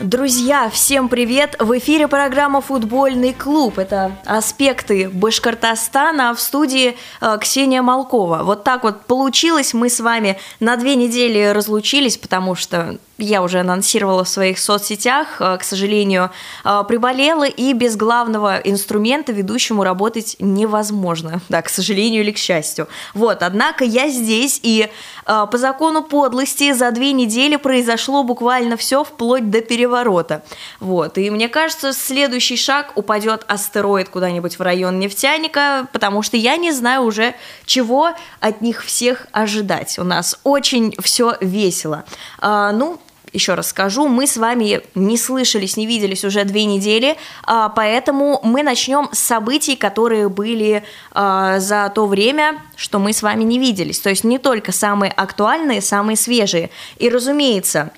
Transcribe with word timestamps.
Друзья, 0.00 0.70
всем 0.70 1.10
привет! 1.10 1.56
В 1.58 1.76
эфире 1.76 2.08
программа 2.08 2.62
«Футбольный 2.62 3.34
клуб». 3.34 3.78
Это 3.78 4.16
аспекты 4.24 5.10
Башкортостана 5.10 6.34
в 6.34 6.40
студии 6.40 6.96
э, 7.20 7.38
Ксения 7.38 7.82
Малкова. 7.82 8.40
Вот 8.42 8.64
так 8.64 8.84
вот 8.84 9.04
получилось. 9.04 9.74
Мы 9.74 9.90
с 9.90 10.00
вами 10.00 10.38
на 10.58 10.76
две 10.76 10.96
недели 10.96 11.48
разлучились, 11.48 12.16
потому 12.16 12.54
что 12.54 12.98
я 13.22 13.42
уже 13.42 13.60
анонсировала 13.60 14.24
в 14.24 14.28
своих 14.28 14.58
соцсетях, 14.58 15.40
э, 15.40 15.56
к 15.58 15.64
сожалению, 15.64 16.30
э, 16.64 16.82
приболела, 16.88 17.44
и 17.44 17.72
без 17.72 17.96
главного 17.96 18.58
инструмента 18.58 19.32
ведущему 19.32 19.84
работать 19.84 20.36
невозможно, 20.38 21.40
да, 21.48 21.62
к 21.62 21.68
сожалению 21.68 22.22
или 22.22 22.32
к 22.32 22.38
счастью. 22.38 22.88
Вот, 23.14 23.42
однако 23.42 23.84
я 23.84 24.08
здесь, 24.08 24.60
и 24.62 24.88
э, 25.26 25.46
по 25.50 25.58
закону 25.58 26.02
подлости 26.02 26.72
за 26.72 26.90
две 26.90 27.12
недели 27.12 27.56
произошло 27.56 28.22
буквально 28.24 28.76
все 28.76 29.04
вплоть 29.04 29.50
до 29.50 29.60
переворота. 29.60 30.42
Вот, 30.80 31.18
и 31.18 31.30
мне 31.30 31.48
кажется, 31.48 31.92
следующий 31.92 32.56
шаг 32.56 32.92
упадет 32.96 33.44
астероид 33.48 34.08
куда-нибудь 34.08 34.58
в 34.58 34.62
район 34.62 34.98
нефтяника, 34.98 35.88
потому 35.92 36.22
что 36.22 36.36
я 36.36 36.56
не 36.56 36.72
знаю 36.72 37.02
уже, 37.02 37.34
чего 37.66 38.10
от 38.40 38.60
них 38.60 38.84
всех 38.84 39.26
ожидать. 39.32 39.98
У 39.98 40.04
нас 40.04 40.38
очень 40.44 40.94
все 41.02 41.36
весело. 41.40 42.04
А, 42.38 42.72
ну, 42.72 42.98
еще 43.32 43.54
раз 43.54 43.68
скажу, 43.68 44.08
мы 44.08 44.26
с 44.26 44.36
вами 44.36 44.82
не 44.94 45.16
слышались, 45.16 45.76
не 45.76 45.86
виделись 45.86 46.24
уже 46.24 46.44
две 46.44 46.64
недели, 46.64 47.16
а, 47.44 47.68
поэтому 47.68 48.40
мы 48.42 48.62
начнем 48.62 49.08
с 49.12 49.18
событий, 49.18 49.76
которые 49.76 50.28
были 50.28 50.82
а, 51.12 51.58
за 51.60 51.90
то 51.94 52.06
время, 52.06 52.62
что 52.76 52.98
мы 52.98 53.12
с 53.12 53.22
вами 53.22 53.44
не 53.44 53.58
виделись. 53.58 54.00
То 54.00 54.10
есть 54.10 54.24
не 54.24 54.38
только 54.38 54.72
самые 54.72 55.12
актуальные, 55.12 55.80
самые 55.80 56.16
свежие. 56.16 56.70
И, 56.98 57.08
разумеется, 57.08 57.92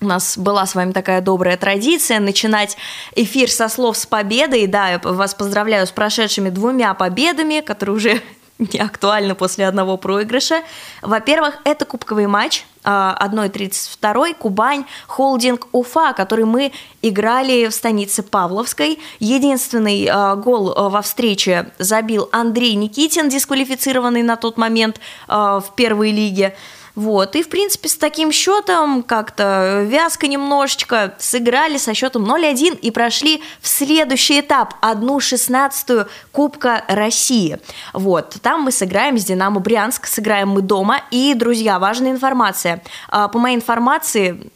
у 0.00 0.06
нас 0.06 0.38
была 0.38 0.64
с 0.64 0.74
вами 0.74 0.92
такая 0.92 1.20
добрая 1.20 1.56
традиция 1.56 2.20
начинать 2.20 2.76
эфир 3.16 3.50
со 3.50 3.68
слов 3.68 3.96
с 3.96 4.06
победой. 4.06 4.66
Да, 4.66 4.90
я 4.90 4.98
вас 4.98 5.34
поздравляю 5.34 5.86
с 5.86 5.90
прошедшими 5.90 6.50
двумя 6.50 6.94
победами, 6.94 7.60
которые 7.60 7.96
уже 7.96 8.22
не 8.58 8.78
актуальны 8.78 9.34
после 9.34 9.66
одного 9.66 9.96
проигрыша. 9.96 10.62
Во-первых, 11.02 11.58
это 11.64 11.84
кубковый 11.84 12.26
матч 12.26 12.64
1.32 12.88 14.30
а, 14.30 14.34
Кубань, 14.34 14.84
холдинг 15.06 15.68
Уфа, 15.72 16.12
который 16.14 16.46
мы 16.46 16.72
играли 17.02 17.66
в 17.66 17.72
станице 17.72 18.22
Павловской. 18.22 18.98
Единственный 19.20 20.08
а, 20.10 20.36
гол 20.36 20.72
а, 20.74 20.88
во 20.88 21.02
встрече 21.02 21.70
забил 21.78 22.28
Андрей 22.32 22.74
Никитин, 22.74 23.28
дисквалифицированный 23.28 24.22
на 24.22 24.36
тот 24.36 24.56
момент 24.56 25.00
в 25.28 25.64
первой 25.76 26.10
лиге. 26.10 26.54
Вот, 26.98 27.36
и, 27.36 27.44
в 27.44 27.48
принципе, 27.48 27.88
с 27.88 27.96
таким 27.96 28.32
счетом 28.32 29.04
как-то 29.04 29.84
вязко 29.86 30.26
немножечко 30.26 31.14
сыграли 31.20 31.76
со 31.78 31.94
счетом 31.94 32.24
0-1 32.24 32.76
и 32.76 32.90
прошли 32.90 33.40
в 33.60 33.68
следующий 33.68 34.40
этап, 34.40 34.74
одну 34.80 35.20
шестнадцатую 35.20 36.08
Кубка 36.32 36.82
России. 36.88 37.60
Вот, 37.92 38.38
там 38.42 38.62
мы 38.62 38.72
сыграем 38.72 39.16
с 39.16 39.24
Динамо 39.24 39.60
Брянск, 39.60 40.08
сыграем 40.08 40.48
мы 40.48 40.60
дома. 40.60 41.02
И, 41.12 41.34
друзья, 41.34 41.78
важная 41.78 42.10
информация. 42.10 42.82
А, 43.08 43.28
по 43.28 43.38
моей 43.38 43.54
информации, 43.54 44.50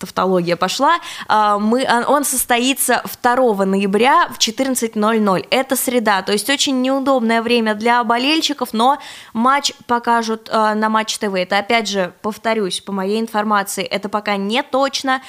тавтология 0.00 0.56
пошла, 0.56 0.98
а, 1.28 1.58
мы, 1.58 1.84
а, 1.84 2.04
он 2.08 2.24
состоится 2.24 3.04
2 3.22 3.64
ноября 3.64 4.28
в 4.28 4.38
14.00. 4.38 5.46
Это 5.50 5.76
среда, 5.76 6.22
то 6.22 6.32
есть 6.32 6.48
очень 6.50 6.80
неудобное 6.80 7.42
время 7.42 7.74
для 7.74 8.02
болельщиков, 8.02 8.72
но 8.72 8.98
матч 9.32 9.72
покажут 9.86 10.48
а, 10.50 10.74
на 10.74 10.88
Матч 10.88 11.18
ТВ. 11.18 11.34
Это, 11.34 11.58
опять 11.58 11.88
же, 11.88 12.12
повторюсь, 12.22 12.80
по 12.80 12.92
моей 12.92 13.20
информации, 13.20 13.84
это 13.84 14.08
пока 14.08 14.36
не 14.36 14.62
точно, 14.62 15.22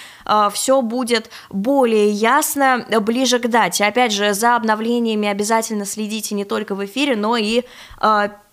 все 0.54 0.82
будет 0.82 1.30
более 1.50 2.10
ясно 2.10 2.86
ближе 3.02 3.40
к 3.40 3.48
дате. 3.48 3.86
Опять 3.86 4.12
же, 4.12 4.34
за 4.34 4.56
обновлениями 4.56 5.28
обязательно 5.28 5.86
следите 5.86 6.34
не 6.34 6.46
только 6.46 6.74
в 6.74 6.84
эфире, 6.86 7.16
но 7.16 7.38
и 7.38 7.64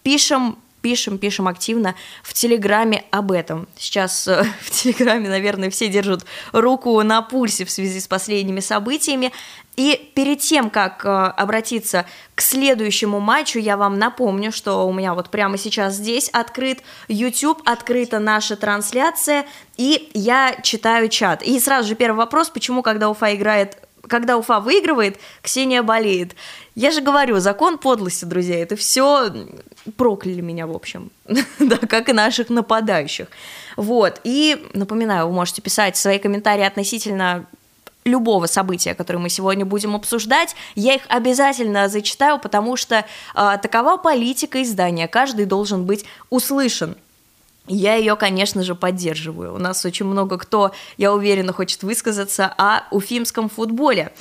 пишем 0.03 0.59
пишем, 0.81 1.19
пишем 1.19 1.49
активно 1.49 1.95
в 2.23 2.35
Телеграме 2.35 3.05
об 3.11 3.33
этом. 3.33 3.69
Сейчас 3.77 4.29
э, 4.29 4.45
в 4.61 4.71
Телеграме, 4.71 5.29
наверное, 5.29 5.71
все 5.71 5.89
держат 5.89 6.25
руку 6.53 7.01
на 7.03 7.23
пульсе 7.23 7.65
в 7.65 7.71
связи 7.71 8.01
с 8.01 8.07
последними 8.07 8.61
событиями. 8.61 9.33
И 9.77 10.11
перед 10.15 10.41
тем, 10.41 10.71
как 10.71 11.05
э, 11.05 11.09
обратиться 11.09 12.05
к 12.35 12.41
следующему 12.41 13.21
матчу, 13.21 13.59
я 13.59 13.77
вам 13.77 13.99
напомню, 13.99 14.51
что 14.51 14.89
у 14.89 14.93
меня 14.93 15.15
вот 15.15 15.31
прямо 15.31 15.57
сейчас 15.57 15.95
здесь 15.95 16.29
открыт 16.31 16.83
YouTube, 17.09 17.63
открыта 17.65 18.19
наша 18.19 18.57
трансляция, 18.57 19.47
и 19.77 20.11
я 20.15 20.57
читаю 20.63 21.09
чат. 21.09 21.43
И 21.43 21.59
сразу 21.61 21.89
же 21.89 21.95
первый 21.95 22.17
вопрос, 22.17 22.51
почему, 22.51 22.83
когда 22.83 23.09
Уфа 23.09 23.35
играет 23.35 23.88
когда 24.09 24.37
Уфа 24.37 24.61
выигрывает, 24.61 25.19
Ксения 25.43 25.83
болеет. 25.83 26.35
Я 26.75 26.91
же 26.91 27.01
говорю, 27.01 27.39
закон 27.39 27.79
подлости, 27.79 28.25
друзья, 28.25 28.61
это 28.61 28.77
все 28.77 29.31
прокляли 29.97 30.41
меня, 30.41 30.67
в 30.67 30.75
общем, 30.75 31.11
да, 31.59 31.77
как 31.77 32.09
и 32.09 32.13
наших 32.13 32.51
нападающих. 32.51 33.29
Вот, 33.77 34.21
и 34.25 34.67
напоминаю, 34.75 35.29
вы 35.29 35.33
можете 35.33 35.63
писать 35.63 35.97
свои 35.97 36.19
комментарии 36.19 36.65
относительно 36.65 37.47
любого 38.05 38.47
события, 38.47 38.95
которое 38.95 39.19
мы 39.19 39.29
сегодня 39.29 39.65
будем 39.65 39.95
обсуждать, 39.95 40.57
я 40.75 40.95
их 40.95 41.03
обязательно 41.09 41.89
зачитаю, 41.89 42.39
потому 42.39 42.77
что 42.77 43.05
э, 43.35 43.59
такова 43.63 43.97
политика 43.99 44.63
издания, 44.63 45.09
каждый 45.09 45.45
должен 45.45 45.85
быть 45.85 46.05
услышан. 46.31 46.97
Я 47.69 47.95
ее, 47.95 48.17
конечно 48.17 48.63
же, 48.63 48.75
поддерживаю. 48.75 49.55
У 49.55 49.59
нас 49.59 49.85
очень 49.85 50.07
много 50.07 50.39
кто, 50.39 50.73
я 50.97 51.13
уверена, 51.13 51.53
хочет 51.53 51.83
высказаться 51.83 52.53
о 52.57 52.83
уфимском 52.91 53.49
футболе. 53.49 54.13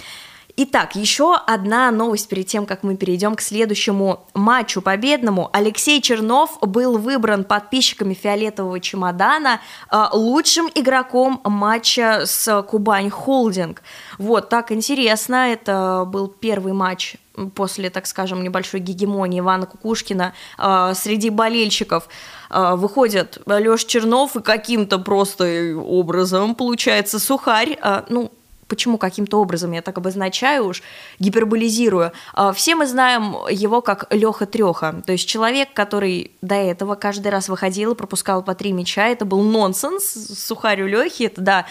Итак, 0.59 0.95
еще 0.95 1.35
одна 1.35 1.91
новость 1.91 2.27
перед 2.29 2.47
тем, 2.47 2.65
как 2.65 2.81
мы 2.81 2.97
перейдем 2.97 3.35
к 3.35 3.41
следующему 3.41 4.25
матчу 4.33 4.81
победному. 4.81 5.51
Алексей 5.53 6.01
Чернов 6.01 6.57
был 6.61 6.97
выбран 6.97 7.43
подписчиками 7.43 8.15
фиолетового 8.15 8.79
чемодана 8.79 9.61
э, 9.91 10.05
лучшим 10.13 10.67
игроком 10.73 11.41
матча 11.43 12.23
с 12.25 12.63
Кубань 12.63 13.11
Холдинг. 13.11 13.83
Вот, 14.17 14.49
так 14.49 14.71
интересно, 14.71 15.51
это 15.51 16.05
был 16.07 16.27
первый 16.27 16.73
матч 16.73 17.17
после, 17.53 17.91
так 17.91 18.07
скажем, 18.07 18.41
небольшой 18.41 18.79
гегемонии 18.79 19.41
Ивана 19.41 19.67
Кукушкина 19.67 20.33
э, 20.57 20.93
среди 20.95 21.29
болельщиков 21.29 22.09
э, 22.49 22.73
выходит 22.73 23.37
Лёш 23.45 23.85
Чернов 23.85 24.35
и 24.35 24.41
каким-то 24.41 24.97
просто 24.97 25.75
образом 25.77 26.55
получается 26.55 27.19
сухарь, 27.19 27.77
ну, 28.09 28.31
почему 28.67 28.97
каким-то 28.97 29.39
образом 29.39 29.71
я 29.71 29.81
так 29.81 29.97
обозначаю 29.97 30.67
уж, 30.67 30.83
гиперболизирую. 31.19 32.11
Все 32.53 32.75
мы 32.75 32.85
знаем 32.87 33.35
его 33.49 33.81
как 33.81 34.13
Леха 34.13 34.45
Треха, 34.45 35.01
то 35.05 35.11
есть 35.11 35.27
человек, 35.27 35.69
который 35.73 36.31
до 36.41 36.55
этого 36.55 36.95
каждый 36.95 37.29
раз 37.29 37.49
выходил 37.49 37.93
и 37.93 37.95
пропускал 37.95 38.43
по 38.43 38.55
три 38.55 38.71
мяча, 38.71 39.07
это 39.07 39.25
был 39.25 39.41
нонсенс, 39.41 40.03
сухарю 40.03 40.87
Лехи, 40.87 41.23
это, 41.23 41.41
да, 41.41 41.65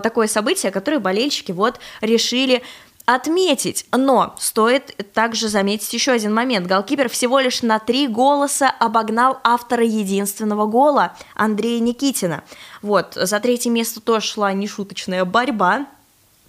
такое 0.00 0.26
событие, 0.26 0.72
которое 0.72 0.98
болельщики 0.98 1.52
вот 1.52 1.80
решили 2.00 2.62
отметить. 3.06 3.86
Но 3.90 4.36
стоит 4.38 4.94
также 5.12 5.48
заметить 5.48 5.92
еще 5.92 6.12
один 6.12 6.32
момент. 6.32 6.68
Голкипер 6.68 7.08
всего 7.08 7.40
лишь 7.40 7.62
на 7.62 7.80
три 7.80 8.06
голоса 8.06 8.70
обогнал 8.70 9.40
автора 9.42 9.84
единственного 9.84 10.66
гола 10.66 11.16
Андрея 11.34 11.80
Никитина. 11.80 12.44
Вот, 12.82 13.14
за 13.14 13.40
третье 13.40 13.70
место 13.70 14.00
тоже 14.00 14.26
шла 14.26 14.52
нешуточная 14.52 15.24
борьба 15.24 15.86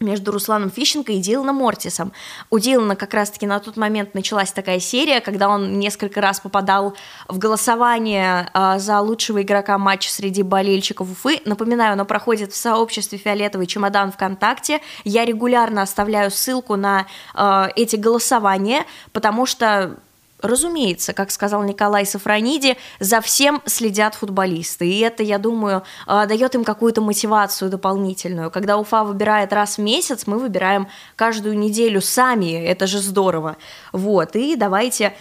между 0.01 0.31
Русланом 0.31 0.69
Фищенко 0.69 1.11
и 1.11 1.19
Диланом 1.19 1.57
Мортисом. 1.57 2.11
У 2.49 2.59
Дилана 2.59 2.95
как 2.95 3.13
раз-таки 3.13 3.45
на 3.45 3.59
тот 3.59 3.77
момент 3.77 4.13
началась 4.13 4.51
такая 4.51 4.79
серия, 4.79 5.21
когда 5.21 5.49
он 5.49 5.79
несколько 5.79 6.21
раз 6.21 6.39
попадал 6.39 6.95
в 7.27 7.37
голосование 7.37 8.49
э, 8.53 8.79
за 8.79 8.99
лучшего 8.99 9.41
игрока 9.41 9.77
матча 9.77 10.09
среди 10.11 10.43
болельщиков 10.43 11.09
Уфы. 11.09 11.39
Напоминаю, 11.45 11.93
оно 11.93 12.05
проходит 12.05 12.51
в 12.51 12.55
сообществе 12.55 13.17
«Фиолетовый 13.17 13.67
чемодан 13.67 14.11
ВКонтакте». 14.11 14.81
Я 15.03 15.25
регулярно 15.25 15.81
оставляю 15.81 16.31
ссылку 16.31 16.75
на 16.75 17.05
э, 17.33 17.67
эти 17.75 17.95
голосования, 17.95 18.85
потому 19.11 19.45
что 19.45 19.97
Разумеется, 20.41 21.13
как 21.13 21.31
сказал 21.31 21.63
Николай 21.63 22.05
Сафрониди, 22.05 22.77
за 22.99 23.21
всем 23.21 23.61
следят 23.65 24.15
футболисты. 24.15 24.87
И 24.89 24.99
это, 24.99 25.23
я 25.23 25.37
думаю, 25.37 25.83
а, 26.07 26.25
дает 26.25 26.55
им 26.55 26.63
какую-то 26.63 27.01
мотивацию 27.01 27.69
дополнительную. 27.69 28.51
Когда 28.51 28.77
Уфа 28.77 29.03
выбирает 29.03 29.53
раз 29.53 29.77
в 29.77 29.81
месяц, 29.81 30.27
мы 30.27 30.37
выбираем 30.39 30.87
каждую 31.15 31.57
неделю 31.57 32.01
сами. 32.01 32.51
Это 32.51 32.87
же 32.87 32.99
здорово. 32.99 33.57
Вот, 33.91 34.35
и 34.35 34.55
давайте 34.55 35.13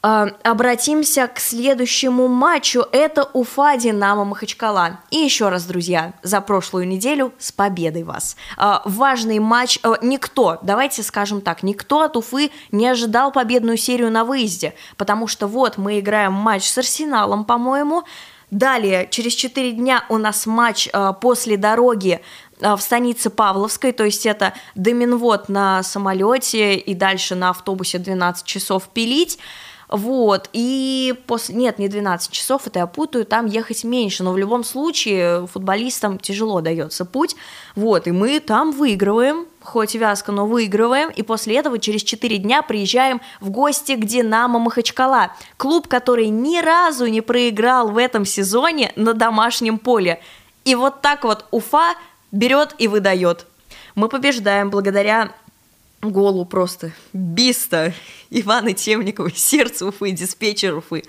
обратимся 0.00 1.26
к 1.26 1.38
следующему 1.38 2.28
матчу. 2.28 2.84
Это 2.92 3.28
Уфа 3.32 3.76
Динамо 3.76 4.24
Махачкала. 4.24 5.00
И 5.10 5.16
еще 5.16 5.48
раз, 5.48 5.64
друзья, 5.64 6.12
за 6.22 6.40
прошлую 6.40 6.86
неделю 6.86 7.32
с 7.38 7.50
победой 7.50 8.04
вас. 8.04 8.36
А, 8.56 8.82
важный 8.84 9.38
матч. 9.38 9.78
А, 9.82 9.94
никто, 10.02 10.58
давайте 10.62 11.02
скажем 11.02 11.40
так, 11.40 11.62
никто 11.62 12.02
от 12.02 12.16
Уфы 12.16 12.50
не 12.70 12.86
ожидал 12.86 13.32
победную 13.32 13.76
серию 13.76 14.10
на 14.10 14.24
выезде, 14.24 14.74
потому 14.96 15.26
что 15.26 15.46
вот 15.46 15.78
мы 15.78 15.98
играем 15.98 16.32
матч 16.32 16.68
с 16.68 16.78
Арсеналом, 16.78 17.44
по-моему. 17.44 18.04
Далее, 18.50 19.08
через 19.10 19.34
4 19.34 19.72
дня 19.72 20.04
у 20.08 20.16
нас 20.16 20.46
матч 20.46 20.88
после 21.20 21.58
дороги 21.58 22.22
в 22.60 22.78
станице 22.78 23.28
Павловской, 23.28 23.92
то 23.92 24.04
есть 24.04 24.24
это 24.24 24.54
до 24.74 24.94
Минвод 24.94 25.50
на 25.50 25.82
самолете 25.82 26.76
и 26.76 26.94
дальше 26.94 27.34
на 27.34 27.50
автобусе 27.50 27.98
12 27.98 28.46
часов 28.46 28.88
пилить. 28.88 29.38
Вот, 29.88 30.50
и 30.52 31.14
после... 31.26 31.54
Нет, 31.54 31.78
не 31.78 31.88
12 31.88 32.30
часов, 32.30 32.66
это 32.66 32.80
я 32.80 32.86
путаю, 32.86 33.24
там 33.24 33.46
ехать 33.46 33.84
меньше, 33.84 34.22
но 34.22 34.32
в 34.32 34.38
любом 34.38 34.62
случае 34.62 35.46
футболистам 35.46 36.18
тяжело 36.18 36.60
дается 36.60 37.06
путь. 37.06 37.36
Вот, 37.74 38.06
и 38.06 38.10
мы 38.10 38.38
там 38.40 38.72
выигрываем, 38.72 39.46
хоть 39.62 39.94
вязко, 39.94 40.30
но 40.30 40.46
выигрываем, 40.46 41.08
и 41.08 41.22
после 41.22 41.56
этого 41.56 41.78
через 41.78 42.02
4 42.02 42.36
дня 42.36 42.60
приезжаем 42.60 43.22
в 43.40 43.48
гости 43.48 43.94
к 43.94 44.04
«Динамо 44.04 44.58
Махачкала», 44.58 45.32
клуб, 45.56 45.88
который 45.88 46.28
ни 46.28 46.60
разу 46.60 47.06
не 47.06 47.22
проиграл 47.22 47.90
в 47.90 47.96
этом 47.96 48.26
сезоне 48.26 48.92
на 48.96 49.14
домашнем 49.14 49.78
поле. 49.78 50.20
И 50.66 50.74
вот 50.74 51.00
так 51.00 51.24
вот 51.24 51.46
Уфа 51.50 51.94
берет 52.30 52.74
и 52.76 52.88
выдает. 52.88 53.46
Мы 53.94 54.08
побеждаем 54.08 54.68
благодаря 54.68 55.32
голу 56.00 56.44
просто 56.44 56.92
биста 57.12 57.92
Ивана 58.30 58.72
Темникова, 58.72 59.30
сердце 59.34 59.86
Уфы, 59.86 60.10
диспетчер 60.12 60.76
Уфы. 60.76 61.02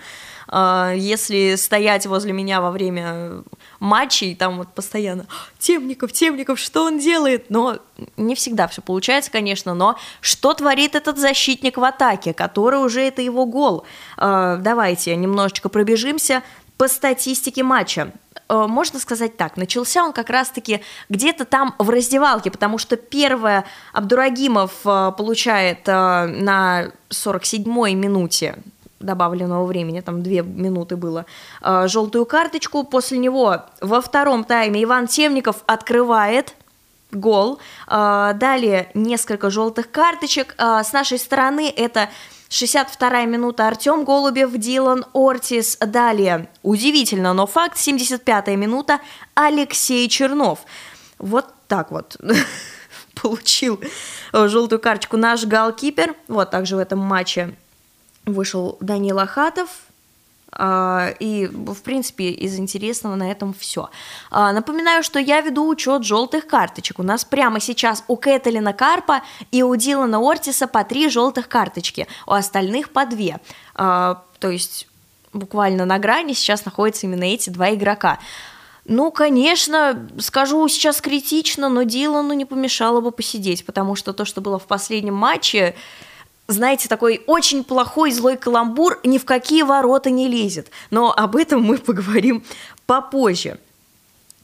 А, 0.51 0.93
если 0.95 1.55
стоять 1.55 2.07
возле 2.07 2.33
меня 2.33 2.59
во 2.59 2.71
время 2.71 3.43
матчей, 3.79 4.35
там 4.35 4.57
вот 4.57 4.69
постоянно 4.73 5.27
Темников, 5.59 6.11
Темников, 6.11 6.59
что 6.59 6.85
он 6.85 6.97
делает? 6.97 7.49
Но 7.49 7.77
не 8.17 8.33
всегда 8.33 8.67
все 8.67 8.81
получается, 8.81 9.31
конечно, 9.31 9.75
но 9.75 9.97
что 10.21 10.53
творит 10.53 10.95
этот 10.95 11.17
защитник 11.19 11.77
в 11.77 11.83
атаке, 11.83 12.33
который 12.33 12.79
уже 12.79 13.01
это 13.01 13.21
его 13.21 13.45
гол? 13.45 13.85
А, 14.17 14.57
давайте 14.57 15.15
немножечко 15.15 15.69
пробежимся 15.69 16.43
по 16.77 16.87
статистике 16.87 17.61
матча. 17.61 18.11
Э, 18.49 18.65
можно 18.67 18.99
сказать 18.99 19.37
так, 19.37 19.57
начался 19.57 20.03
он 20.03 20.11
как 20.11 20.29
раз-таки 20.29 20.81
где-то 21.07 21.45
там 21.45 21.75
в 21.77 21.89
раздевалке, 21.89 22.51
потому 22.51 22.77
что 22.77 22.97
первое 22.97 23.65
Абдурагимов 23.93 24.71
э, 24.85 25.11
получает 25.17 25.87
э, 25.87 26.25
на 26.25 26.91
47-й 27.09 27.93
минуте 27.93 28.57
добавленного 28.99 29.65
времени, 29.65 30.01
там 30.01 30.21
две 30.21 30.41
минуты 30.41 30.97
было, 30.97 31.25
желтую 31.61 32.25
карточку. 32.25 32.83
После 32.83 33.17
него 33.17 33.61
во 33.79 34.01
втором 34.01 34.43
тайме 34.43 34.83
Иван 34.83 35.07
Темников 35.07 35.63
открывает 35.67 36.53
гол. 37.13 37.59
Далее 37.87 38.91
несколько 38.93 39.49
желтых 39.49 39.89
карточек. 39.89 40.53
С 40.57 40.91
нашей 40.91 41.17
стороны 41.17 41.73
это 41.73 42.09
62-я 42.49 43.25
минута 43.25 43.67
Артем 43.67 44.03
Голубев, 44.03 44.51
Дилан 44.57 45.05
Ортис. 45.13 45.77
Далее, 45.77 46.49
удивительно, 46.63 47.33
но 47.33 47.45
факт, 47.45 47.77
75-я 47.77 48.55
минута 48.55 48.99
Алексей 49.35 50.07
Чернов. 50.09 50.59
Вот 51.19 51.45
так 51.67 51.91
вот 51.91 52.17
получил 53.21 53.79
желтую 54.33 54.79
карточку 54.79 55.17
наш 55.17 55.45
галкипер. 55.45 56.15
Вот 56.27 56.49
также 56.49 56.75
в 56.75 56.79
этом 56.79 56.99
матче 56.99 57.53
вышел 58.25 58.77
Данил 58.79 59.19
Ахатов, 59.19 59.69
а, 59.69 59.88
и, 60.57 61.49
в 61.51 61.81
принципе, 61.83 62.31
из 62.31 62.57
интересного 62.57 63.15
на 63.15 63.31
этом 63.31 63.53
все. 63.53 63.89
А, 64.31 64.51
напоминаю, 64.51 65.03
что 65.03 65.19
я 65.19 65.41
веду 65.41 65.67
учет 65.67 66.03
желтых 66.03 66.47
карточек. 66.47 66.99
У 66.99 67.03
нас 67.03 67.23
прямо 67.23 67.59
сейчас 67.59 68.03
у 68.07 68.15
Кэталина 68.15 68.73
Карпа 68.73 69.21
и 69.51 69.61
у 69.61 69.75
Дилана 69.75 70.19
Ортиса 70.19 70.67
по 70.67 70.83
три 70.83 71.09
желтых 71.09 71.47
карточки, 71.47 72.07
у 72.25 72.31
остальных 72.31 72.89
по 72.89 73.05
две. 73.05 73.39
А, 73.75 74.23
то 74.39 74.49
есть 74.49 74.87
буквально 75.33 75.85
на 75.85 75.99
грани 75.99 76.33
сейчас 76.33 76.65
находятся 76.65 77.05
именно 77.05 77.25
эти 77.25 77.49
два 77.49 77.73
игрока. 77.73 78.19
Ну, 78.85 79.11
конечно, 79.11 80.09
скажу 80.17 80.67
сейчас 80.67 80.99
критично, 80.99 81.69
но 81.69 81.83
Дилану 81.83 82.33
не 82.33 82.45
помешало 82.45 83.01
бы 83.01 83.11
посидеть, 83.11 83.63
потому 83.63 83.95
что 83.95 84.13
то, 84.13 84.25
что 84.25 84.41
было 84.41 84.57
в 84.57 84.65
последнем 84.65 85.13
матче, 85.13 85.75
знаете, 86.49 86.89
такой 86.89 87.23
очень 87.27 87.63
плохой 87.63 88.11
злой 88.11 88.35
каламбур 88.35 88.99
ни 89.03 89.17
в 89.17 89.25
какие 89.25 89.63
ворота 89.63 90.09
не 90.09 90.27
лезет. 90.27 90.69
Но 90.89 91.13
об 91.15 91.35
этом 91.35 91.61
мы 91.61 91.77
поговорим 91.77 92.43
попозже. 92.85 93.59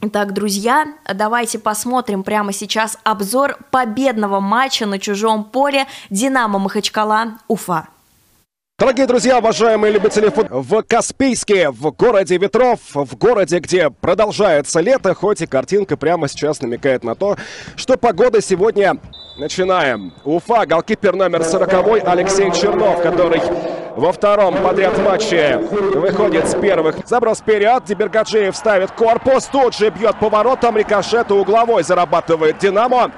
Итак, 0.00 0.32
друзья, 0.32 0.86
давайте 1.12 1.58
посмотрим 1.58 2.22
прямо 2.22 2.52
сейчас 2.52 2.98
обзор 3.02 3.58
победного 3.70 4.40
матча 4.40 4.86
на 4.86 4.98
чужом 4.98 5.42
поле 5.44 5.86
«Динамо 6.10 6.58
Махачкала» 6.58 7.38
Уфа. 7.48 7.88
Дорогие 8.78 9.06
друзья, 9.06 9.38
уважаемые 9.38 9.90
любители 9.90 10.28
футбола, 10.28 10.60
в 10.60 10.82
Каспийске, 10.82 11.70
в 11.70 11.90
городе 11.92 12.36
ветров, 12.36 12.78
в 12.92 13.16
городе, 13.16 13.58
где 13.58 13.88
продолжается 13.88 14.80
лето, 14.80 15.14
хоть 15.14 15.40
и 15.40 15.46
картинка 15.46 15.96
прямо 15.96 16.28
сейчас 16.28 16.60
намекает 16.60 17.02
на 17.02 17.14
то, 17.14 17.38
что 17.74 17.96
погода 17.96 18.42
сегодня 18.42 18.98
Начинаем. 19.38 20.12
Уфа, 20.24 20.66
голкипер 20.66 21.14
номер 21.14 21.42
40 21.42 22.06
Алексей 22.06 22.50
Чернов, 22.52 23.02
который 23.02 23.40
во 23.96 24.12
втором 24.12 24.62
подряд 24.62 24.98
матче 24.98 25.56
выходит 25.56 26.46
с 26.46 26.54
первых. 26.54 26.96
Заброс 27.06 27.38
вперед, 27.38 27.84
Дебергаджиев 27.86 28.54
ставит 28.54 28.90
корпус, 28.90 29.46
тут 29.46 29.74
же 29.74 29.88
бьет 29.88 30.18
поворотом, 30.20 30.76
рикошет 30.76 31.30
угловой 31.30 31.82
зарабатывает 31.82 32.58
«Динамо», 32.58 33.10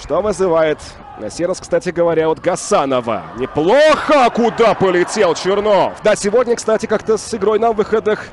что 0.00 0.20
вызывает 0.20 0.78
раз, 1.18 1.60
кстати 1.60 1.90
говоря, 1.90 2.28
от 2.28 2.40
Гасанова. 2.40 3.22
Неплохо, 3.38 4.30
куда 4.34 4.74
полетел 4.74 5.34
Чернов. 5.34 5.94
Да, 6.04 6.14
сегодня, 6.16 6.56
кстати, 6.56 6.86
как-то 6.86 7.16
с 7.16 7.34
игрой 7.34 7.58
на 7.58 7.72
выходах 7.72 8.26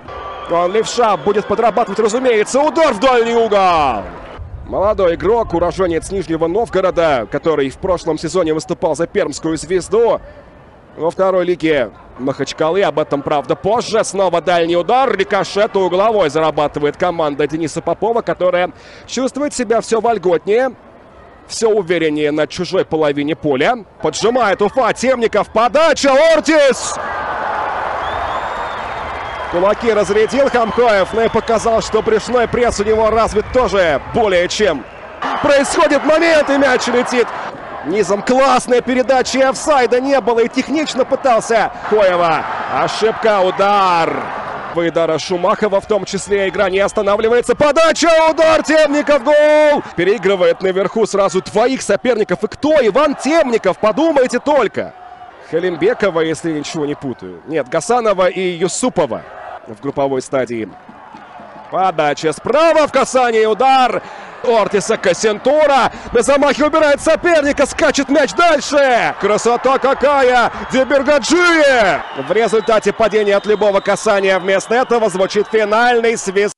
он 0.52 0.72
левша 0.74 1.16
будет 1.18 1.48
подрабатывать, 1.48 2.00
разумеется. 2.00 2.60
Удар 2.60 2.94
в 2.94 3.00
дальний 3.00 3.34
угол. 3.34 4.04
Молодой 4.68 5.16
игрок, 5.16 5.54
уроженец 5.54 6.12
Нижнего 6.12 6.48
Новгорода, 6.48 7.28
который 7.32 7.70
в 7.70 7.78
прошлом 7.78 8.18
сезоне 8.18 8.54
выступал 8.54 8.96
за 8.96 9.08
пермскую 9.08 9.58
звезду. 9.58 10.20
Во 10.98 11.10
второй 11.10 11.46
лиге 11.46 11.92
Махачкалы, 12.20 12.84
об 12.84 13.00
этом, 13.00 13.24
правда, 13.24 13.56
позже. 13.56 14.04
Снова 14.04 14.42
дальний 14.42 14.78
удар, 14.78 15.16
рикошет 15.16 15.76
угловой 15.76 16.30
зарабатывает 16.30 16.98
команда 16.98 17.48
Дениса 17.48 17.82
Попова, 17.82 18.22
которая 18.22 18.72
чувствует 19.08 19.54
себя 19.54 19.82
все 19.82 20.00
вольготнее, 20.00 20.72
все 21.48 21.68
увереннее 21.68 22.32
на 22.32 22.48
чужой 22.48 22.86
половине 22.86 23.36
поля. 23.36 23.78
Поджимает 24.02 24.62
Уфа, 24.62 24.94
Темников, 24.94 25.50
подача, 25.50 26.12
Ортис! 26.34 26.96
Кулаки 29.52 29.94
разрядил 29.94 30.50
Хамкоев, 30.50 31.14
но 31.14 31.26
и 31.26 31.30
показал, 31.30 31.82
что 31.82 32.02
брюшной 32.02 32.48
пресс 32.48 32.80
у 32.80 32.84
него 32.84 33.12
развит 33.12 33.46
тоже 33.54 34.02
более 34.14 34.48
чем. 34.48 34.84
Происходит 35.44 36.04
момент, 36.06 36.50
и 36.50 36.58
мяч 36.58 36.88
летит. 36.88 37.28
Низом 37.86 38.22
классная 38.22 38.82
передача, 38.82 39.38
и 39.38 39.42
офсайда 39.42 40.00
не 40.02 40.20
было, 40.22 40.40
и 40.40 40.48
технично 40.48 41.06
пытался 41.06 41.72
Коева. 41.90 42.44
Ошибка, 42.74 43.42
удар. 43.42 44.43
Выдара 44.76 45.18
Шумахова, 45.20 45.82
в 45.82 45.88
том 45.88 46.06
числе 46.06 46.50
игра 46.50 46.70
не 46.70 46.80
останавливается. 46.80 47.56
Подача, 47.56 48.10
удар, 48.30 48.64
Темников, 48.64 49.24
гол! 49.24 49.84
Переигрывает 49.96 50.62
наверху 50.62 51.06
сразу 51.06 51.42
двоих 51.42 51.82
соперников. 51.82 52.44
И 52.44 52.48
кто? 52.48 52.86
Иван 52.86 53.16
Темников, 53.16 53.78
подумайте 53.78 54.40
только. 54.40 54.94
Халимбекова, 55.52 56.22
если 56.22 56.52
ничего 56.52 56.86
не 56.86 56.96
путаю. 56.96 57.42
Нет, 57.48 57.70
Гасанова 57.70 58.28
и 58.28 58.42
Юсупова 58.42 59.24
в 59.68 59.82
групповой 59.82 60.22
стадии. 60.22 60.70
Подача 61.72 62.34
справа 62.34 62.88
в 62.88 62.92
касании, 62.92 63.46
удар 63.46 64.04
Ортиса 64.44 64.98
Кассентура. 64.98 65.92
На 66.12 66.22
замахе 66.22 66.66
убирает 66.66 67.02
соперника, 67.02 67.66
скачет 67.66 68.10
мяч 68.10 68.34
дальше. 68.34 69.16
Красота 69.20 69.78
какая! 69.80 70.52
Дебергаджи! 70.72 72.02
В 72.28 72.32
результате 72.32 72.94
падения 72.94 73.36
от 73.36 73.46
любого 73.46 73.80
касания 73.80 74.40
вместо 74.40 74.76
этого 74.76 75.10
звучит 75.10 75.48
финальный 75.52 76.18
свист. 76.18 76.54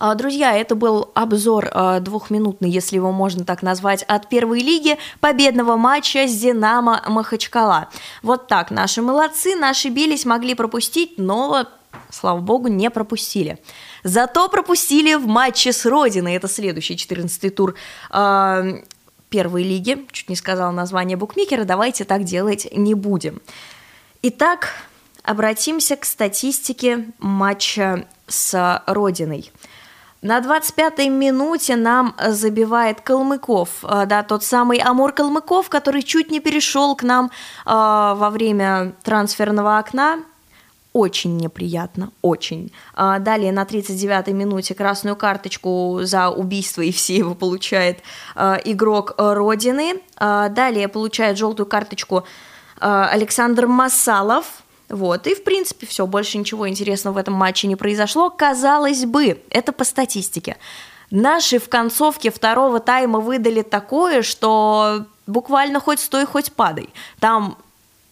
А, 0.00 0.14
друзья, 0.14 0.56
это 0.56 0.76
был 0.76 1.10
обзор 1.14 1.70
а, 1.72 1.98
двухминутный, 1.98 2.70
если 2.70 2.94
его 2.94 3.10
можно 3.10 3.44
так 3.44 3.62
назвать, 3.62 4.04
от 4.04 4.28
первой 4.28 4.60
лиги 4.60 4.96
победного 5.18 5.76
матча 5.76 6.28
с 6.28 6.38
«Динамо» 6.38 7.02
Махачкала. 7.08 7.88
Вот 8.22 8.46
так, 8.46 8.70
наши 8.70 9.02
молодцы, 9.02 9.56
наши 9.56 9.88
бились, 9.88 10.24
могли 10.24 10.54
пропустить, 10.54 11.14
но, 11.18 11.66
слава 12.10 12.38
богу, 12.38 12.68
не 12.68 12.90
пропустили. 12.90 13.58
Зато 14.04 14.48
пропустили 14.48 15.14
в 15.14 15.26
матче 15.26 15.72
с 15.72 15.86
Родиной, 15.86 16.34
это 16.34 16.48
следующий 16.48 16.94
14-й 16.94 17.50
тур 17.50 17.74
а, 18.10 18.64
первой 19.28 19.62
лиги, 19.62 20.06
чуть 20.12 20.28
не 20.28 20.36
сказала 20.36 20.70
название 20.70 21.16
букмекера, 21.16 21.64
давайте 21.64 22.04
так 22.04 22.24
делать 22.24 22.68
не 22.72 22.94
будем. 22.94 23.40
Итак, 24.22 24.70
обратимся 25.22 25.96
к 25.96 26.04
статистике 26.04 27.06
матча 27.18 28.06
с 28.26 28.82
Родиной– 28.86 29.52
на 30.20 30.40
25-й 30.40 31.08
минуте 31.08 31.76
нам 31.76 32.14
забивает 32.18 33.00
Калмыков, 33.02 33.84
э, 33.84 34.04
да, 34.06 34.24
тот 34.24 34.42
самый 34.42 34.78
Амур 34.78 35.12
Калмыков, 35.12 35.68
который 35.68 36.02
чуть 36.02 36.32
не 36.32 36.40
перешел 36.40 36.96
к 36.96 37.04
нам 37.04 37.26
э, 37.26 37.30
во 37.66 38.30
время 38.30 38.94
трансферного 39.04 39.78
окна. 39.78 40.18
Очень 40.98 41.36
неприятно, 41.36 42.10
очень. 42.22 42.72
А, 42.94 43.20
далее 43.20 43.52
на 43.52 43.62
39-й 43.62 44.32
минуте 44.32 44.74
красную 44.74 45.14
карточку 45.14 46.00
за 46.02 46.28
убийство 46.28 46.82
Евсеева 46.82 47.34
получает 47.34 48.00
а, 48.34 48.60
игрок 48.64 49.14
Родины. 49.16 50.00
А, 50.16 50.48
далее 50.48 50.88
получает 50.88 51.38
желтую 51.38 51.66
карточку 51.66 52.24
Александр 52.80 53.66
Масалов. 53.66 54.62
Вот, 54.88 55.26
и 55.26 55.34
в 55.34 55.44
принципе 55.44 55.86
все, 55.86 56.06
больше 56.06 56.38
ничего 56.38 56.68
интересного 56.68 57.14
в 57.14 57.18
этом 57.18 57.34
матче 57.34 57.66
не 57.66 57.76
произошло. 57.76 58.30
Казалось 58.30 59.04
бы, 59.04 59.42
это 59.50 59.72
по 59.72 59.84
статистике. 59.84 60.56
Наши 61.10 61.58
в 61.58 61.68
концовке 61.68 62.30
второго 62.30 62.80
тайма 62.80 63.20
выдали 63.20 63.62
такое, 63.62 64.22
что 64.22 65.06
буквально 65.26 65.80
хоть 65.80 66.00
стой, 66.00 66.24
хоть 66.26 66.52
падай. 66.52 66.88
Там 67.20 67.58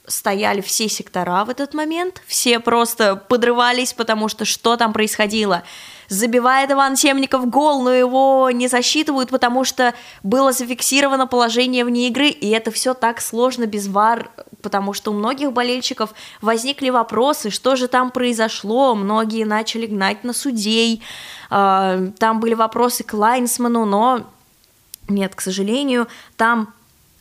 стояли 0.07 0.61
все 0.61 0.89
сектора 0.89 1.45
в 1.45 1.51
этот 1.51 1.75
момент, 1.75 2.23
все 2.27 2.61
просто 2.61 3.17
подрывались, 3.17 3.93
потому 3.93 4.29
что 4.29 4.45
что 4.45 4.77
там 4.77 4.93
происходило. 4.93 5.63
Забивает 6.09 6.71
Иван 6.71 6.95
Темников 6.95 7.49
гол, 7.51 7.83
но 7.83 7.93
его 7.93 8.51
не 8.53 8.69
засчитывают, 8.69 9.31
потому 9.31 9.65
что 9.65 9.95
было 10.23 10.53
зафиксировано 10.53 11.27
положение 11.27 11.85
вне 11.85 12.09
игры, 12.09 12.29
и 12.29 12.49
это 12.51 12.71
все 12.71 12.95
так 12.95 13.21
сложно 13.21 13.67
без 13.67 13.89
вар, 13.89 14.31
потому 14.63 14.93
что 14.93 15.11
у 15.11 15.15
многих 15.15 15.53
болельщиков 15.53 16.11
возникли 16.41 16.91
вопросы, 16.91 17.51
что 17.51 17.75
же 17.75 17.89
там 17.89 18.13
произошло, 18.13 18.95
многие 18.95 19.45
начали 19.45 19.87
гнать 19.87 20.23
на 20.23 20.33
судей, 20.33 21.03
а, 21.51 21.99
там 22.19 22.39
были 22.39 22.55
вопросы 22.55 23.03
к 23.03 23.13
Лайнсману, 23.13 23.85
но 23.85 24.27
нет, 25.09 25.35
к 25.35 25.41
сожалению, 25.41 26.09
там 26.37 26.73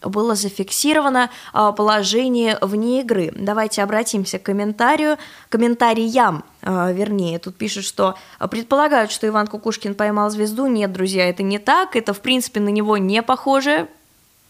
было 0.06 0.36
зафиксировано 0.36 1.30
а, 1.54 1.72
положение 1.72 2.58
вне 2.62 3.02
игры. 3.02 3.32
Давайте 3.36 3.84
обратимся 3.84 4.40
к 4.40 4.44
комментарию, 4.44 5.18
комментариям, 5.50 6.44
а, 6.62 6.92
вернее. 6.92 7.40
Тут 7.40 7.56
пишут, 7.56 7.86
что 7.86 8.16
предполагают, 8.50 9.12
что 9.12 9.28
Иван 9.28 9.48
Кукушкин 9.48 9.96
поймал 9.96 10.30
звезду. 10.30 10.68
Нет, 10.68 10.92
друзья, 10.92 11.30
это 11.30 11.44
не 11.44 11.60
так. 11.60 11.96
Это, 11.96 12.14
в 12.14 12.22
принципе, 12.22 12.60
на 12.60 12.70
него 12.70 12.98
не 12.98 13.22
похоже. 13.22 13.88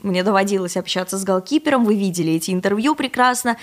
Мне 0.04 0.24
доводилось 0.24 0.78
общаться 0.78 1.18
с 1.18 1.24
голкипером, 1.24 1.84
вы 1.84 1.96
видели 1.96 2.34
эти 2.34 2.52
интервью 2.52 2.96
прекрасно. 2.96 3.58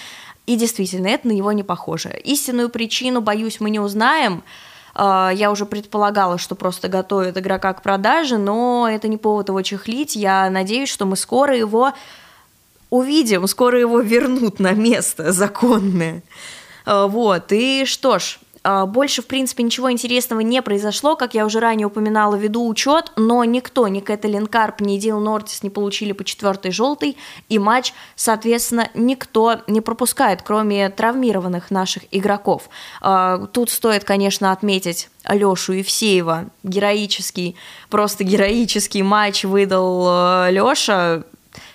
И 0.46 0.56
действительно, 0.56 1.06
это 1.06 1.28
на 1.28 1.32
него 1.32 1.52
не 1.52 1.62
похоже. 1.62 2.18
Истинную 2.24 2.68
причину, 2.68 3.20
боюсь, 3.20 3.60
мы 3.60 3.70
не 3.70 3.78
узнаем. 3.78 4.42
А, 4.94 5.30
я 5.34 5.50
уже 5.50 5.66
предполагала, 5.66 6.38
что 6.38 6.54
просто 6.54 6.88
готовят 6.88 7.36
игрока 7.36 7.72
к 7.72 7.82
продаже, 7.82 8.38
но 8.38 8.88
это 8.90 9.08
не 9.08 9.16
повод 9.16 9.48
его 9.48 9.62
чехлить. 9.62 10.16
Я 10.16 10.48
надеюсь, 10.50 10.88
что 10.88 11.06
мы 11.06 11.16
скоро 11.16 11.56
его 11.56 11.92
увидим, 12.90 13.46
скоро 13.46 13.80
его 13.80 14.00
вернут 14.00 14.60
на 14.60 14.72
место 14.72 15.32
законное. 15.32 16.22
А, 16.84 17.06
вот, 17.06 17.52
и 17.52 17.84
что 17.86 18.18
ж, 18.18 18.38
больше, 18.64 19.22
в 19.22 19.26
принципе, 19.26 19.62
ничего 19.62 19.90
интересного 19.90 20.40
не 20.40 20.62
произошло, 20.62 21.16
как 21.16 21.34
я 21.34 21.44
уже 21.46 21.60
ранее 21.60 21.86
упоминала, 21.86 22.36
веду 22.36 22.66
учет, 22.68 23.12
но 23.16 23.44
никто, 23.44 23.88
ни 23.88 24.00
Кэтлин 24.00 24.46
Карп, 24.46 24.80
ни 24.80 24.98
Дил 24.98 25.20
Нортис 25.20 25.62
не 25.62 25.70
получили 25.70 26.12
по 26.12 26.24
четвертой 26.24 26.70
желтой, 26.70 27.16
и 27.48 27.58
матч, 27.58 27.92
соответственно, 28.14 28.88
никто 28.94 29.62
не 29.66 29.80
пропускает, 29.80 30.42
кроме 30.42 30.90
травмированных 30.90 31.70
наших 31.70 32.04
игроков. 32.10 32.68
А, 33.00 33.46
тут 33.46 33.70
стоит, 33.70 34.04
конечно, 34.04 34.52
отметить 34.52 35.08
Лешу 35.28 35.72
Евсеева. 35.72 36.46
Героический, 36.62 37.56
просто 37.90 38.24
героический 38.24 39.02
матч 39.02 39.44
выдал 39.44 40.46
э, 40.46 40.52
Леша 40.52 41.24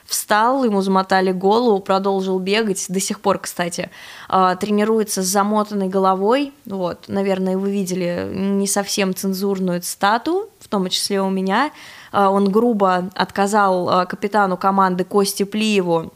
встал, 0.08 0.64
ему 0.64 0.82
замотали 0.82 1.32
голову, 1.32 1.80
продолжил 1.80 2.40
бегать, 2.40 2.86
до 2.88 3.00
сих 3.00 3.20
пор, 3.20 3.40
кстати, 3.40 3.90
а, 4.30 4.56
тренируется 4.56 5.22
с 5.22 5.26
замотанной 5.26 5.90
головой, 5.90 6.54
вот, 6.66 7.06
наверное, 7.08 7.58
вы 7.58 7.72
видели 7.72 8.30
не 8.34 8.68
совсем 8.68 9.14
цензурную 9.14 9.82
цитату, 9.82 10.50
в 10.60 10.70
том 10.70 10.90
числе 10.90 11.22
у 11.22 11.30
меня, 11.30 11.72
а, 12.12 12.32
он 12.32 12.50
грубо 12.50 13.10
отказал 13.16 13.90
а, 13.90 14.06
капитану 14.06 14.56
команды 14.56 15.04
Кости 15.04 15.44
Плиеву 15.44 16.14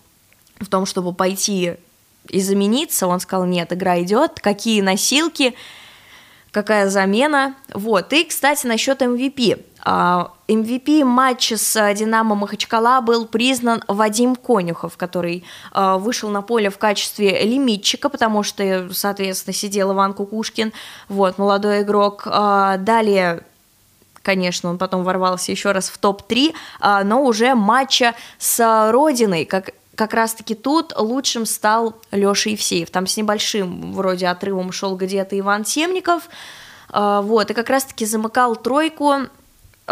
в 0.60 0.68
том, 0.68 0.86
чтобы 0.86 1.14
пойти 1.14 1.76
и 2.30 2.40
замениться, 2.40 3.08
он 3.08 3.20
сказал, 3.20 3.46
нет, 3.46 3.74
игра 3.74 4.02
идет, 4.02 4.40
какие 4.40 4.80
носилки, 4.80 5.54
какая 6.52 6.90
замена, 6.90 7.56
вот, 7.74 8.14
и, 8.14 8.24
кстати, 8.24 8.68
насчет 8.68 9.02
MVP, 9.02 9.62
А, 9.84 10.32
матча 10.48 11.58
с 11.58 11.94
«Динамо 11.94 12.36
Махачкала» 12.36 13.02
был 13.02 13.26
признан 13.26 13.84
Вадим 13.88 14.36
Конюхов, 14.36 14.98
который 14.98 15.44
а, 15.72 15.98
вышел 15.98 16.30
на 16.30 16.42
поле 16.42 16.70
в 16.70 16.78
качестве 16.78 17.44
лимитчика, 17.44 18.10
потому 18.10 18.44
что, 18.44 18.90
соответственно, 18.92 19.54
сидел 19.54 19.94
Иван 19.94 20.14
Кукушкин, 20.14 20.74
вот, 21.10 21.38
молодой 21.38 21.82
игрок. 21.82 22.24
А, 22.26 22.78
далее 22.78 23.44
конечно, 24.24 24.70
он 24.70 24.78
потом 24.78 25.04
ворвался 25.04 25.52
еще 25.52 25.72
раз 25.72 25.90
в 25.90 25.98
топ-3, 25.98 26.54
но 27.06 27.24
уже 27.24 27.56
матча 27.56 28.14
с 28.38 28.92
Родиной, 28.92 29.46
как 29.46 29.72
как 29.96 30.14
раз-таки 30.14 30.54
тут 30.54 30.94
лучшим 30.96 31.48
стал 31.48 31.96
Леша 32.12 32.52
Евсеев. 32.52 32.92
Там 32.92 33.08
с 33.08 33.18
небольшим 33.18 33.94
вроде 33.94 34.28
отрывом 34.28 34.72
шел 34.72 34.96
где-то 34.96 35.38
Иван 35.40 35.64
Темников, 35.64 36.30
вот, 36.90 37.50
и 37.50 37.54
как 37.56 37.70
раз-таки 37.70 38.06
замыкал 38.06 38.56
тройку 38.56 39.28
Э, 39.32 39.41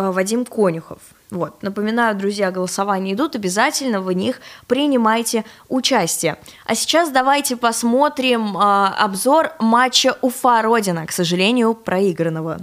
Вадим 0.01 0.45
Конюхов. 0.45 0.99
Вот. 1.31 1.61
Напоминаю, 1.61 2.15
друзья, 2.15 2.49
голосования 2.51 3.13
идут, 3.13 3.35
обязательно 3.35 4.01
в 4.01 4.11
них 4.11 4.41
принимайте 4.67 5.45
участие. 5.67 6.37
А 6.65 6.73
сейчас 6.73 7.11
давайте 7.11 7.55
посмотрим 7.55 8.57
э, 8.57 8.59
обзор 8.97 9.51
матча 9.59 10.17
Уфа-Родина, 10.21 11.05
к 11.05 11.11
сожалению, 11.11 11.75
проигранного. 11.75 12.59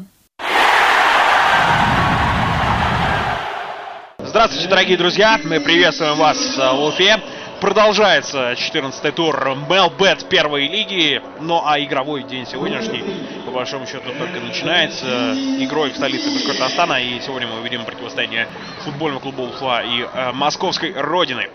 Здравствуйте, 4.18 4.68
дорогие 4.68 4.98
друзья! 4.98 5.40
Мы 5.44 5.60
приветствуем 5.60 6.18
вас 6.18 6.36
э, 6.58 6.76
в 6.76 6.84
Уфе. 6.88 7.20
Продолжается 7.60 8.52
14-й 8.52 9.12
тур 9.12 9.56
Мелбет 9.68 10.28
первой 10.28 10.68
лиги. 10.68 11.22
Ну 11.40 11.62
а 11.64 11.80
игровой 11.80 12.22
день 12.22 12.46
сегодняшний, 12.46 13.02
по 13.46 13.50
большому 13.50 13.86
счету, 13.86 14.10
только 14.18 14.40
начинается 14.40 15.32
игрой 15.58 15.90
в 15.90 15.96
столице 15.96 16.30
Башкортостана. 16.30 17.02
И 17.02 17.18
сегодня 17.20 17.48
мы 17.48 17.60
увидим 17.60 17.84
противостояние 17.86 18.46
футбольного 18.84 19.20
клуба 19.20 19.40
Уфа 19.42 19.80
и 19.80 20.02
э, 20.02 20.32
московской 20.32 20.92
Родины. 20.92 21.48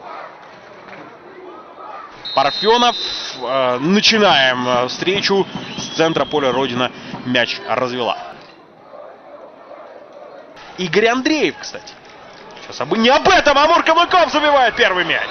Парфенов. 2.34 2.96
Э, 3.44 3.78
начинаем 3.80 4.68
э, 4.68 4.88
встречу 4.88 5.46
с 5.78 5.98
центра 5.98 6.26
поля 6.26 6.52
Родина. 6.52 6.92
Мяч 7.26 7.60
развела. 7.68 8.18
Игорь 10.80 11.08
Андреев, 11.10 11.56
кстати. 11.60 11.94
Сейчас 12.64 12.82
об... 12.82 12.98
не 12.98 13.10
об 13.10 13.28
этом, 13.30 13.56
Амур 13.56 13.84
Каблуков 13.84 14.32
забивает 14.32 14.76
первый 14.76 15.06
мяч. 15.06 15.30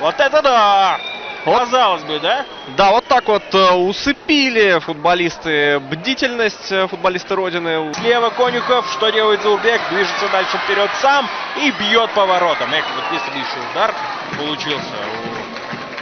Вот 0.00 0.18
это 0.18 0.42
да! 0.42 0.98
Вот. 1.44 1.58
Казалось 1.60 2.02
бы, 2.02 2.18
да? 2.20 2.44
Да, 2.76 2.90
вот 2.90 3.06
так 3.06 3.26
вот 3.26 3.42
э, 3.54 3.72
усыпили 3.72 4.78
футболисты 4.80 5.78
бдительность, 5.80 6.70
э, 6.70 6.86
футболисты 6.86 7.34
Родины. 7.34 7.94
Слева 7.94 8.28
Конюхов, 8.30 8.86
что 8.92 9.08
делает 9.08 9.40
Заурбек? 9.42 9.80
Движется 9.90 10.28
дальше 10.28 10.58
вперед 10.58 10.90
сам 11.00 11.26
и 11.56 11.70
бьет 11.70 12.10
поворотом. 12.10 12.70
Эх, 12.74 12.84
вот 12.94 13.04
если 13.12 13.30
бы 13.30 13.38
еще 13.38 13.70
удар 13.72 13.94
получился 14.36 14.94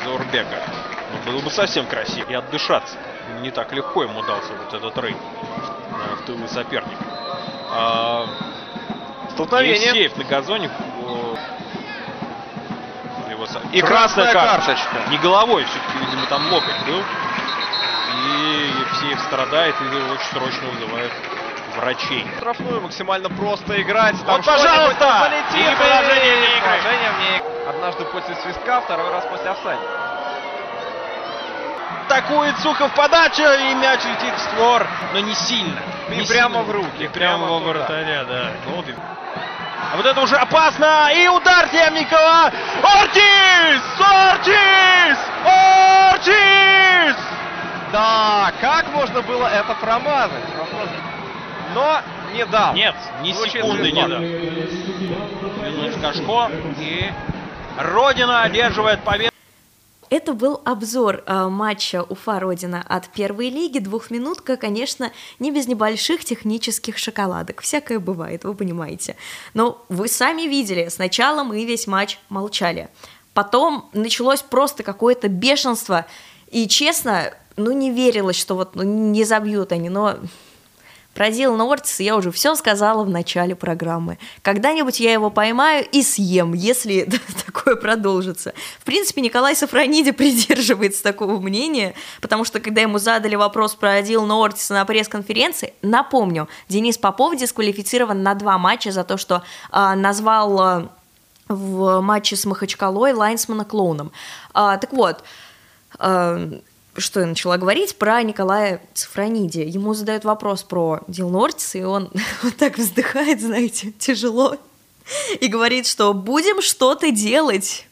у 0.03 0.05
Заурбека, 0.09 0.61
ну, 1.13 1.33
было 1.33 1.41
бы 1.41 1.51
совсем 1.51 1.87
красиво. 1.87 2.29
И 2.29 2.35
отдышаться. 2.35 2.97
Не 3.41 3.53
так 3.53 3.73
легко 3.73 4.03
ему 4.03 4.23
дался 4.23 4.53
вот 4.55 4.75
этот 4.75 4.99
рейд 5.05 5.17
э, 5.17 6.15
в 6.17 6.27
тылы 6.27 6.49
соперника. 6.49 7.05
А, 7.71 8.27
Столкновение. 9.35 9.87
Евсеев 9.87 10.17
на 10.17 10.25
газоне 10.25 10.71
его... 13.57 13.71
И 13.73 13.81
красная, 13.81 14.31
красная 14.31 14.33
карточка. 14.33 14.85
карточка. 14.85 15.11
Не 15.11 15.19
головой, 15.19 15.65
все-таки, 15.65 15.99
видимо, 16.05 16.27
там 16.27 16.53
локоть 16.53 16.87
был. 16.87 17.03
И 18.15 18.73
Евсеев 18.81 19.21
страдает, 19.21 19.75
и 19.81 19.85
очень 19.85 20.27
срочно 20.33 20.69
вызывают 20.69 21.13
врачей. 21.77 22.27
Штрафную 22.39 22.81
максимально 22.81 23.29
просто 23.31 23.81
играть. 23.81 24.17
Там 24.25 24.37
вот, 24.37 24.45
пожалуйста! 24.45 25.31
Залетит, 25.31 25.73
и 25.73 25.77
положение 25.77 26.37
вне 26.37 26.59
игры. 26.59 26.81
Положение 26.83 27.11
вне 27.13 27.43
Однажды 27.69 28.05
после 28.07 28.35
свистка, 28.37 28.81
второй 28.81 29.11
раз 29.11 29.25
после 29.27 29.51
офсайда. 29.51 29.83
Атакует 32.07 32.59
Сухов 32.61 32.91
подача, 32.95 33.55
и 33.55 33.75
мяч 33.75 34.01
летит 34.03 34.35
в 34.35 34.41
створ, 34.41 34.87
но 35.13 35.21
не 35.21 35.35
сильно. 35.35 35.79
И 36.09 36.17
не 36.17 36.27
прямо 36.27 36.55
сильно. 36.55 36.63
в 36.63 36.71
руки. 36.71 37.05
И 37.05 37.09
прямо, 37.09 37.47
прямо 37.47 37.47
во 37.47 37.59
вратаря, 37.59 38.25
да. 38.25 38.53
Ну, 38.65 38.83
вот 39.97 40.07
это 40.07 40.21
уже 40.21 40.37
опасно. 40.37 41.11
И 41.15 41.29
удар 41.29 41.69
Темникова. 41.69 42.53
Ортис! 42.83 43.83
Ортис! 43.99 45.19
Ортис! 45.45 47.17
Да, 47.93 48.53
как 48.61 48.93
можно 48.93 49.23
было 49.23 49.47
это 49.47 49.75
промазать? 49.75 50.45
Но 51.75 52.01
не 52.35 52.45
дал. 52.47 52.75
Нет, 52.75 52.95
ни 53.23 53.33
Звучит 53.33 53.63
секунды 53.63 53.91
не 53.91 54.07
дал. 54.07 54.21
Минус 54.21 55.95
Кашко. 56.01 56.51
И 56.79 57.11
Родина 57.79 58.43
одерживает 58.43 59.01
победу. 59.01 59.33
Это 60.11 60.33
был 60.33 60.61
обзор 60.65 61.23
э, 61.27 61.49
матча 61.49 62.03
Уфа-Родина 62.03 62.85
от 62.89 63.09
первой 63.09 63.51
лиги. 63.51 63.79
Двухминутка, 63.79 64.57
конечно, 64.57 65.13
не 65.39 65.51
без 65.51 65.67
небольших 65.67 66.25
технических 66.25 66.99
шоколадок. 66.99 67.61
Всякое 67.61 67.99
бывает, 67.99 68.45
вы 68.45 68.55
понимаете. 68.55 69.17
Но 69.55 69.85
вы 69.89 70.09
сами 70.09 70.43
видели, 70.43 70.89
сначала 70.89 71.43
мы 71.43 71.65
весь 71.65 71.87
матч 71.87 72.19
молчали. 72.29 72.89
Потом 73.35 73.89
началось 73.93 74.43
просто 74.43 74.83
какое-то 74.83 75.29
бешенство. 75.29 76.07
И 76.51 76.67
честно, 76.67 77.35
ну 77.57 77.73
не 77.73 77.91
верилось, 77.91 78.37
что 78.37 78.55
вот 78.55 78.75
ну, 78.75 78.83
не 78.83 79.25
забьют 79.25 79.73
они, 79.73 79.89
но 79.89 80.17
про 81.19 81.33
Дилана 81.33 81.65
Ортиса 81.65 82.05
я 82.05 82.15
уже 82.15 82.31
все 82.31 82.55
сказала 82.55 83.03
в 83.03 83.11
начале 83.11 83.57
программы. 83.57 84.19
Когда-нибудь 84.43 85.01
я 85.01 85.13
его 85.13 85.31
поймаю 85.31 85.85
и 85.91 86.01
съем, 86.05 86.53
если 86.55 87.09
такое 87.45 87.75
продолжится. 87.75 88.55
В 88.79 88.85
принципе, 88.85 89.21
Николай 89.21 89.57
Сафрониди 89.57 90.13
придерживается 90.13 91.03
такого 91.03 91.41
мнения, 91.41 91.95
потому 92.21 92.45
что 92.45 92.61
когда 92.61 92.83
ему 92.83 92.99
задали 92.99 93.35
вопрос 93.35 93.75
про 93.75 94.01
Дилана 94.01 94.37
Ортиса 94.37 94.75
на 94.75 94.85
пресс-конференции, 94.85 95.75
напомню, 95.83 96.49
Денис 96.69 96.97
Попов 96.97 97.37
дисквалифицирован 97.37 98.23
на 98.23 98.37
два 98.37 98.57
матча 98.57 98.93
за 98.93 99.03
то, 99.03 99.17
что 99.17 99.43
э, 99.73 99.95
назвал 99.97 100.61
э, 100.61 100.89
в 101.49 102.01
матче 102.01 102.37
с 102.37 102.45
Махачкалой 102.45 103.13
Лайнсмана 103.13 103.65
клоуном. 103.65 104.13
Э, 104.55 104.79
так 104.81 104.93
вот, 104.93 105.25
что 106.97 107.21
я 107.21 107.27
начала 107.27 107.57
говорить 107.57 107.97
про 107.97 108.23
Николая 108.23 108.81
Цифрониди. 108.95 109.61
Ему 109.61 109.95
задают 109.95 110.25
вопрос 110.25 110.63
про 110.63 111.01
Дил 111.07 111.29
Нортис, 111.29 111.75
и 111.75 111.83
он 111.83 112.11
вот 112.43 112.57
так 112.57 112.79
вздыхает, 112.79 113.41
знаете, 113.41 113.93
тяжело, 113.93 114.57
и 115.41 115.47
говорит, 115.49 115.87
что 115.87 116.13
будем 116.13 116.61
что-то 116.61 117.11
делать. 117.11 117.87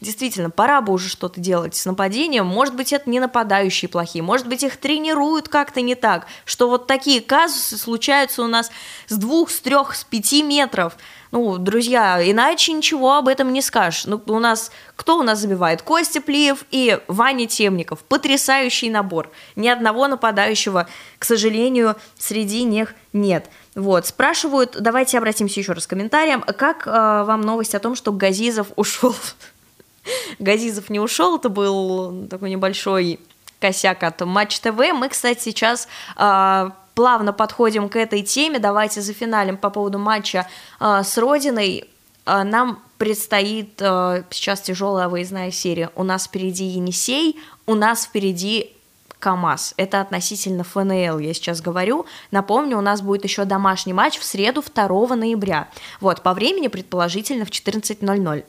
Действительно, 0.00 0.48
пора 0.48 0.80
бы 0.80 0.92
уже 0.92 1.08
что-то 1.08 1.40
делать 1.40 1.74
с 1.74 1.84
нападением. 1.84 2.46
Может 2.46 2.74
быть, 2.74 2.92
это 2.92 3.10
не 3.10 3.20
нападающие 3.20 3.88
плохие, 3.88 4.22
может 4.22 4.46
быть, 4.46 4.62
их 4.62 4.76
тренируют 4.76 5.48
как-то 5.48 5.80
не 5.80 5.94
так, 5.94 6.26
что 6.44 6.68
вот 6.68 6.86
такие 6.86 7.20
казусы 7.20 7.76
случаются 7.76 8.42
у 8.42 8.46
нас 8.46 8.70
с 9.08 9.16
двух, 9.16 9.50
с 9.50 9.60
трех, 9.60 9.94
с 9.94 10.04
пяти 10.04 10.42
метров– 10.42 10.96
ну, 11.30 11.58
друзья, 11.58 12.18
иначе 12.22 12.72
ничего 12.72 13.16
об 13.16 13.28
этом 13.28 13.52
не 13.52 13.60
скажешь. 13.60 14.06
Ну, 14.06 14.20
у 14.26 14.38
нас, 14.38 14.70
кто 14.96 15.18
у 15.18 15.22
нас 15.22 15.40
забивает? 15.40 15.82
Костя 15.82 16.20
Плиев 16.20 16.64
и 16.70 16.98
Ваня 17.06 17.46
Темников. 17.46 18.00
Потрясающий 18.00 18.88
набор. 18.88 19.30
Ни 19.54 19.68
одного 19.68 20.08
нападающего, 20.08 20.88
к 21.18 21.24
сожалению, 21.24 21.96
среди 22.16 22.64
них 22.64 22.94
нет. 23.12 23.50
Вот, 23.74 24.06
спрашивают, 24.06 24.76
давайте 24.80 25.18
обратимся 25.18 25.60
еще 25.60 25.72
раз 25.72 25.86
к 25.86 25.90
комментариям. 25.90 26.42
Как 26.42 26.86
э, 26.86 26.90
вам 26.90 27.42
новость 27.42 27.74
о 27.74 27.78
том, 27.78 27.94
что 27.94 28.12
Газизов 28.12 28.68
ушел? 28.76 29.14
Газизов 30.38 30.88
не 30.88 30.98
ушел, 30.98 31.36
это 31.36 31.50
был 31.50 32.26
такой 32.28 32.50
небольшой 32.50 33.20
косяк 33.60 34.02
от 34.02 34.20
Матч 34.20 34.60
ТВ. 34.60 34.78
Мы, 34.94 35.08
кстати, 35.08 35.40
сейчас 35.40 35.88
э, 36.16 36.70
плавно 36.94 37.32
подходим 37.32 37.88
к 37.88 37.96
этой 37.96 38.22
теме. 38.22 38.58
Давайте 38.58 39.00
за 39.00 39.12
финалем 39.12 39.56
по 39.56 39.70
поводу 39.70 39.98
матча 39.98 40.48
э, 40.80 41.02
с 41.04 41.16
Родиной. 41.18 41.88
Э, 42.26 42.42
нам 42.42 42.80
предстоит 42.98 43.80
э, 43.80 44.24
сейчас 44.30 44.60
тяжелая 44.60 45.08
выездная 45.08 45.50
серия. 45.50 45.90
У 45.94 46.02
нас 46.02 46.26
впереди 46.26 46.64
Енисей, 46.64 47.38
у 47.66 47.74
нас 47.74 48.04
впереди 48.04 48.72
КАМАЗ. 49.18 49.74
Это 49.76 50.00
относительно 50.00 50.64
ФНЛ, 50.64 51.18
я 51.18 51.34
сейчас 51.34 51.60
говорю. 51.60 52.06
Напомню, 52.30 52.78
у 52.78 52.82
нас 52.82 53.00
будет 53.00 53.24
еще 53.24 53.44
домашний 53.44 53.92
матч 53.92 54.18
в 54.18 54.24
среду 54.24 54.62
2 54.62 55.16
ноября. 55.16 55.68
Вот, 56.00 56.22
по 56.22 56.34
времени 56.34 56.68
предположительно 56.68 57.44
в 57.44 57.50
14.00. 57.50 58.44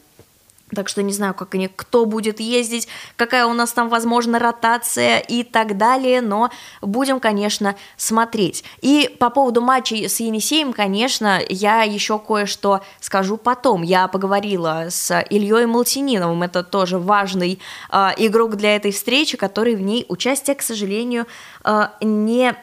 Так 0.76 0.88
что 0.88 1.02
не 1.02 1.14
знаю, 1.14 1.34
как 1.34 1.56
они, 1.56 1.68
кто 1.68 2.06
будет 2.06 2.40
ездить, 2.40 2.88
какая 3.16 3.46
у 3.46 3.54
нас 3.54 3.72
там, 3.72 3.90
возможно, 3.90 4.38
ротация 4.38 5.20
и 5.20 5.44
так 5.44 5.78
далее, 5.78 6.22
но 6.22 6.52
будем, 6.82 7.20
конечно, 7.20 7.76
смотреть. 7.98 8.64
И 8.82 9.16
по 9.20 9.30
поводу 9.30 9.62
матча 9.62 9.96
с 9.96 10.20
Енисеем, 10.20 10.74
конечно, 10.74 11.40
я 11.50 11.84
еще 11.84 12.20
кое-что 12.20 12.82
скажу 13.00 13.38
потом. 13.38 13.82
Я 13.82 14.08
поговорила 14.08 14.88
с 14.90 15.24
Ильей 15.30 15.66
Малтининовым, 15.66 16.44
это 16.44 16.64
тоже 16.64 17.00
важный 17.00 17.60
э, 17.92 18.10
игрок 18.18 18.56
для 18.56 18.76
этой 18.76 18.92
встречи, 18.92 19.38
который 19.38 19.76
в 19.76 19.82
ней 19.82 20.06
участие, 20.08 20.56
к 20.56 20.62
сожалению, 20.62 21.26
э, 21.64 21.88
не 22.02 22.56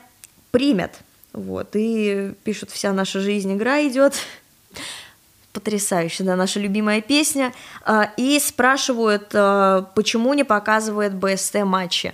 примет. 0.53 0.93
Вот, 1.33 1.71
и 1.75 2.33
пишут, 2.45 2.71
вся 2.71 2.93
наша 2.93 3.21
жизнь 3.21 3.53
игра 3.53 3.87
идет 3.87 4.15
потрясающе, 5.57 6.23
да, 6.23 6.37
наша 6.37 6.61
любимая 6.61 7.01
песня, 7.01 7.55
а, 7.83 8.11
и 8.19 8.39
спрашивают, 8.39 9.31
а, 9.33 9.91
почему 9.95 10.35
не 10.35 10.45
показывает 10.45 11.15
БСТ 11.15 11.65
матчи. 11.65 12.13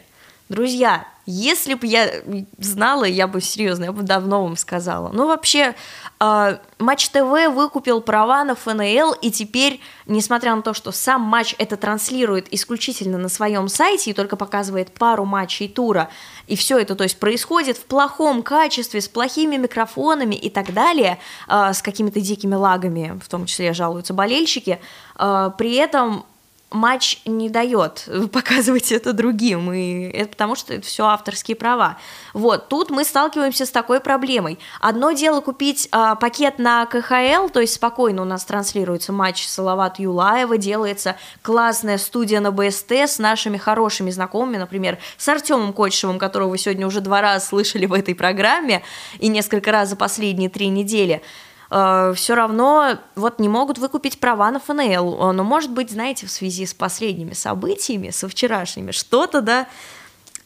Друзья, 0.52 1.06
если 1.24 1.72
бы 1.72 1.86
я 1.86 2.10
знала, 2.58 3.04
я 3.04 3.26
бы 3.26 3.40
серьезно, 3.40 3.84
я 3.84 3.92
бы 3.92 4.02
давно 4.02 4.42
вам 4.42 4.58
сказала. 4.58 5.08
Ну, 5.10 5.26
вообще, 5.26 5.74
э, 6.20 6.58
Матч 6.78 7.08
ТВ 7.08 7.48
выкупил 7.54 8.02
права 8.02 8.44
на 8.44 8.54
ФНЛ, 8.54 9.14
и 9.22 9.30
теперь, 9.30 9.80
несмотря 10.04 10.54
на 10.54 10.60
то, 10.60 10.74
что 10.74 10.92
сам 10.92 11.22
матч 11.22 11.54
это 11.56 11.78
транслирует 11.78 12.52
исключительно 12.52 13.16
на 13.16 13.30
своем 13.30 13.68
сайте 13.68 14.10
и 14.10 14.12
только 14.12 14.36
показывает 14.36 14.92
пару 14.92 15.24
матчей 15.24 15.68
тура, 15.68 16.10
и 16.48 16.54
все 16.54 16.78
это, 16.78 16.96
то 16.96 17.04
есть, 17.04 17.18
происходит 17.18 17.78
в 17.78 17.84
плохом 17.86 18.42
качестве, 18.42 19.00
с 19.00 19.08
плохими 19.08 19.56
микрофонами 19.56 20.34
и 20.34 20.50
так 20.50 20.74
далее, 20.74 21.18
э, 21.48 21.72
с 21.72 21.80
какими-то 21.80 22.20
дикими 22.20 22.56
лагами, 22.56 23.18
в 23.24 23.28
том 23.30 23.46
числе 23.46 23.72
жалуются 23.72 24.12
болельщики, 24.12 24.80
э, 25.18 25.50
при 25.56 25.76
этом 25.76 26.26
матч 26.72 27.20
не 27.24 27.48
дает 27.48 28.08
показывать 28.32 28.92
это 28.92 29.12
другим, 29.12 29.72
и 29.72 30.04
это 30.04 30.30
потому 30.30 30.54
что 30.56 30.74
это 30.74 30.86
все 30.86 31.06
авторские 31.06 31.56
права. 31.56 31.98
Вот, 32.32 32.68
тут 32.68 32.90
мы 32.90 33.04
сталкиваемся 33.04 33.66
с 33.66 33.70
такой 33.70 34.00
проблемой. 34.00 34.58
Одно 34.80 35.12
дело 35.12 35.40
купить 35.40 35.88
а, 35.92 36.14
пакет 36.14 36.58
на 36.58 36.86
КХЛ, 36.86 37.48
то 37.52 37.60
есть 37.60 37.74
спокойно 37.74 38.22
у 38.22 38.24
нас 38.24 38.44
транслируется 38.44 39.12
матч 39.12 39.46
Салават 39.46 39.98
Юлаева, 39.98 40.56
делается 40.58 41.16
классная 41.42 41.98
студия 41.98 42.40
на 42.40 42.50
БСТ 42.50 42.92
с 42.92 43.18
нашими 43.18 43.56
хорошими 43.56 44.10
знакомыми, 44.10 44.56
например, 44.56 44.98
с 45.16 45.28
Артемом 45.28 45.72
Кочевым, 45.72 46.18
которого 46.18 46.50
вы 46.50 46.58
сегодня 46.58 46.86
уже 46.86 47.00
два 47.00 47.20
раза 47.20 47.44
слышали 47.44 47.86
в 47.86 47.92
этой 47.92 48.14
программе, 48.14 48.82
и 49.18 49.28
несколько 49.28 49.72
раз 49.72 49.90
за 49.90 49.96
последние 49.96 50.48
три 50.48 50.68
недели– 50.68 51.22
э, 51.72 52.12
все 52.14 52.34
равно 52.34 52.98
вот 53.16 53.38
не 53.38 53.48
могут 53.48 53.78
выкупить 53.78 54.20
права 54.20 54.50
на 54.50 54.60
ФНЛ. 54.60 55.32
Но, 55.32 55.42
может 55.44 55.70
быть, 55.70 55.90
знаете, 55.90 56.26
в 56.26 56.30
связи 56.30 56.66
с 56.66 56.74
последними 56.74 57.32
событиями, 57.32 58.10
со 58.10 58.28
вчерашними, 58.28 58.90
что-то, 58.90 59.40
да, 59.40 59.66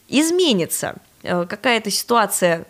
изменится. 0.08 0.96
Э, 1.22 1.44
какая-то 1.46 1.90
ситуация 1.90 2.66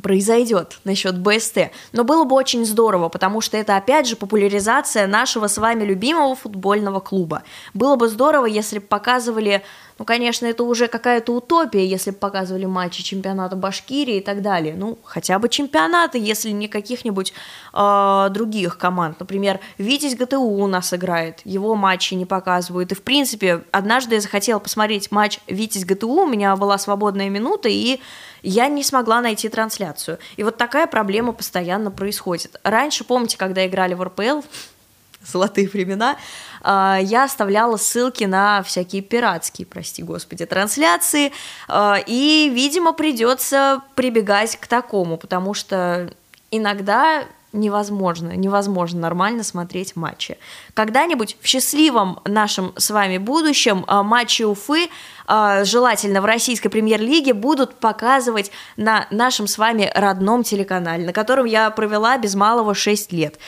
произойдет 0.00 0.78
насчет 0.84 1.18
БСТ. 1.18 1.70
Но 1.92 2.04
было 2.04 2.24
бы 2.24 2.34
очень 2.34 2.64
здорово, 2.64 3.08
потому 3.08 3.40
что 3.40 3.56
это, 3.56 3.76
опять 3.76 4.06
же, 4.06 4.16
популяризация 4.16 5.06
нашего 5.06 5.48
с 5.48 5.58
вами 5.58 5.84
любимого 5.84 6.34
футбольного 6.34 7.00
клуба. 7.00 7.42
Было 7.74 7.96
бы 7.96 8.08
здорово, 8.08 8.46
если 8.46 8.78
бы 8.78 8.86
показывали 8.86 9.62
ну, 9.98 10.04
конечно, 10.04 10.46
это 10.46 10.64
уже 10.64 10.88
какая-то 10.88 11.32
утопия, 11.32 11.86
если 11.86 12.10
бы 12.10 12.16
показывали 12.16 12.64
матчи 12.64 13.04
чемпионата 13.04 13.54
Башкирии 13.54 14.16
и 14.16 14.20
так 14.20 14.42
далее. 14.42 14.74
Ну, 14.76 14.98
хотя 15.04 15.38
бы 15.38 15.48
чемпионаты, 15.48 16.18
если 16.18 16.50
не 16.50 16.66
каких-нибудь 16.66 17.32
э, 17.72 18.28
других 18.30 18.78
команд. 18.78 19.20
Например, 19.20 19.60
Витязь 19.78 20.16
ГТУ 20.16 20.40
у 20.40 20.66
нас 20.66 20.92
играет, 20.92 21.42
его 21.44 21.76
матчи 21.76 22.14
не 22.14 22.26
показывают. 22.26 22.90
И, 22.90 22.96
в 22.96 23.02
принципе, 23.02 23.62
однажды 23.70 24.16
я 24.16 24.20
захотела 24.20 24.58
посмотреть 24.58 25.12
матч 25.12 25.38
Витязь 25.46 25.84
ГТУ, 25.84 26.22
у 26.22 26.26
меня 26.26 26.56
была 26.56 26.78
свободная 26.78 27.28
минута, 27.28 27.68
и 27.68 28.00
я 28.42 28.68
не 28.68 28.82
смогла 28.82 29.20
найти 29.20 29.48
трансляцию. 29.48 30.18
И 30.36 30.42
вот 30.42 30.56
такая 30.56 30.86
проблема 30.86 31.32
постоянно 31.32 31.90
происходит. 31.90 32.60
Раньше, 32.64 33.04
помните, 33.04 33.36
когда 33.36 33.66
играли 33.66 33.94
в 33.94 34.02
РПЛ, 34.02 34.42
золотые 35.24 35.68
времена, 35.68 36.16
а, 36.60 36.98
я 37.00 37.24
оставляла 37.24 37.76
ссылки 37.76 38.24
на 38.24 38.62
всякие 38.62 39.02
пиратские, 39.02 39.66
прости 39.66 40.02
господи, 40.02 40.46
трансляции, 40.46 41.32
а, 41.68 41.98
и, 42.06 42.50
видимо, 42.52 42.92
придется 42.92 43.82
прибегать 43.94 44.56
к 44.56 44.66
такому, 44.66 45.16
потому 45.16 45.54
что 45.54 46.12
иногда 46.50 47.24
невозможно, 47.52 48.34
невозможно 48.34 49.00
нормально 49.00 49.42
смотреть 49.44 49.94
матчи. 49.94 50.38
Когда-нибудь 50.74 51.36
в 51.40 51.46
счастливом 51.46 52.20
нашем 52.24 52.72
с 52.76 52.90
вами 52.90 53.18
будущем 53.18 53.84
а, 53.86 54.02
матчи 54.02 54.42
Уфы, 54.42 54.88
желательно 55.26 56.20
в 56.20 56.24
российской 56.24 56.68
премьер-лиге, 56.68 57.34
будут 57.34 57.74
показывать 57.74 58.50
на 58.76 59.06
нашем 59.10 59.46
с 59.46 59.58
вами 59.58 59.90
родном 59.94 60.42
телеканале, 60.42 61.06
на 61.06 61.12
котором 61.12 61.46
я 61.46 61.70
провела 61.70 62.18
без 62.18 62.34
малого 62.34 62.74
6 62.74 63.12
лет. 63.12 63.38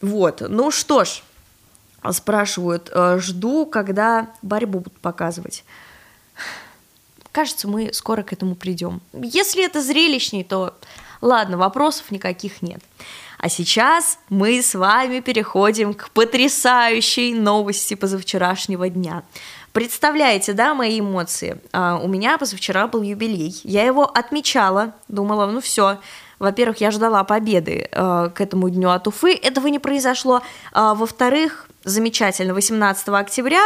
Вот, 0.00 0.42
ну 0.48 0.70
что 0.70 1.04
ж, 1.04 1.22
спрашивают, 2.12 2.90
э, 2.92 3.18
жду, 3.20 3.66
когда 3.66 4.28
борьбу 4.42 4.80
будут 4.80 4.98
показывать. 5.00 5.64
Кажется, 7.32 7.68
мы 7.68 7.92
скоро 7.92 8.22
к 8.22 8.32
этому 8.32 8.54
придем. 8.54 9.00
Если 9.12 9.64
это 9.64 9.82
зрелищней, 9.82 10.44
то 10.44 10.74
ладно, 11.20 11.56
вопросов 11.56 12.10
никаких 12.10 12.62
нет. 12.62 12.80
А 13.38 13.48
сейчас 13.48 14.18
мы 14.28 14.60
с 14.62 14.74
вами 14.74 15.20
переходим 15.20 15.94
к 15.94 16.10
потрясающей 16.10 17.34
новости 17.34 17.94
позавчерашнего 17.94 18.88
дня. 18.88 19.22
Представляете, 19.78 20.54
да, 20.54 20.74
мои 20.74 20.98
эмоции? 20.98 21.60
А, 21.72 22.00
у 22.02 22.08
меня 22.08 22.36
позавчера 22.36 22.88
был 22.88 23.00
юбилей. 23.02 23.54
Я 23.62 23.84
его 23.84 24.10
отмечала, 24.12 24.94
думала, 25.06 25.46
ну 25.46 25.60
все, 25.60 25.98
во-первых, 26.40 26.80
я 26.80 26.90
ждала 26.90 27.22
победы 27.22 27.88
э, 27.88 28.30
к 28.34 28.40
этому 28.40 28.70
дню 28.70 28.90
от 28.90 29.06
Уфы, 29.06 29.32
этого 29.34 29.68
не 29.68 29.78
произошло. 29.78 30.42
А, 30.72 30.96
во-вторых, 30.96 31.68
замечательно, 31.84 32.54
18 32.54 33.08
октября 33.10 33.60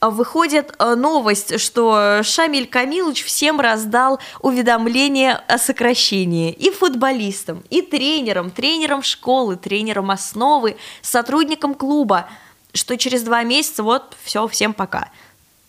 э, 0.00 0.08
выходит 0.08 0.72
э, 0.78 0.94
новость, 0.94 1.58
что 1.58 2.20
Шамиль 2.22 2.68
Камилович 2.68 3.24
всем 3.24 3.58
раздал 3.60 4.20
уведомление 4.42 5.32
о 5.48 5.58
сокращении 5.58 6.52
и 6.52 6.70
футболистам, 6.70 7.64
и 7.70 7.82
тренерам, 7.82 8.52
тренерам 8.52 9.02
школы, 9.02 9.56
тренерам 9.56 10.12
основы, 10.12 10.76
сотрудникам 11.02 11.74
клуба, 11.74 12.28
что 12.72 12.96
через 12.96 13.24
два 13.24 13.42
месяца 13.42 13.82
вот 13.82 14.16
все, 14.22 14.46
всем 14.46 14.72
пока. 14.72 15.10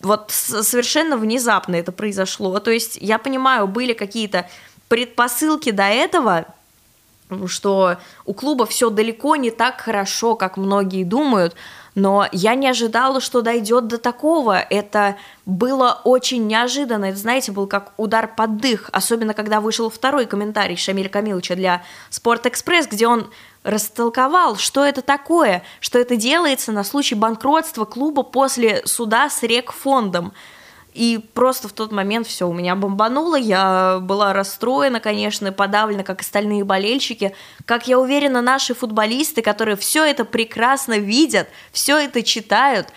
Вот 0.00 0.30
совершенно 0.30 1.16
внезапно 1.16 1.76
это 1.76 1.92
произошло. 1.92 2.58
То 2.60 2.70
есть 2.70 2.98
я 3.00 3.18
понимаю, 3.18 3.66
были 3.66 3.92
какие-то 3.92 4.48
предпосылки 4.88 5.70
до 5.70 5.84
этого, 5.84 6.46
что 7.46 7.98
у 8.24 8.32
клуба 8.32 8.64
все 8.66 8.90
далеко 8.90 9.36
не 9.36 9.50
так 9.50 9.80
хорошо, 9.80 10.34
как 10.34 10.56
многие 10.56 11.04
думают, 11.04 11.54
но 11.94 12.28
я 12.32 12.54
не 12.54 12.68
ожидала, 12.68 13.20
что 13.20 13.42
дойдет 13.42 13.86
до 13.86 13.98
такого. 13.98 14.58
Это 14.58 15.16
было 15.46 16.00
очень 16.04 16.46
неожиданно. 16.46 17.06
Это, 17.06 17.18
знаете, 17.18 17.52
был 17.52 17.66
как 17.66 17.92
удар 17.96 18.28
под 18.34 18.58
дых, 18.58 18.90
особенно 18.92 19.34
когда 19.34 19.60
вышел 19.60 19.90
второй 19.90 20.26
комментарий 20.26 20.76
Шамиля 20.76 21.08
Камиловича 21.08 21.56
для 21.56 21.82
Спортэкспресс, 22.10 22.86
где 22.86 23.06
он 23.06 23.30
растолковал, 23.64 24.56
что 24.56 24.84
это 24.84 25.02
такое, 25.02 25.62
что 25.80 25.98
это 25.98 26.16
делается 26.16 26.72
на 26.72 26.84
случай 26.84 27.14
банкротства 27.14 27.84
клуба 27.84 28.22
после 28.22 28.82
суда 28.86 29.28
с 29.28 29.42
Рекфондом. 29.42 30.32
И 30.98 31.20
просто 31.32 31.68
в 31.68 31.72
тот 31.72 31.92
момент 31.92 32.26
все 32.26 32.48
у 32.48 32.52
меня 32.52 32.74
бомбануло, 32.74 33.36
я 33.36 34.00
была 34.02 34.32
расстроена, 34.32 34.98
конечно, 34.98 35.52
подавлена, 35.52 36.02
как 36.02 36.22
остальные 36.22 36.64
болельщики. 36.64 37.36
Как 37.66 37.86
я 37.86 38.00
уверена, 38.00 38.42
наши 38.42 38.74
футболисты, 38.74 39.40
которые 39.40 39.76
все 39.76 40.04
это 40.04 40.24
прекрасно 40.24 40.98
видят, 40.98 41.46
все 41.70 41.98
это 41.98 42.24
читают. 42.24 42.88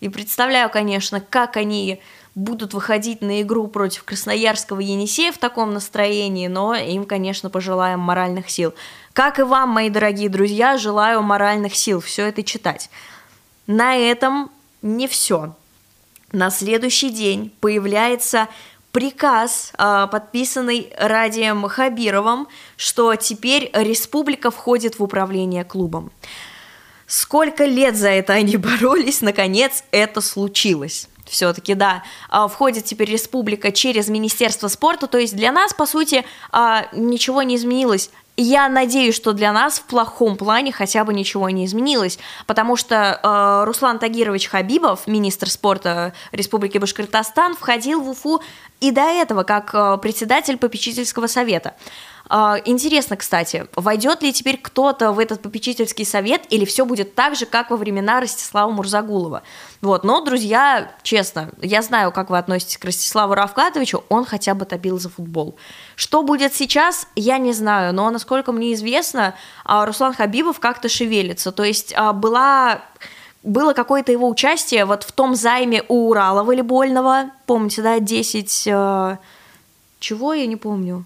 И 0.00 0.08
представляю, 0.08 0.70
конечно, 0.70 1.20
как 1.20 1.58
они 1.58 2.00
будут 2.34 2.72
выходить 2.72 3.20
на 3.20 3.42
игру 3.42 3.66
против 3.66 4.04
Красноярского 4.04 4.80
Енисея 4.80 5.30
в 5.30 5.36
таком 5.36 5.74
настроении, 5.74 6.46
но 6.46 6.74
им, 6.74 7.04
конечно, 7.04 7.50
пожелаем 7.50 8.00
моральных 8.00 8.48
сил. 8.48 8.72
Как 9.12 9.38
и 9.38 9.42
вам, 9.42 9.68
мои 9.68 9.90
дорогие 9.90 10.30
друзья, 10.30 10.78
желаю 10.78 11.20
моральных 11.20 11.76
сил 11.76 12.00
все 12.00 12.24
это 12.28 12.42
читать. 12.42 12.88
На 13.66 13.96
этом 13.96 14.50
не 14.80 15.06
все. 15.06 15.54
На 16.32 16.50
следующий 16.50 17.10
день 17.10 17.52
появляется 17.60 18.48
приказ, 18.92 19.72
а, 19.76 20.06
подписанный 20.06 20.92
Радием 20.96 21.66
Хабировым, 21.68 22.46
что 22.76 23.14
теперь 23.16 23.70
республика 23.72 24.50
входит 24.50 24.98
в 24.98 25.02
управление 25.02 25.64
клубом. 25.64 26.12
Сколько 27.06 27.64
лет 27.64 27.96
за 27.96 28.10
это 28.10 28.34
они 28.34 28.56
боролись, 28.58 29.22
наконец 29.22 29.84
это 29.90 30.20
случилось 30.20 31.08
все-таки, 31.30 31.74
да, 31.74 32.02
а, 32.28 32.48
входит 32.48 32.84
теперь 32.84 33.10
республика 33.10 33.72
через 33.72 34.08
Министерство 34.08 34.68
спорта, 34.68 35.06
то 35.06 35.18
есть 35.18 35.34
для 35.34 35.52
нас, 35.52 35.72
по 35.72 35.86
сути, 35.86 36.24
а, 36.50 36.88
ничего 36.92 37.42
не 37.42 37.56
изменилось. 37.56 38.10
Я 38.42 38.70
надеюсь, 38.70 39.14
что 39.14 39.34
для 39.34 39.52
нас 39.52 39.78
в 39.78 39.82
плохом 39.82 40.34
плане 40.34 40.72
хотя 40.72 41.04
бы 41.04 41.12
ничего 41.12 41.50
не 41.50 41.66
изменилось, 41.66 42.18
потому 42.46 42.74
что 42.74 43.20
э, 43.22 43.64
Руслан 43.66 43.98
Тагирович 43.98 44.48
Хабибов, 44.48 45.06
министр 45.06 45.50
спорта 45.50 46.14
Республики 46.32 46.78
Башкортостан, 46.78 47.54
входил 47.54 48.00
в 48.00 48.08
Уфу 48.08 48.40
и 48.80 48.92
до 48.92 49.02
этого 49.02 49.42
как 49.42 49.74
э, 49.74 49.98
председатель 50.00 50.56
попечительского 50.56 51.26
совета. 51.26 51.74
А, 52.32 52.58
интересно, 52.64 53.16
кстати, 53.16 53.66
войдет 53.74 54.22
ли 54.22 54.32
теперь 54.32 54.56
кто-то 54.56 55.10
в 55.10 55.18
этот 55.18 55.42
попечительский 55.42 56.04
совет, 56.04 56.42
или 56.48 56.64
все 56.64 56.84
будет 56.84 57.16
так 57.16 57.34
же, 57.34 57.44
как 57.44 57.70
во 57.70 57.76
времена 57.76 58.20
Ростислава 58.20 58.70
Мурзагулова? 58.70 59.42
Вот, 59.80 60.04
но, 60.04 60.20
друзья, 60.20 60.92
честно, 61.02 61.50
я 61.60 61.82
знаю, 61.82 62.12
как 62.12 62.30
вы 62.30 62.38
относитесь 62.38 62.78
к 62.78 62.84
Ростиславу 62.84 63.34
Равкатовичу, 63.34 64.04
он 64.08 64.24
хотя 64.24 64.54
бы 64.54 64.64
топил 64.64 65.00
за 65.00 65.10
футбол. 65.10 65.56
Что 65.96 66.22
будет 66.22 66.54
сейчас, 66.54 67.08
я 67.16 67.36
не 67.38 67.52
знаю, 67.52 67.92
но, 67.92 68.08
насколько 68.10 68.52
мне 68.52 68.74
известно, 68.74 69.34
а, 69.64 69.84
Руслан 69.84 70.14
Хабибов 70.14 70.60
как-то 70.60 70.88
шевелится, 70.88 71.50
то 71.50 71.64
есть 71.64 71.92
а, 71.96 72.12
была 72.12 72.82
было 73.42 73.72
какое-то 73.72 74.12
его 74.12 74.28
участие 74.28 74.84
вот 74.84 75.02
в 75.02 75.10
том 75.10 75.34
займе 75.34 75.82
у 75.88 76.10
Урала 76.10 76.44
волейбольного, 76.44 77.30
помните, 77.46 77.82
да, 77.82 77.98
10... 77.98 78.66
Э, 78.68 79.16
чего, 79.98 80.34
я 80.34 80.46
не 80.46 80.56
помню. 80.56 81.04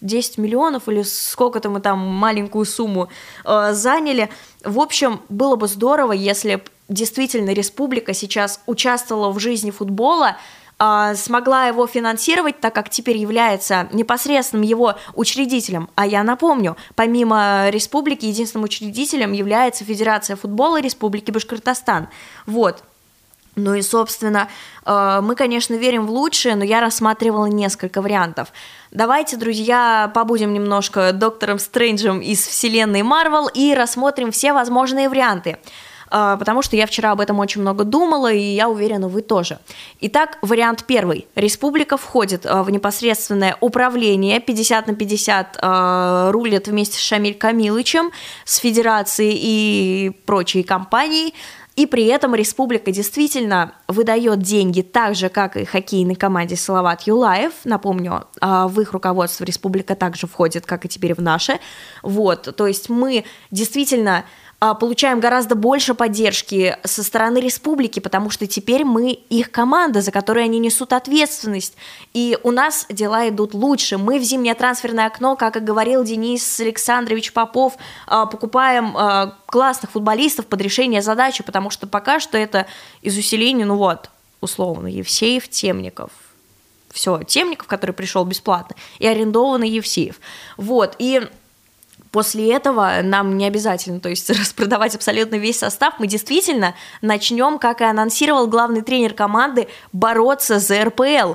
10 0.00 0.38
миллионов 0.38 0.88
или 0.88 1.02
сколько-то 1.02 1.68
мы 1.68 1.80
там 1.80 1.98
маленькую 1.98 2.64
сумму 2.64 3.08
э, 3.44 3.72
заняли. 3.72 4.30
В 4.64 4.78
общем, 4.78 5.20
было 5.28 5.56
бы 5.56 5.68
здорово, 5.68 6.12
если 6.12 6.62
действительно 6.88 7.50
республика 7.50 8.14
сейчас 8.14 8.60
участвовала 8.66 9.30
в 9.30 9.38
жизни 9.38 9.70
футбола, 9.70 10.36
э, 10.78 11.14
смогла 11.16 11.66
его 11.66 11.86
финансировать, 11.86 12.60
так 12.60 12.74
как 12.74 12.90
теперь 12.90 13.16
является 13.16 13.88
непосредственным 13.92 14.64
его 14.64 14.94
учредителем. 15.14 15.88
А 15.94 16.06
я 16.06 16.22
напомню, 16.22 16.76
помимо 16.94 17.68
республики, 17.70 18.26
единственным 18.26 18.64
учредителем 18.64 19.32
является 19.32 19.84
Федерация 19.84 20.36
футбола 20.36 20.80
Республики 20.80 21.30
Башкортостан. 21.30 22.08
Вот. 22.46 22.82
Ну 23.56 23.74
и, 23.74 23.82
собственно, 23.82 24.48
э, 24.86 25.20
мы, 25.22 25.34
конечно, 25.34 25.74
верим 25.74 26.06
в 26.06 26.10
лучшее, 26.10 26.54
но 26.56 26.64
я 26.64 26.80
рассматривала 26.80 27.46
несколько 27.46 28.00
вариантов. 28.00 28.52
Давайте, 28.90 29.36
друзья, 29.36 30.10
побудем 30.14 30.52
немножко 30.52 31.12
доктором 31.12 31.58
Стрэнджем 31.58 32.20
из 32.20 32.46
вселенной 32.46 33.02
Марвел 33.02 33.48
и 33.48 33.74
рассмотрим 33.74 34.30
все 34.30 34.52
возможные 34.52 35.08
варианты 35.08 35.58
э, 36.12 36.36
потому 36.38 36.62
что 36.62 36.76
я 36.76 36.86
вчера 36.86 37.10
об 37.10 37.20
этом 37.20 37.40
очень 37.40 37.60
много 37.60 37.82
думала, 37.82 38.32
и 38.32 38.40
я 38.40 38.68
уверена, 38.68 39.08
вы 39.08 39.22
тоже. 39.22 39.58
Итак, 40.00 40.38
вариант 40.42 40.84
первый. 40.86 41.26
Республика 41.34 41.96
входит 41.96 42.46
э, 42.46 42.62
в 42.62 42.70
непосредственное 42.70 43.56
управление, 43.60 44.38
50 44.40 44.86
на 44.86 44.94
50 44.94 45.58
э, 45.60 46.30
рулит 46.30 46.68
вместе 46.68 46.98
с 46.98 47.00
Шамиль 47.00 47.34
Камилычем, 47.34 48.10
с 48.44 48.56
федерацией 48.56 49.38
и 49.40 50.10
прочей 50.24 50.62
компанией, 50.62 51.34
и 51.80 51.86
при 51.86 52.04
этом 52.08 52.34
республика 52.34 52.92
действительно 52.92 53.72
выдает 53.88 54.40
деньги 54.40 54.82
так 54.82 55.14
же, 55.14 55.30
как 55.30 55.56
и 55.56 55.64
хоккейной 55.64 56.14
команде 56.14 56.54
Салават 56.54 57.06
Юлаев. 57.06 57.54
Напомню, 57.64 58.26
а, 58.38 58.68
в 58.68 58.78
их 58.82 58.92
руководство 58.92 59.44
республика 59.44 59.94
также 59.94 60.26
входит, 60.26 60.66
как 60.66 60.84
и 60.84 60.88
теперь 60.88 61.14
в 61.14 61.22
наше. 61.22 61.58
Вот, 62.02 62.54
то 62.54 62.66
есть 62.66 62.90
мы 62.90 63.24
действительно 63.50 64.26
получаем 64.60 65.20
гораздо 65.20 65.54
больше 65.54 65.94
поддержки 65.94 66.76
со 66.84 67.02
стороны 67.02 67.38
республики, 67.38 67.98
потому 67.98 68.28
что 68.28 68.46
теперь 68.46 68.84
мы 68.84 69.12
их 69.12 69.50
команда, 69.50 70.02
за 70.02 70.12
которой 70.12 70.44
они 70.44 70.58
несут 70.58 70.92
ответственность. 70.92 71.76
И 72.12 72.36
у 72.42 72.50
нас 72.50 72.84
дела 72.90 73.26
идут 73.30 73.54
лучше. 73.54 73.96
Мы 73.96 74.18
в 74.18 74.22
зимнее 74.22 74.54
трансферное 74.54 75.06
окно, 75.06 75.34
как 75.34 75.56
и 75.56 75.60
говорил 75.60 76.04
Денис 76.04 76.60
Александрович 76.60 77.32
Попов, 77.32 77.78
а, 78.06 78.26
покупаем 78.26 78.94
а, 78.96 79.34
классных 79.46 79.92
футболистов 79.92 80.46
под 80.46 80.60
решение 80.60 81.00
задачи, 81.00 81.42
потому 81.42 81.70
что 81.70 81.86
пока 81.86 82.20
что 82.20 82.36
это 82.36 82.66
из 83.00 83.16
усиления, 83.16 83.64
ну 83.64 83.76
вот, 83.76 84.10
условно, 84.42 84.88
Евсеев, 84.88 85.48
Темников, 85.48 86.10
все, 86.90 87.22
Темников, 87.22 87.66
который 87.66 87.92
пришел 87.92 88.24
бесплатно, 88.24 88.76
и 88.98 89.06
арендованный 89.06 89.70
Евсеев. 89.70 90.20
Вот, 90.56 90.96
и 90.98 91.22
После 92.10 92.52
этого 92.52 93.02
нам 93.02 93.36
не 93.36 93.46
обязательно, 93.46 94.00
то 94.00 94.08
есть 94.08 94.28
распродавать 94.40 94.94
абсолютно 94.94 95.36
весь 95.36 95.58
состав, 95.58 95.94
мы 95.98 96.06
действительно 96.06 96.74
начнем, 97.02 97.58
как 97.58 97.80
и 97.80 97.84
анонсировал 97.84 98.46
главный 98.48 98.82
тренер 98.82 99.14
команды, 99.14 99.68
бороться 99.92 100.58
за 100.58 100.84
РПЛ. 100.84 101.34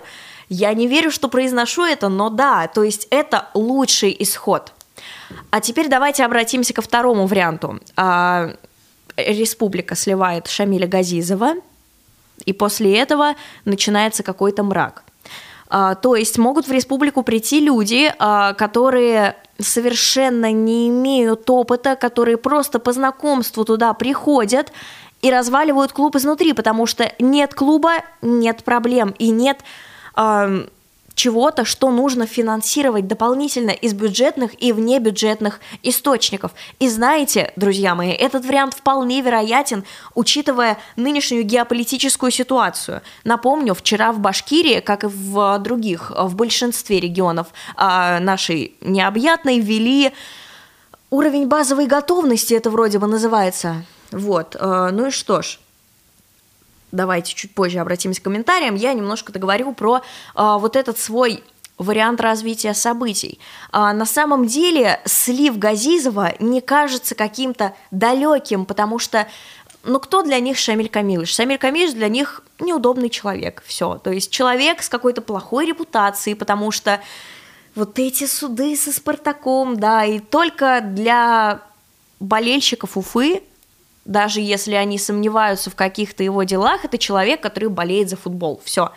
Я 0.50 0.74
не 0.74 0.88
верю, 0.88 1.12
что 1.12 1.28
произношу 1.28 1.84
это, 1.84 2.10
но 2.10 2.30
да, 2.30 2.68
то 2.68 2.84
есть 2.84 3.08
это 3.10 3.48
лучший 3.54 4.16
исход. 4.20 4.74
А 5.50 5.60
теперь 5.60 5.88
давайте 5.88 6.24
обратимся 6.24 6.74
ко 6.74 6.82
второму 6.82 7.26
варианту. 7.26 7.80
А, 7.96 8.52
республика 9.18 9.96
сливает 9.96 10.48
Шамиля 10.48 10.88
Газизова, 10.88 11.56
и 12.46 12.54
после 12.54 12.98
этого 12.98 13.36
начинается 13.64 14.24
какой-то 14.24 14.64
мрак. 14.64 15.04
А, 15.68 15.96
то 15.96 16.16
есть 16.16 16.38
могут 16.38 16.68
в 16.68 16.72
республику 16.72 17.24
прийти 17.24 17.60
люди, 17.60 18.14
а, 18.20 18.54
которые 18.54 19.36
совершенно 19.60 20.52
не 20.52 20.90
имеют 20.90 21.50
опыта, 21.50 21.96
которые 21.96 22.38
просто 22.38 22.80
по 22.80 22.92
знакомству 22.92 23.64
туда 23.66 23.94
приходят 23.94 24.72
и 25.22 25.32
разваливают 25.32 25.92
клуб 25.92 26.16
изнутри, 26.16 26.54
потому 26.54 26.86
что 26.86 27.12
нет 27.20 27.54
клуба, 27.54 28.04
нет 28.22 28.64
проблем 28.64 29.16
и 29.18 29.30
нет 29.30 29.60
э, 30.16 30.68
чего-то, 31.16 31.66
что 31.66 31.90
нужно 31.92 32.28
финансировать 32.28 33.08
дополнительно 33.08 33.72
из 33.72 33.94
бюджетных 33.94 34.62
и 34.62 34.72
внебюджетных 34.72 35.60
источников. 35.82 36.52
И 36.80 36.90
знаете, 36.90 37.52
друзья 37.56 37.96
мои, 37.96 38.12
этот 38.12 38.46
вариант 38.46 38.76
вполне 38.76 39.22
вероятен, 39.22 39.84
учитывая 40.14 40.78
нынешнюю 40.96 41.44
геополитическую 41.44 42.32
ситуацию. 42.32 43.02
Напомню, 43.24 43.74
вчера 43.74 44.12
в 44.12 44.20
Башкирии, 44.20 44.82
как 44.82 45.06
и 45.06 45.08
в 45.08 45.58
других, 45.60 46.12
в 46.16 46.36
большинстве 46.36 47.00
регионов 47.00 47.48
а, 47.76 48.20
нашей 48.20 48.76
необъятной, 48.82 49.60
ввели 49.60 50.12
уровень 51.10 51.48
базовой 51.48 51.88
готовности, 51.88 52.54
это 52.54 52.70
вроде 52.70 53.00
бы 53.00 53.08
называется. 53.08 53.86
Вот, 54.12 54.56
э, 54.60 54.90
ну 54.92 55.08
и 55.08 55.12
что 55.12 55.42
ж, 55.42 55.60
давайте 56.96 57.34
чуть 57.34 57.54
позже 57.54 57.80
обратимся 57.80 58.22
к 58.22 58.24
комментариям, 58.24 58.76
я 58.76 58.94
немножко 58.94 59.32
договорю 59.32 59.74
про 59.74 60.02
а, 60.34 60.58
вот 60.58 60.76
этот 60.76 60.98
свой 60.98 61.44
вариант 61.78 62.22
развития 62.22 62.74
событий. 62.74 63.40
А, 63.72 63.94
на 63.94 64.06
самом 64.06 64.48
деле 64.48 65.02
слив 65.06 65.58
Газизова 65.58 66.34
не 66.40 66.62
кажется 66.62 67.16
каким-то 67.16 67.74
далеким, 67.92 68.66
потому 68.66 69.00
что 69.00 69.28
ну 69.84 70.00
кто 70.00 70.24
для 70.24 70.40
них 70.40 70.58
Шамиль 70.58 70.90
Камилович? 70.90 71.36
Шамиль 71.36 71.60
Камилович 71.60 71.94
для 71.94 72.08
них 72.08 72.42
неудобный 72.60 73.10
человек, 73.10 73.62
все. 73.66 74.00
То 74.04 74.12
есть 74.12 74.32
человек 74.32 74.82
с 74.82 74.90
какой-то 74.90 75.22
плохой 75.22 75.68
репутацией, 75.68 76.36
потому 76.36 76.72
что 76.72 77.02
вот 77.76 78.00
эти 78.00 78.26
суды 78.26 78.76
со 78.76 78.92
Спартаком, 78.92 79.78
да, 79.78 80.06
и 80.06 80.20
только 80.20 80.82
для 80.82 81.62
болельщиков 82.20 82.98
Уфы 82.98 83.44
даже 84.06 84.40
если 84.40 84.76
они 84.76 84.98
сомневаются 84.98 85.70
в 85.70 85.76
каких-то 85.76 86.24
его 86.24 86.44
делах, 86.44 86.86
это 86.86 86.98
человек, 86.98 87.42
который 87.42 87.70
болеет 87.70 88.10
за 88.10 88.18
футбол. 88.18 88.62
Все. 88.64 88.92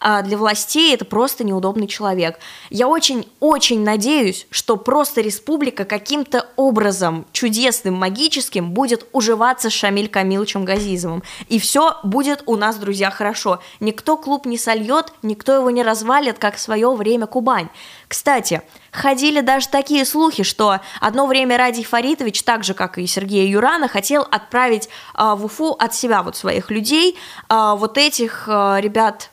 А 0.00 0.22
для 0.22 0.36
властей 0.36 0.94
это 0.94 1.04
просто 1.04 1.44
неудобный 1.44 1.86
человек. 1.86 2.38
Я 2.70 2.88
очень-очень 2.88 3.82
надеюсь, 3.82 4.46
что 4.50 4.76
просто 4.76 5.20
республика 5.20 5.84
каким-то 5.84 6.46
образом 6.56 7.26
чудесным, 7.32 7.94
магическим 7.94 8.70
будет 8.70 9.06
уживаться 9.12 9.70
с 9.70 9.72
Шамиль 9.72 10.08
Камиловичем 10.08 10.64
Газизовым. 10.64 11.22
И 11.48 11.58
все 11.58 11.96
будет 12.04 12.44
у 12.46 12.56
нас, 12.56 12.76
друзья, 12.76 13.10
хорошо. 13.10 13.60
Никто 13.80 14.16
клуб 14.16 14.46
не 14.46 14.58
сольет, 14.58 15.12
никто 15.22 15.54
его 15.54 15.70
не 15.70 15.82
развалит, 15.82 16.38
как 16.38 16.56
в 16.56 16.60
свое 16.60 16.94
время 16.94 17.26
Кубань. 17.26 17.68
Кстати, 18.06 18.62
ходили 18.98 19.40
даже 19.40 19.68
такие 19.68 20.04
слухи, 20.04 20.42
что 20.42 20.80
одно 21.00 21.26
время 21.26 21.56
Радий 21.56 21.84
Фаритович, 21.84 22.42
так 22.42 22.64
же, 22.64 22.74
как 22.74 22.98
и 22.98 23.06
Сергей 23.06 23.48
Юрана, 23.48 23.88
хотел 23.88 24.26
отправить 24.30 24.88
э, 25.14 25.34
в 25.34 25.44
Уфу 25.44 25.70
от 25.72 25.94
себя 25.94 26.22
вот 26.22 26.36
своих 26.36 26.70
людей, 26.70 27.16
э, 27.48 27.74
вот 27.76 27.96
этих 27.96 28.48
э, 28.48 28.78
ребят, 28.80 29.30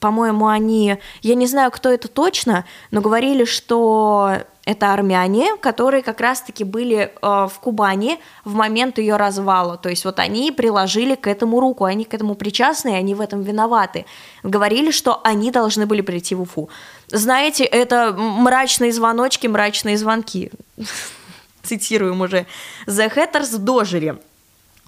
по-моему, 0.00 0.46
они, 0.46 0.98
я 1.22 1.34
не 1.34 1.46
знаю, 1.46 1.70
кто 1.70 1.90
это 1.90 2.08
точно, 2.08 2.64
но 2.90 3.00
говорили, 3.00 3.44
что 3.44 4.38
это 4.68 4.92
армяне, 4.92 5.56
которые 5.56 6.02
как 6.02 6.20
раз-таки 6.20 6.62
были 6.62 6.96
э, 6.96 7.08
в 7.22 7.52
Кубани 7.60 8.20
в 8.44 8.54
момент 8.54 8.98
ее 8.98 9.16
развала. 9.16 9.78
То 9.78 9.88
есть 9.88 10.04
вот 10.04 10.18
они 10.18 10.52
приложили 10.52 11.14
к 11.14 11.26
этому 11.26 11.58
руку, 11.58 11.84
они 11.84 12.04
к 12.04 12.12
этому 12.12 12.34
причастны, 12.34 12.90
и 12.90 12.94
они 12.94 13.14
в 13.14 13.22
этом 13.22 13.40
виноваты. 13.40 14.04
Говорили, 14.42 14.90
что 14.90 15.22
они 15.24 15.50
должны 15.50 15.86
были 15.86 16.02
прийти 16.02 16.34
в 16.34 16.42
Уфу. 16.42 16.68
Знаете, 17.06 17.64
это 17.64 18.12
мрачные 18.12 18.92
звоночки, 18.92 19.46
мрачные 19.46 19.96
звонки. 19.96 20.50
Цитируем 21.62 22.20
уже. 22.20 22.44
The 22.86 23.10
Hatters 23.10 23.56
дожили. 23.56 24.18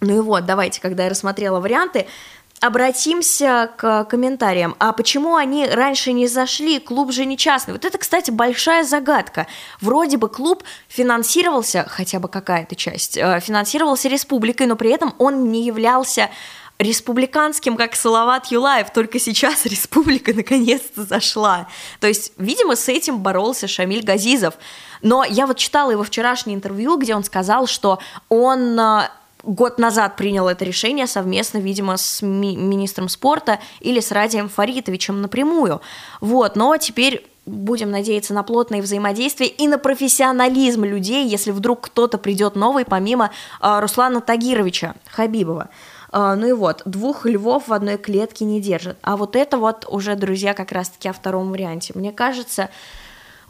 Ну 0.03 0.17
и 0.17 0.21
вот, 0.21 0.45
давайте, 0.45 0.81
когда 0.81 1.05
я 1.05 1.11
рассмотрела 1.11 1.59
варианты, 1.59 2.07
обратимся 2.61 3.71
к 3.77 4.05
комментариям. 4.05 4.77
А 4.79 4.93
почему 4.93 5.37
они 5.37 5.67
раньше 5.67 6.13
не 6.13 6.29
зашли? 6.29 6.79
Клуб 6.79 7.11
же 7.11 7.25
не 7.25 7.37
частный. 7.37 7.73
Вот 7.73 7.85
это, 7.85 7.97
кстати, 7.99 8.31
большая 8.31 8.85
загадка. 8.85 9.47
Вроде 9.81 10.19
бы 10.19 10.29
клуб 10.29 10.63
финансировался, 10.89 11.87
хотя 11.89 12.19
бы 12.21 12.29
какая-то 12.29 12.77
часть, 12.77 13.17
э, 13.17 13.41
финансировался 13.41 14.09
республикой, 14.09 14.67
но 14.67 14.77
при 14.77 14.91
этом 14.91 15.15
он 15.19 15.51
не 15.51 15.65
являлся 15.65 16.31
республиканским, 16.79 17.77
как 17.77 17.95
Салават 17.95 18.47
Юлаев, 18.47 18.91
только 18.91 19.19
сейчас 19.19 19.65
республика 19.67 20.35
наконец-то 20.35 21.05
зашла. 21.05 21.69
То 22.01 22.09
есть, 22.09 22.33
видимо, 22.37 22.77
с 22.77 22.89
этим 22.89 23.19
боролся 23.19 23.69
Шамиль 23.69 24.03
Газизов. 24.03 24.55
Но 25.03 25.25
я 25.25 25.47
вот 25.47 25.57
читала 25.57 25.93
его 25.93 26.03
вчерашнее 26.03 26.57
интервью, 26.57 26.97
где 26.97 27.15
он 27.15 27.25
сказал, 27.25 27.67
что 27.67 28.01
он 28.29 28.79
э, 28.79 29.09
год 29.43 29.79
назад 29.79 30.17
принял 30.17 30.49
это 30.49 30.65
решение 30.65 31.07
совместно, 31.07 31.59
видимо, 31.59 31.97
с 31.97 32.23
ми- 32.23 32.57
министром 32.57 33.09
спорта 33.09 33.59
или 33.81 34.01
с 34.01 34.13
Радием 34.13 34.49
Фаритовичем 34.49 35.21
напрямую. 35.21 35.81
Вот, 36.21 36.57
но 36.57 36.77
теперь 36.77 37.27
будем 37.47 37.91
надеяться 37.91 38.35
на 38.35 38.43
плотное 38.43 38.83
взаимодействие 38.83 39.51
и 39.51 39.67
на 39.67 39.79
профессионализм 39.79 40.85
людей, 40.85 41.27
если 41.27 41.51
вдруг 41.51 41.83
кто-то 41.83 42.19
придет 42.19 42.55
новый, 42.55 42.85
помимо 42.85 43.31
э, 43.61 43.81
Руслана 43.81 44.21
Тагировича 44.21 44.95
Хабибова. 45.11 45.69
Uh, 46.13 46.35
ну 46.35 46.49
и 46.49 46.53
вот, 46.53 46.83
двух 46.87 47.25
львов 47.25 47.69
в 47.69 47.73
одной 47.73 47.97
клетке 47.97 48.45
не 48.45 48.61
держат. 48.61 48.99
А 49.01 49.17
вот 49.17 49.37
это 49.37 49.59
вот 49.59 49.87
уже, 49.89 50.17
друзья, 50.17 50.55
как 50.55 50.73
раз-таки 50.73 51.09
о 51.09 51.13
втором 51.13 51.51
варианте. 51.51 51.93
Мне 51.95 52.11
кажется, 52.11 52.69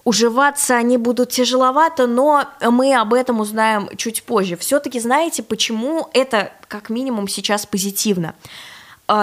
Уживаться 0.05 0.77
они 0.77 0.97
будут 0.97 1.31
тяжеловато, 1.31 2.07
но 2.07 2.45
мы 2.63 2.95
об 2.95 3.13
этом 3.13 3.41
узнаем 3.41 3.89
чуть 3.97 4.23
позже. 4.23 4.57
Все-таки 4.57 4.99
знаете, 4.99 5.43
почему 5.43 6.09
это 6.15 6.53
как 6.69 6.89
минимум 6.89 7.29
сейчас 7.29 7.67
позитивно? 7.67 8.35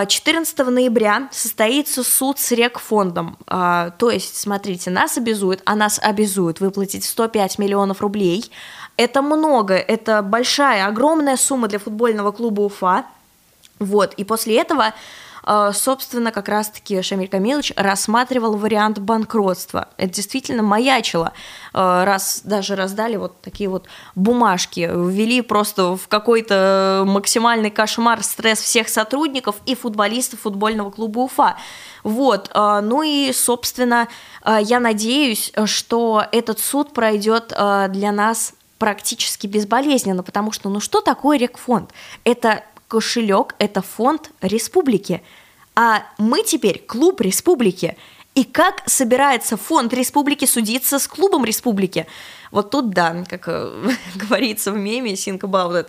14 0.07 0.59
а, 0.59 0.63
ноября 0.65 1.29
состоится 1.31 2.03
суд 2.03 2.39
с 2.39 2.51
рекфондом. 2.51 3.37
А, 3.47 3.91
то 3.91 4.11
есть, 4.11 4.37
смотрите, 4.37 4.91
нас 4.91 5.17
обязуют, 5.17 5.61
а 5.65 5.75
нас 5.75 5.99
обязуют 6.03 6.59
выплатить 6.59 7.05
105 7.05 7.57
миллионов 7.57 8.01
рублей. 8.01 8.51
Это 8.97 9.21
много, 9.21 9.75
это 9.75 10.21
большая, 10.21 10.87
огромная 10.87 11.37
сумма 11.37 11.69
для 11.69 11.79
футбольного 11.79 12.31
клуба 12.31 12.61
Уфа. 12.61 13.05
Вот, 13.79 14.13
и 14.15 14.23
после 14.23 14.57
этого 14.59 14.93
собственно, 15.73 16.31
как 16.31 16.49
раз-таки 16.49 17.01
Шамиль 17.01 17.29
Камилович 17.29 17.71
рассматривал 17.75 18.57
вариант 18.57 18.99
банкротства. 18.99 19.87
Это 19.95 20.13
действительно 20.13 20.61
маячило, 20.61 21.31
а, 21.73 22.03
раз 22.03 22.41
даже 22.43 22.75
раздали 22.75 23.15
вот 23.15 23.39
такие 23.41 23.69
вот 23.69 23.87
бумажки, 24.15 24.89
ввели 24.93 25.41
просто 25.41 25.95
в 25.95 26.07
какой-то 26.07 27.03
максимальный 27.05 27.69
кошмар, 27.69 28.23
стресс 28.23 28.59
всех 28.59 28.89
сотрудников 28.89 29.55
и 29.65 29.75
футболистов 29.75 30.41
футбольного 30.41 30.91
клуба 30.91 31.19
Уфа. 31.19 31.55
Вот, 32.03 32.49
а, 32.53 32.81
ну 32.81 33.01
и, 33.03 33.31
собственно, 33.31 34.07
я 34.45 34.79
надеюсь, 34.79 35.51
что 35.65 36.25
этот 36.31 36.59
суд 36.59 36.93
пройдет 36.93 37.47
для 37.49 38.11
нас 38.11 38.53
практически 38.77 39.47
безболезненно, 39.47 40.23
потому 40.23 40.51
что, 40.51 40.69
ну 40.69 40.79
что 40.79 41.01
такое 41.01 41.37
рекфонд? 41.37 41.91
Это 42.23 42.63
кошелек– 42.87 43.55
это 43.59 43.81
фонд 43.81 44.31
республики, 44.41 45.21
а 45.75 46.03
мы 46.17 46.43
теперь 46.43 46.83
клуб 46.85 47.21
республики. 47.21 47.97
И 48.35 48.43
как 48.43 48.83
собирается 48.85 49.57
фонд 49.57 49.93
республики 49.93 50.45
судиться 50.45 50.99
с 50.99 51.07
клубом 51.07 51.43
республики? 51.43 52.05
Вот 52.51 52.69
тут 52.69 52.91
да, 52.91 53.23
как 53.27 53.47
э, 53.47 53.89
говорится 54.15 54.71
в 54.71 54.77
меме 54.77 55.13
«Think 55.13 55.39
about 55.39 55.73
it». 55.73 55.87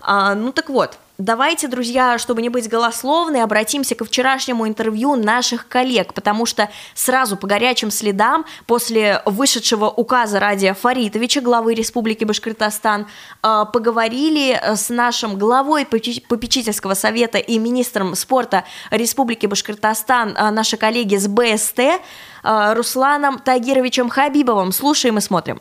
А, 0.00 0.34
ну 0.34 0.52
так 0.52 0.70
вот, 0.70 0.98
Давайте, 1.20 1.68
друзья, 1.68 2.16
чтобы 2.16 2.40
не 2.40 2.48
быть 2.48 2.66
голословной, 2.66 3.42
обратимся 3.42 3.94
к 3.94 4.02
вчерашнему 4.02 4.66
интервью 4.66 5.16
наших 5.16 5.68
коллег, 5.68 6.14
потому 6.14 6.46
что 6.46 6.70
сразу 6.94 7.36
по 7.36 7.46
горячим 7.46 7.90
следам 7.90 8.46
после 8.64 9.20
вышедшего 9.26 9.90
указа 9.90 10.40
Радия 10.40 10.72
Фаритовича, 10.72 11.42
главы 11.42 11.74
Республики 11.74 12.24
Башкортостан, 12.24 13.06
э, 13.42 13.64
поговорили 13.70 14.58
с 14.64 14.88
нашим 14.88 15.38
главой 15.38 15.84
попечительского 15.84 16.94
совета 16.94 17.36
и 17.36 17.58
министром 17.58 18.14
спорта 18.14 18.64
Республики 18.90 19.44
Башкортостан, 19.44 20.34
э, 20.34 20.50
наши 20.50 20.78
коллеги 20.78 21.16
с 21.16 21.28
БСТ, 21.28 21.80
э, 21.80 22.72
Русланом 22.72 23.40
Тагировичем 23.40 24.08
Хабибовым. 24.08 24.72
Слушаем 24.72 25.18
и 25.18 25.20
смотрим. 25.20 25.60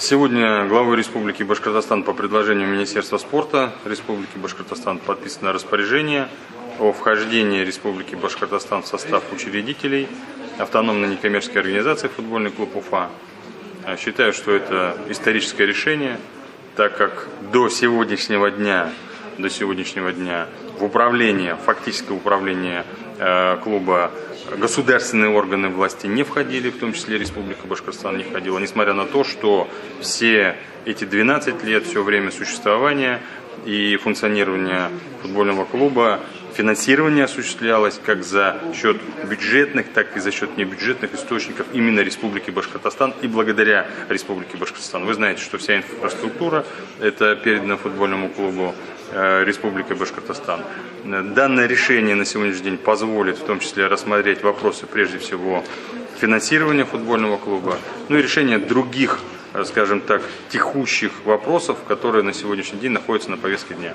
Сегодня 0.00 0.66
главой 0.66 0.96
Республики 0.96 1.42
Башкортостан 1.42 2.02
по 2.02 2.12
предложению 2.12 2.68
Министерства 2.68 3.18
спорта 3.18 3.72
Республики 3.84 4.36
Башкортостан 4.36 4.98
подписано 4.98 5.52
распоряжение 5.52 6.28
о 6.80 6.92
вхождении 6.92 7.64
Республики 7.64 8.14
Башкортостан 8.16 8.82
в 8.82 8.86
состав 8.86 9.22
учредителей 9.32 10.08
автономной 10.58 11.08
некоммерческой 11.08 11.62
организации 11.62 12.08
«Футбольный 12.08 12.50
клуб 12.50 12.74
Уфа». 12.76 13.08
Считаю, 13.98 14.32
что 14.32 14.52
это 14.52 14.96
историческое 15.08 15.66
решение, 15.66 16.18
так 16.74 16.96
как 16.96 17.28
до 17.52 17.68
сегодняшнего 17.68 18.50
дня, 18.50 18.90
до 19.38 19.48
сегодняшнего 19.48 20.12
дня 20.12 20.48
в 20.78 20.84
управление, 20.84 21.56
фактическое 21.56 22.16
управление 22.16 22.84
клуба 23.62 24.10
государственные 24.56 25.30
органы 25.30 25.68
власти 25.68 26.06
не 26.06 26.22
входили, 26.22 26.70
в 26.70 26.78
том 26.78 26.92
числе 26.92 27.18
Республика 27.18 27.66
Башкортостан 27.66 28.16
не 28.18 28.24
входила, 28.24 28.58
несмотря 28.58 28.92
на 28.92 29.06
то, 29.06 29.24
что 29.24 29.68
все 30.00 30.56
эти 30.84 31.04
12 31.04 31.64
лет, 31.64 31.84
все 31.84 32.02
время 32.02 32.30
существования 32.30 33.20
и 33.64 33.96
функционирования 33.96 34.90
футбольного 35.22 35.64
клуба 35.64 36.20
финансирование 36.54 37.24
осуществлялось 37.24 38.00
как 38.04 38.22
за 38.22 38.56
счет 38.74 38.96
бюджетных, 39.28 39.86
так 39.92 40.16
и 40.16 40.20
за 40.20 40.30
счет 40.30 40.56
небюджетных 40.56 41.14
источников 41.14 41.66
именно 41.72 42.00
Республики 42.00 42.50
Башкортостан 42.50 43.14
и 43.22 43.26
благодаря 43.26 43.86
Республике 44.08 44.56
Башкортостан. 44.56 45.04
Вы 45.04 45.14
знаете, 45.14 45.42
что 45.42 45.58
вся 45.58 45.76
инфраструктура 45.76 46.64
это 47.00 47.36
передана 47.36 47.76
футбольному 47.76 48.28
клубу 48.28 48.74
э, 48.74 48.93
Республики 49.12 49.92
Башкортостан. 49.92 50.60
Данное 51.04 51.66
решение 51.66 52.14
на 52.14 52.24
сегодняшний 52.24 52.64
день 52.64 52.78
позволит 52.78 53.38
в 53.38 53.44
том 53.44 53.60
числе 53.60 53.86
рассмотреть 53.86 54.42
вопросы 54.42 54.86
прежде 54.86 55.18
всего 55.18 55.62
финансирования 56.18 56.84
футбольного 56.84 57.36
клуба, 57.36 57.78
ну 58.08 58.16
и 58.16 58.22
решение 58.22 58.58
других, 58.58 59.20
э, 59.52 59.64
скажем 59.64 60.00
так, 60.00 60.22
текущих 60.48 61.12
вопросов, 61.24 61.78
которые 61.86 62.22
на 62.22 62.32
сегодняшний 62.32 62.80
день 62.80 62.92
находятся 62.92 63.30
на 63.30 63.36
повестке 63.36 63.74
дня. 63.74 63.94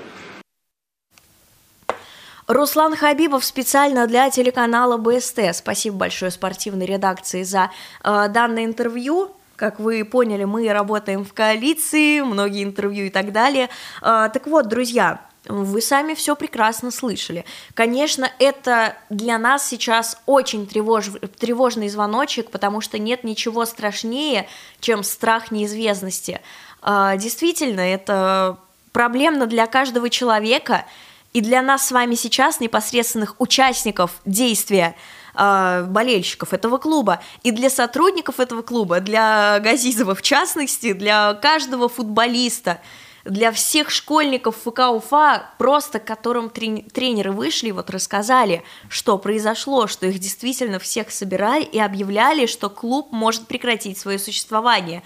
Руслан 2.46 2.96
Хабибов 2.96 3.44
специально 3.44 4.06
для 4.06 4.28
телеканала 4.30 4.96
БСТ. 4.96 5.54
Спасибо 5.54 5.96
большое 5.96 6.30
спортивной 6.30 6.86
редакции 6.86 7.44
за 7.44 7.70
э, 8.02 8.28
данное 8.28 8.64
интервью. 8.64 9.30
Как 9.60 9.78
вы 9.78 10.06
поняли, 10.06 10.44
мы 10.44 10.72
работаем 10.72 11.22
в 11.22 11.34
коалиции, 11.34 12.22
многие 12.22 12.64
интервью 12.64 13.04
и 13.04 13.10
так 13.10 13.30
далее. 13.30 13.68
Э, 14.00 14.30
так 14.32 14.46
вот, 14.46 14.68
друзья, 14.68 15.20
вы 15.44 15.82
сами 15.82 16.14
все 16.14 16.34
прекрасно 16.34 16.90
слышали. 16.90 17.44
Конечно, 17.74 18.32
это 18.38 18.96
для 19.10 19.36
нас 19.36 19.68
сейчас 19.68 20.16
очень 20.24 20.66
тревож... 20.66 21.10
тревожный 21.38 21.90
звоночек, 21.90 22.50
потому 22.50 22.80
что 22.80 22.98
нет 22.98 23.22
ничего 23.22 23.66
страшнее, 23.66 24.48
чем 24.80 25.02
страх 25.02 25.50
неизвестности. 25.50 26.40
Э, 26.82 27.12
действительно, 27.18 27.80
это 27.80 28.56
проблемно 28.92 29.46
для 29.46 29.66
каждого 29.66 30.08
человека– 30.08 30.86
и 31.32 31.40
для 31.40 31.62
нас 31.62 31.86
с 31.86 31.92
вами 31.92 32.16
сейчас, 32.16 32.58
непосредственных 32.58 33.36
участников 33.38 34.20
действия, 34.24 34.96
э, 35.40 35.84
болельщиков 35.88 36.52
этого 36.52 36.78
клуба, 36.78 37.22
и 37.42 37.50
для 37.50 37.70
сотрудников 37.70 38.40
этого 38.40 38.62
клуба, 38.62 39.00
для 39.00 39.58
Газизова 39.60 40.14
в 40.14 40.22
частности, 40.22 40.92
для 40.92 41.34
каждого 41.34 41.88
футболиста, 41.88 42.80
для 43.24 43.52
всех 43.52 43.90
школьников 43.90 44.56
ФК 44.56 44.90
Уфа, 44.90 45.50
просто 45.58 45.98
которым 45.98 46.50
тренеры 46.50 47.32
вышли, 47.32 47.70
вот 47.70 47.90
рассказали, 47.90 48.62
что 48.88 49.18
произошло, 49.18 49.86
что 49.86 50.06
их 50.06 50.18
действительно 50.18 50.78
всех 50.78 51.10
собирали 51.10 51.62
и 51.62 51.78
объявляли, 51.78 52.46
что 52.46 52.70
клуб 52.70 53.08
может 53.12 53.46
прекратить 53.46 53.98
свое 53.98 54.18
существование. 54.18 55.02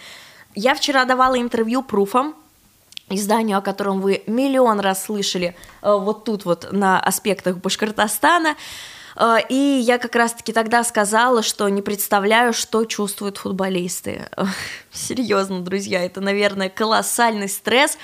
Я 0.54 0.74
вчера 0.74 1.04
давала 1.04 1.40
интервью 1.40 1.82
пруфам, 1.82 2.36
изданию, 3.08 3.58
о 3.58 3.62
котором 3.62 4.00
вы 4.00 4.22
миллион 4.26 4.80
раз 4.80 5.04
слышали 5.04 5.56
э, 5.82 5.92
вот 5.92 6.24
тут 6.24 6.44
вот 6.44 6.68
на 6.72 7.00
аспектах 7.00 7.58
Башкортостана. 7.58 8.56
Э, 9.16 9.36
и 9.48 9.54
я 9.54 9.98
как 9.98 10.14
раз-таки 10.14 10.52
тогда 10.52 10.84
сказала, 10.84 11.42
что 11.42 11.68
не 11.68 11.82
представляю, 11.82 12.52
что 12.52 12.84
чувствуют 12.84 13.38
футболисты. 13.38 14.28
Серьезно, 14.92 15.60
друзья, 15.60 16.04
это, 16.04 16.20
наверное, 16.20 16.68
колоссальный 16.68 17.48
стресс 17.48 17.98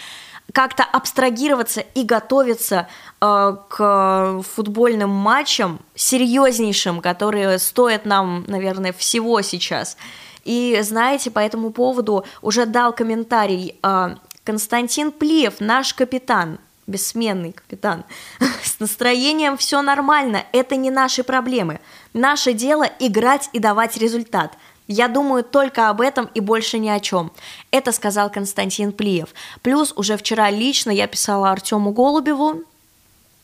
как-то 0.52 0.82
абстрагироваться 0.82 1.80
и 1.80 2.02
готовиться 2.02 2.88
э, 3.20 3.56
к 3.68 4.42
футбольным 4.42 5.10
матчам 5.10 5.80
серьезнейшим, 5.94 7.00
которые 7.00 7.58
стоят 7.58 8.04
нам, 8.04 8.44
наверное, 8.48 8.92
всего 8.92 9.40
сейчас. 9.42 9.96
И 10.44 10.78
знаете, 10.82 11.30
по 11.30 11.38
этому 11.38 11.70
поводу 11.70 12.24
уже 12.42 12.66
дал 12.66 12.92
комментарий 12.92 13.78
э, 13.82 14.14
Константин 14.44 15.12
Плиев, 15.12 15.60
наш 15.60 15.94
капитан, 15.94 16.58
бессменный 16.90 17.52
капитан. 17.52 18.04
С 18.62 18.78
настроением 18.80 19.56
все 19.56 19.80
нормально, 19.82 20.44
это 20.52 20.76
не 20.76 20.90
наши 20.90 21.24
проблемы. 21.24 21.80
Наше 22.12 22.52
дело 22.52 22.86
играть 22.98 23.48
и 23.52 23.58
давать 23.58 23.96
результат. 23.96 24.56
Я 24.86 25.06
думаю 25.06 25.44
только 25.44 25.88
об 25.88 26.00
этом 26.00 26.28
и 26.34 26.40
больше 26.40 26.78
ни 26.78 26.88
о 26.88 26.98
чем. 26.98 27.30
Это 27.70 27.92
сказал 27.92 28.28
Константин 28.28 28.92
Плиев. 28.92 29.28
Плюс 29.62 29.92
уже 29.96 30.16
вчера 30.16 30.50
лично 30.50 30.90
я 30.90 31.06
писала 31.06 31.52
Артему 31.52 31.92
Голубеву, 31.92 32.64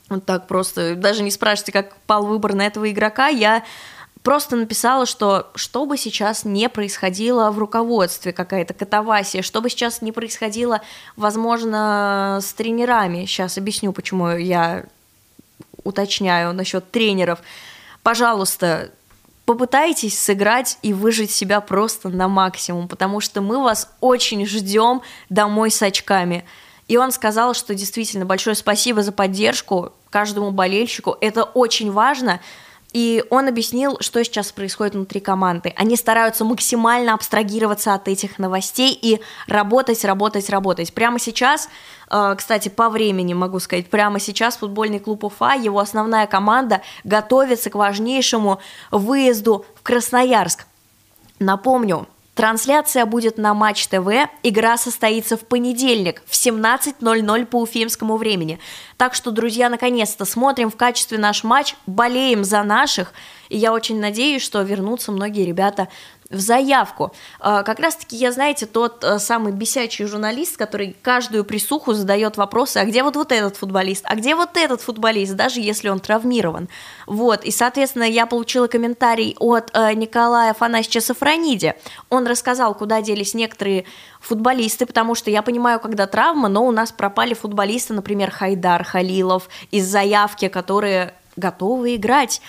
вот 0.09 0.25
так 0.25 0.47
просто, 0.47 0.95
даже 0.95 1.23
не 1.23 1.31
спрашивайте, 1.31 1.73
как 1.73 1.97
пал 2.07 2.27
выбор 2.27 2.55
на 2.55 2.67
этого 2.67 2.91
игрока, 2.91 3.29
я 3.29 3.65
просто 4.27 4.57
написала, 4.57 5.07
что 5.07 5.53
что 5.55 5.87
бы 5.87 5.97
сейчас 5.97 6.45
не 6.45 6.69
происходило 6.69 7.53
в 7.53 7.61
руководстве, 7.61 8.33
какая-то 8.33 8.75
катавасия, 8.75 9.41
что 9.41 9.61
бы 9.61 9.71
сейчас 9.71 10.03
не 10.03 10.11
происходило, 10.11 10.81
возможно, 11.15 12.41
с 12.43 12.53
тренерами. 12.53 13.25
Сейчас 13.27 13.57
объясню, 13.57 13.93
почему 13.93 14.31
я 14.31 14.87
уточняю 15.85 16.53
насчет 16.55 16.91
тренеров. 16.91 17.39
Пожалуйста, 18.03 18.91
попытайтесь 19.45 20.19
сыграть 20.19 20.79
и 20.83 20.93
выжить 20.93 21.31
себя 21.31 21.61
просто 21.61 22.09
на 22.09 22.27
максимум, 22.27 22.89
потому 22.89 23.21
что 23.21 23.41
мы 23.43 23.63
вас 23.63 23.89
очень 24.01 24.45
ждем 24.45 25.03
домой 25.29 25.71
с 25.71 25.81
очками. 25.83 26.45
И 26.89 26.97
он 26.97 27.13
сказал, 27.13 27.55
что 27.55 27.77
действительно 27.77 28.27
большое 28.27 28.57
спасибо 28.57 29.05
за 29.05 29.13
поддержку 29.13 29.93
каждому 30.11 30.51
болельщику. 30.51 31.17
Это 31.21 31.45
очень 31.45 31.93
важно, 31.93 32.41
и 32.93 33.25
он 33.31 33.49
объяснил, 33.49 33.99
что 34.01 34.23
сейчас 34.25 34.53
происходит 34.53 34.95
внутри 34.95 35.21
команды. 35.21 35.73
Они 35.77 35.97
стараются 35.97 36.45
максимально 36.45 37.15
абстрагироваться 37.15 37.95
от 37.95 38.09
этих 38.09 38.39
новостей 38.39 38.99
и 39.01 39.21
работать, 39.47 40.05
работать, 40.05 40.49
работать. 40.49 40.95
Прямо 40.95 41.19
сейчас, 41.19 41.69
э, 42.11 42.35
кстати, 42.37 42.69
по 42.69 42.89
времени 42.89 43.35
могу 43.35 43.61
сказать, 43.61 43.89
прямо 43.89 44.19
сейчас 44.19 44.57
футбольный 44.57 44.99
клуб 44.99 45.25
Уфа, 45.25 45.55
его 45.55 45.79
основная 45.79 46.27
команда 46.27 46.83
готовится 47.05 47.71
к 47.71 47.75
важнейшему 47.75 48.61
выезду 48.91 49.67
в 49.75 49.83
Красноярск. 49.83 50.67
Напомню, 51.39 52.07
Трансляция 52.37 53.07
будет 53.07 53.39
на 53.39 53.55
Матч 53.55 53.87
ТВ. 53.87 54.29
Игра 54.43 54.77
состоится 54.77 55.39
в 55.39 55.47
понедельник 55.47 56.23
в 56.27 56.33
17.00 56.33 57.47
по 57.47 57.63
уфимскому 57.63 58.19
времени. 58.19 58.59
Так 58.99 59.15
что, 59.15 59.31
друзья, 59.31 59.71
наконец-то 59.71 60.27
смотрим 60.27 60.71
в 60.71 60.77
качестве 60.77 61.17
наш 61.17 61.45
матч, 61.45 61.75
болеем 61.87 62.45
за 62.45 62.63
наших. 62.63 63.15
И 63.49 63.57
я 63.57 63.73
очень 63.73 63.99
надеюсь, 63.99 64.43
что 64.43 64.61
вернутся 64.61 65.13
многие 65.13 65.47
ребята 65.47 65.89
в 66.31 66.41
заявку. 66.41 67.13
А, 67.39 67.63
как 67.63 67.79
раз-таки 67.79 68.17
я, 68.17 68.33
знаете, 68.33 68.67
тот 68.67 69.05
э, 69.05 69.19
самый 69.19 69.53
бесячий 69.53 70.07
журналист, 70.07 70.57
который 70.57 70.97
каждую 71.03 71.45
присуху 71.45 71.93
задает 71.93 72.37
вопросы, 72.37 72.79
а 72.79 72.85
где 72.85 73.03
вот, 73.03 73.17
вот 73.17 73.31
этот 73.31 73.57
футболист, 73.57 74.05
а 74.07 74.17
где 74.17 74.35
вот 74.35 74.57
этот 74.57 74.81
футболист, 74.81 75.35
даже 75.35 75.61
если 75.61 75.89
он 75.89 76.01
травмирован. 76.01 76.69
Вот, 77.07 77.45
и, 77.45 77.51
соответственно, 77.51 78.05
я 78.05 78.27
получила 78.27 78.67
комментарий 78.67 79.37
от 79.39 79.71
э, 79.73 79.95
Николая 79.95 80.51
Афанасьевича 80.51 81.01
Сафрониди. 81.01 81.75
Он 82.11 82.27
рассказал, 82.27 82.75
куда 82.75 83.03
делись 83.03 83.35
некоторые 83.35 83.85
футболисты, 84.21 84.87
потому 84.87 85.15
что 85.15 85.31
я 85.31 85.43
понимаю, 85.43 85.79
когда 85.79 86.07
травма, 86.07 86.49
но 86.49 86.67
у 86.67 86.73
нас 86.73 86.91
пропали 86.91 87.35
футболисты, 87.35 87.95
например, 87.95 88.33
Хайдар 88.33 88.83
Халилов 88.83 89.49
из 89.71 89.87
заявки, 89.87 90.49
которые 90.49 91.15
готовы 91.37 91.95
играть 91.95 92.41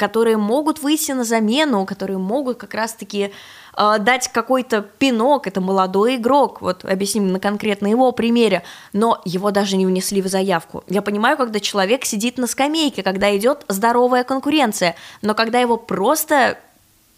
которые 0.00 0.38
могут 0.38 0.82
выйти 0.82 1.12
на 1.12 1.24
замену, 1.24 1.84
которые 1.84 2.16
могут 2.16 2.56
как 2.56 2.72
раз-таки 2.72 3.32
э, 3.76 3.98
дать 3.98 4.28
какой-то 4.28 4.80
пинок, 4.80 5.46
это 5.46 5.60
молодой 5.60 6.16
игрок, 6.16 6.62
вот 6.62 6.86
объясним 6.86 7.30
на 7.32 7.38
конкретно 7.38 7.86
его 7.86 8.10
примере, 8.10 8.62
но 8.94 9.20
его 9.26 9.50
даже 9.50 9.76
не 9.76 9.84
внесли 9.84 10.22
в 10.22 10.26
заявку. 10.26 10.84
Я 10.88 11.02
понимаю, 11.02 11.36
когда 11.36 11.60
человек 11.60 12.06
сидит 12.06 12.38
на 12.38 12.46
скамейке, 12.46 13.02
когда 13.02 13.36
идет 13.36 13.66
здоровая 13.68 14.24
конкуренция, 14.24 14.96
но 15.20 15.34
когда 15.34 15.60
его 15.60 15.76
просто 15.76 16.56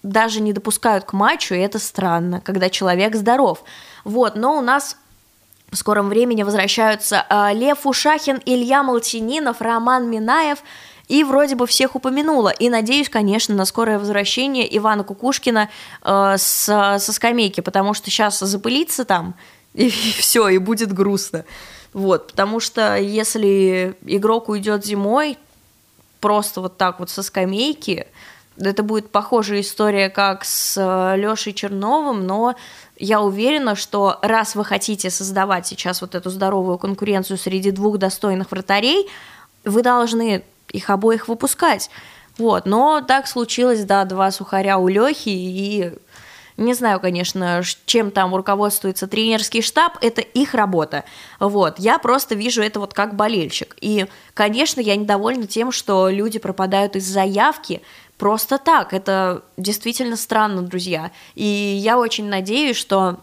даже 0.03 0.41
не 0.41 0.53
допускают 0.53 1.05
к 1.05 1.13
матчу, 1.13 1.55
и 1.55 1.59
это 1.59 1.79
странно, 1.79 2.41
когда 2.41 2.69
человек 2.69 3.15
здоров. 3.15 3.63
Вот, 4.03 4.35
но 4.35 4.59
у 4.59 4.61
нас 4.61 4.97
в 5.71 5.77
скором 5.77 6.09
времени 6.09 6.43
возвращаются 6.43 7.25
э, 7.31 7.55
Лев 7.55 7.87
Ушахин, 7.87 8.43
Илья 8.45 8.83
Малтининов, 8.83 9.61
Роман 9.61 10.11
Минаев– 10.11 10.59
и 11.13 11.25
вроде 11.25 11.57
бы 11.57 11.67
всех 11.67 11.95
упомянула. 11.95 12.49
И 12.49 12.71
надеюсь, 12.71 13.11
конечно, 13.11 13.55
на 13.55 13.67
скорое 13.67 13.99
возвращение 13.99 14.65
Ивана 14.79 15.05
Кукушкина 15.05 15.69
э, 16.03 16.35
с, 16.39 16.65
со 16.99 17.13
скамейки, 17.13 17.61
потому 17.61 17.93
что 17.93 18.11
сейчас 18.11 18.39
запылится 18.39 19.05
там, 19.05 19.35
и, 19.75 19.89
и 19.89 19.91
все, 19.91 20.49
и 20.49 20.57
будет 20.57 20.95
грустно. 20.95 21.45
Вот, 21.93 22.29
потому 22.29 22.61
что 22.61 22.97
если 22.97 23.95
игрок 24.07 24.49
уйдет 24.49 24.87
зимой, 24.87 25.37
просто 26.21 26.63
вот 26.63 26.79
так 26.79 26.99
вот 26.99 27.11
со 27.11 27.23
скамейки, 27.23 28.07
это 28.57 28.83
будет 28.83 29.11
похожая 29.11 29.61
история, 29.61 30.09
как 30.09 30.47
с 30.47 30.79
э, 30.79 31.17
Лешей 31.19 31.53
Черновым, 31.53 32.27
но 32.27 32.55
я 32.97 33.21
уверена, 33.21 33.75
что 33.75 34.19
раз 34.23 34.55
вы 34.55 34.65
хотите 34.65 35.11
создавать 35.11 35.67
сейчас 35.67 36.01
вот 36.01 36.15
эту 36.15 36.31
здоровую 36.31 36.79
конкуренцию 36.79 37.37
среди 37.37 37.71
двух 37.71 37.99
достойных 37.99 38.51
вратарей, 38.51 39.11
вы 39.65 39.83
должны 39.83 40.43
их 40.73 40.91
обоих 40.91 41.29
выпускать. 41.29 41.91
Вот, 42.39 42.67
но 42.67 43.01
так 43.01 43.27
случилось, 43.27 43.85
да, 43.85 44.05
два 44.05 44.31
сухаря 44.31 44.79
у 44.79 44.89
Лехи, 44.89 45.29
и 45.29 45.93
Не 46.57 46.75
знаю, 46.75 47.01
конечно, 47.01 47.63
чем 47.87 48.11
там 48.11 48.35
руководствуется 48.35 49.07
тренерский 49.07 49.63
штаб, 49.63 49.97
это 50.03 50.21
их 50.21 50.55
работа. 50.55 51.05
Вот, 51.41 51.79
я 51.79 51.99
просто 51.99 52.35
вижу 52.35 52.63
это 52.63 52.79
вот 52.79 52.93
как 52.93 53.17
болельщик. 53.17 53.75
И, 53.81 54.07
конечно, 54.35 54.81
я 54.81 54.97
недовольна 54.97 55.47
тем, 55.47 55.73
что 55.73 56.09
люди 56.11 56.39
пропадают 56.39 56.95
из 56.95 57.05
заявки 57.07 57.81
просто 58.19 58.59
так. 58.59 58.93
Это 58.93 59.43
действительно 59.57 60.17
странно, 60.17 60.63
друзья. 60.63 61.11
И 61.35 61.45
я 61.45 61.99
очень 61.99 62.29
надеюсь, 62.29 62.77
что 62.77 63.19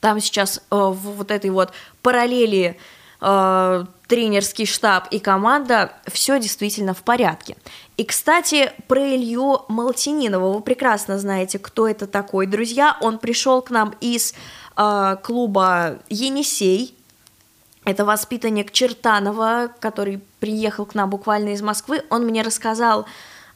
там 0.00 0.20
сейчас 0.20 0.58
э, 0.58 0.76
в 0.76 0.94
вот 1.16 1.30
этой 1.30 1.50
вот 1.50 1.72
параллели 2.02 2.78
э, 3.20 3.84
тренерский 4.08 4.66
штаб 4.66 5.08
и 5.10 5.18
команда, 5.18 5.92
все 6.06 6.38
действительно 6.38 6.94
в 6.94 7.02
порядке. 7.02 7.56
И, 7.96 8.04
кстати, 8.04 8.72
про 8.88 9.00
Илью 9.16 9.62
Малтининова. 9.68 10.52
Вы 10.54 10.60
прекрасно 10.60 11.18
знаете, 11.18 11.58
кто 11.58 11.88
это 11.88 12.06
такой, 12.06 12.46
друзья. 12.46 12.96
Он 13.00 13.18
пришел 13.18 13.62
к 13.62 13.70
нам 13.70 13.94
из 14.00 14.34
э, 14.76 15.16
клуба 15.22 15.98
«Енисей». 16.08 16.94
Это 17.84 18.04
воспитанник 18.04 18.72
Чертанова, 18.72 19.70
который 19.78 20.20
приехал 20.40 20.86
к 20.86 20.94
нам 20.94 21.08
буквально 21.08 21.50
из 21.50 21.62
Москвы. 21.62 22.02
Он 22.10 22.24
мне 22.24 22.42
рассказал 22.42 23.06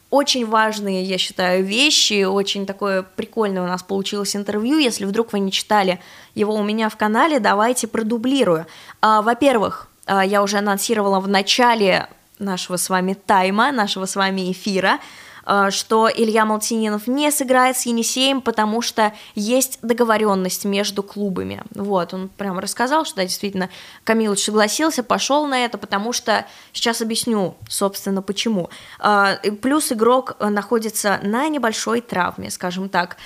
очень 0.08 0.46
важные, 0.46 1.04
я 1.04 1.18
считаю, 1.18 1.64
вещи, 1.64 2.24
очень 2.24 2.66
такое 2.66 3.02
прикольное 3.02 3.62
у 3.62 3.66
нас 3.66 3.82
получилось 3.82 4.34
интервью. 4.34 4.78
Если 4.78 5.04
вдруг 5.04 5.32
вы 5.32 5.38
не 5.38 5.52
читали 5.52 6.00
его 6.34 6.54
у 6.54 6.62
меня 6.62 6.88
в 6.88 6.96
канале, 6.96 7.38
давайте 7.38 7.86
продублирую. 7.86 8.66
А, 9.00 9.22
во-первых, 9.22 9.89
я 10.24 10.42
уже 10.42 10.58
анонсировала 10.58 11.20
в 11.20 11.28
начале 11.28 12.08
нашего 12.40 12.76
с 12.76 12.88
вами 12.88 13.14
тайма, 13.14 13.70
нашего 13.70 14.06
с 14.06 14.16
вами 14.16 14.50
эфира, 14.50 14.98
а, 15.44 15.70
что 15.70 16.08
Илья 16.08 16.44
Малтининов 16.44 17.06
не 17.06 17.30
сыграет 17.30 17.76
с 17.76 17.86
Енисеем, 17.86 18.40
потому 18.40 18.82
что 18.82 19.12
есть 19.34 19.78
договоренность 19.82 20.64
между 20.64 21.02
клубами. 21.02 21.62
Вот, 21.74 22.14
он 22.14 22.28
прям 22.28 22.58
рассказал, 22.58 23.04
что 23.04 23.16
да, 23.16 23.22
действительно, 23.24 23.70
Камилович 24.04 24.44
согласился, 24.44 25.02
пошел 25.02 25.46
на 25.46 25.64
это, 25.64 25.78
потому 25.78 26.12
что, 26.12 26.46
сейчас 26.72 27.00
объясню, 27.00 27.56
собственно, 27.68 28.22
почему. 28.22 28.70
А, 28.98 29.36
плюс 29.62 29.92
игрок 29.92 30.36
находится 30.40 31.20
на 31.22 31.48
небольшой 31.48 32.00
травме, 32.00 32.50
скажем 32.50 32.88
так, 32.88 33.16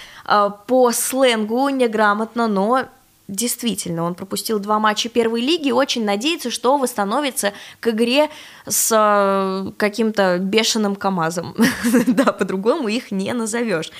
по 0.67 0.93
сленгу 0.93 1.69
неграмотно, 1.69 2.49
но 2.49 2.85
Действительно, 3.27 4.03
он 4.05 4.15
пропустил 4.15 4.59
два 4.59 4.79
матча 4.79 5.09
первой 5.09 5.41
лиги 5.41 5.69
и 5.69 5.73
очень 5.73 6.05
надеется, 6.05 6.51
что 6.51 6.77
восстановится 6.77 7.55
к 7.81 7.89
игре 7.89 8.29
с 8.67 8.91
э, 8.93 9.73
каким-то 9.79 10.39
бешеным 10.39 10.95
КАМАЗом. 10.95 11.57
да, 12.07 12.33
по-другому 12.33 12.89
их 12.89 13.11
не 13.11 13.33
назовешь. 13.33 13.91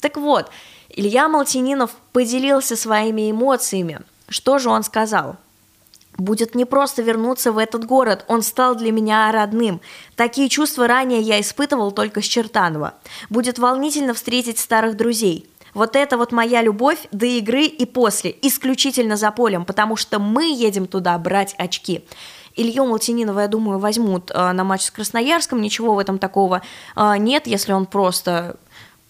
Так 0.00 0.18
вот, 0.18 0.50
Илья 0.90 1.26
Малтининов 1.28 1.92
поделился 2.12 2.76
своими 2.76 3.30
эмоциями. 3.30 4.00
Что 4.28 4.58
же 4.58 4.68
он 4.68 4.82
сказал? 4.82 5.36
Будет 6.18 6.54
не 6.54 6.64
просто 6.64 7.02
вернуться 7.02 7.52
в 7.52 7.58
этот 7.58 7.84
город, 7.84 8.24
он 8.28 8.42
стал 8.42 8.74
для 8.74 8.92
меня 8.92 9.30
родным. 9.32 9.80
Такие 10.16 10.48
чувства 10.48 10.86
ранее 10.86 11.20
я 11.20 11.40
испытывал 11.40 11.92
только 11.92 12.22
с 12.22 12.24
Чертанова. 12.24 12.94
Будет 13.28 13.58
волнительно 13.58 14.14
встретить 14.14 14.58
старых 14.58 14.96
друзей. 14.96 15.48
Вот 15.76 15.94
это 15.94 16.16
вот 16.16 16.32
моя 16.32 16.62
любовь 16.62 17.06
до 17.12 17.26
игры 17.26 17.66
и 17.66 17.84
после, 17.84 18.34
исключительно 18.40 19.16
за 19.16 19.30
полем, 19.30 19.66
потому 19.66 19.96
что 19.96 20.18
мы 20.18 20.50
едем 20.50 20.86
туда 20.86 21.18
брать 21.18 21.54
очки. 21.58 22.02
Илью 22.54 22.86
Малтининова, 22.86 23.40
я 23.40 23.46
думаю, 23.46 23.78
возьмут 23.78 24.30
э, 24.30 24.52
на 24.52 24.64
матч 24.64 24.84
с 24.84 24.90
Красноярском, 24.90 25.60
ничего 25.60 25.94
в 25.94 25.98
этом 25.98 26.18
такого 26.18 26.62
э, 26.96 27.16
нет, 27.18 27.46
если 27.46 27.72
он 27.72 27.84
просто 27.84 28.56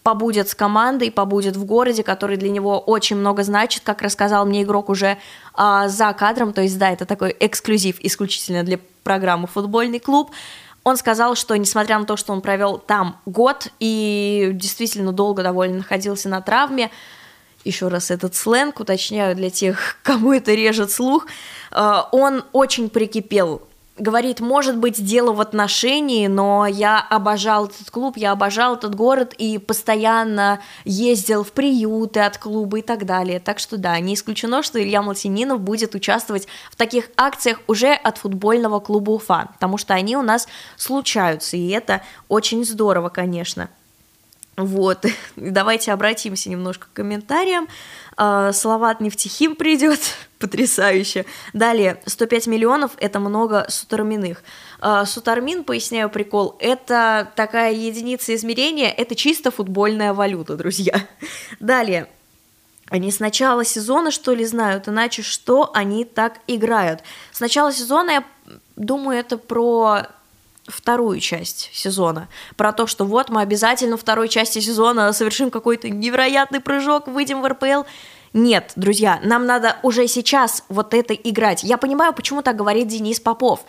побудет 0.03 0.49
с 0.49 0.55
командой, 0.55 1.09
побудет 1.09 1.55
в 1.55 1.63
городе, 1.63 2.03
который 2.03 2.35
для 2.35 2.49
него 2.49 2.79
очень 2.79 3.15
много 3.15 3.43
значит, 3.43 3.83
как 3.85 4.01
рассказал 4.01 4.45
мне 4.45 4.63
игрок 4.63 4.89
уже 4.89 5.17
э, 5.57 5.83
за 5.87 6.11
кадром, 6.11 6.51
то 6.51 6.61
есть 6.63 6.77
да, 6.77 6.91
это 6.91 7.05
такой 7.05 7.33
эксклюзив 7.39 7.95
исключительно 8.01 8.63
для 8.63 8.77
программы 9.03 9.47
«Футбольный 9.47 9.99
клуб», 9.99 10.31
он 10.87 10.95
сказал, 10.95 11.35
что 11.35 11.57
несмотря 11.57 11.99
на 11.99 12.05
то, 12.05 12.15
что 12.15 12.31
он 12.31 12.39
провел 12.39 12.77
там 12.77 13.19
год 13.25 13.67
и 13.77 14.51
действительно 14.53 15.11
долго 15.11 15.43
довольно 15.43 15.79
находился 15.79 16.29
на 16.29 16.39
травме, 16.39 16.91
еще 17.65 17.89
раз 17.89 18.09
этот 18.09 18.35
сленг, 18.35 18.79
уточняю 18.79 19.35
для 19.35 19.49
тех, 19.49 19.97
кому 20.03 20.31
это 20.31 20.53
режет 20.53 20.89
слух, 20.89 21.27
э, 21.71 21.93
он 22.13 22.45
очень 22.53 22.89
прикипел 22.89 23.63
говорит, 23.97 24.39
может 24.39 24.77
быть, 24.77 25.03
дело 25.03 25.33
в 25.33 25.41
отношении, 25.41 26.27
но 26.27 26.65
я 26.65 26.99
обожал 26.99 27.65
этот 27.67 27.89
клуб, 27.89 28.17
я 28.17 28.31
обожал 28.31 28.75
этот 28.75 28.95
город 28.95 29.33
и 29.37 29.57
постоянно 29.57 30.59
ездил 30.85 31.43
в 31.43 31.51
приюты 31.51 32.21
от 32.21 32.37
клуба 32.37 32.79
и 32.79 32.81
так 32.81 33.05
далее. 33.05 33.39
Так 33.39 33.59
что 33.59 33.77
да, 33.77 33.99
не 33.99 34.13
исключено, 34.13 34.63
что 34.63 34.81
Илья 34.81 35.01
Малтининов 35.01 35.59
будет 35.61 35.95
участвовать 35.95 36.47
в 36.71 36.75
таких 36.75 37.09
акциях 37.17 37.59
уже 37.67 37.93
от 37.93 38.17
футбольного 38.17 38.79
клуба 38.79 39.11
Уфа, 39.11 39.49
потому 39.53 39.77
что 39.77 39.93
они 39.93 40.15
у 40.15 40.21
нас 40.21 40.47
случаются, 40.75 41.57
и 41.57 41.69
это 41.69 42.01
очень 42.27 42.65
здорово, 42.65 43.09
конечно. 43.09 43.69
Вот, 44.57 45.05
давайте 45.35 45.93
обратимся 45.93 46.49
немножко 46.49 46.87
к 46.87 46.93
комментариям. 46.93 47.67
А, 48.17 48.51
Салават 48.51 48.99
Нефтехим 48.99 49.55
придет, 49.55 49.99
потрясающе. 50.39 51.25
Далее, 51.53 52.01
105 52.07 52.47
миллионов– 52.47 52.91
это 52.97 53.19
много 53.19 53.67
сутарминых. 53.69 54.43
А, 54.81 55.05
сутармин, 55.05 55.63
поясняю 55.63 56.09
прикол, 56.09 56.55
это 56.59 57.31
такая 57.35 57.71
единица 57.73 58.33
измерения, 58.33 58.89
это 58.89 59.13
чисто 59.15 59.51
футбольная 59.51 60.13
валюта, 60.13 60.55
друзья. 60.55 61.07
Далее, 61.59 62.07
они 62.89 63.11
с 63.11 63.19
начала 63.19 63.63
сезона, 63.63 64.09
что 64.09 64.33
ли, 64.33 64.43
знают, 64.43 64.87
иначе 64.87 65.21
что 65.21 65.69
они 65.75 66.03
так 66.03 66.39
играют. 66.47 67.01
С 67.31 67.39
начала 67.41 67.71
сезона, 67.71 68.09
я 68.09 68.23
думаю, 68.75 69.19
это 69.19 69.37
про 69.37 70.07
вторую 70.67 71.19
часть 71.19 71.69
сезона. 71.73 72.27
Про 72.55 72.73
то, 72.73 72.87
что 72.87 73.05
вот 73.05 73.29
мы 73.29 73.41
обязательно 73.41 73.97
второй 73.97 74.29
части 74.29 74.59
сезона 74.59 75.13
совершим 75.13 75.49
какой-то 75.49 75.89
невероятный 75.89 76.59
прыжок, 76.59 77.07
выйдем 77.07 77.41
в 77.41 77.47
РПЛ. 77.47 77.83
Нет, 78.33 78.73
друзья, 78.75 79.19
нам 79.23 79.45
надо 79.45 79.77
уже 79.83 80.07
сейчас 80.07 80.63
вот 80.69 80.93
это 80.93 81.13
играть. 81.13 81.63
Я 81.63 81.77
понимаю, 81.77 82.13
почему 82.13 82.41
так 82.41 82.55
говорит 82.55 82.87
Денис 82.87 83.19
Попов. 83.19 83.61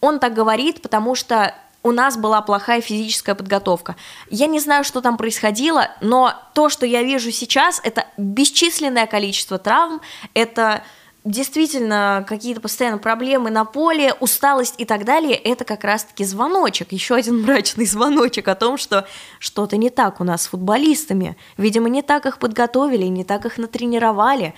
Он 0.00 0.18
так 0.18 0.34
говорит, 0.34 0.80
потому 0.82 1.14
что 1.14 1.54
у 1.82 1.92
нас 1.92 2.16
была 2.16 2.40
плохая 2.40 2.80
физическая 2.80 3.34
подготовка. 3.34 3.94
Я 4.30 4.46
не 4.46 4.58
знаю, 4.58 4.84
что 4.84 5.02
там 5.02 5.16
происходило, 5.18 5.90
но 6.00 6.32
то, 6.54 6.70
что 6.70 6.86
я 6.86 7.02
вижу 7.02 7.30
сейчас, 7.30 7.80
это 7.84 8.06
бесчисленное 8.16 9.06
количество 9.06 9.58
травм, 9.58 10.00
это 10.32 10.82
действительно 11.24 12.24
какие-то 12.28 12.60
постоянно 12.60 12.98
проблемы 12.98 13.50
на 13.50 13.64
поле, 13.64 14.14
усталость 14.20 14.74
и 14.78 14.84
так 14.84 15.04
далее, 15.04 15.34
это 15.34 15.64
как 15.64 15.82
раз-таки 15.82 16.24
звоночек, 16.24 16.92
еще 16.92 17.14
один 17.14 17.40
мрачный 17.42 17.86
звоночек 17.86 18.48
о 18.48 18.54
том, 18.54 18.76
что 18.76 19.06
что-то 19.38 19.76
не 19.76 19.90
так 19.90 20.20
у 20.20 20.24
нас 20.24 20.42
с 20.42 20.46
футболистами. 20.48 21.36
Видимо, 21.56 21.88
не 21.88 22.02
так 22.02 22.26
их 22.26 22.38
подготовили, 22.38 23.06
не 23.06 23.24
так 23.24 23.46
их 23.46 23.56
натренировали. 23.56 24.54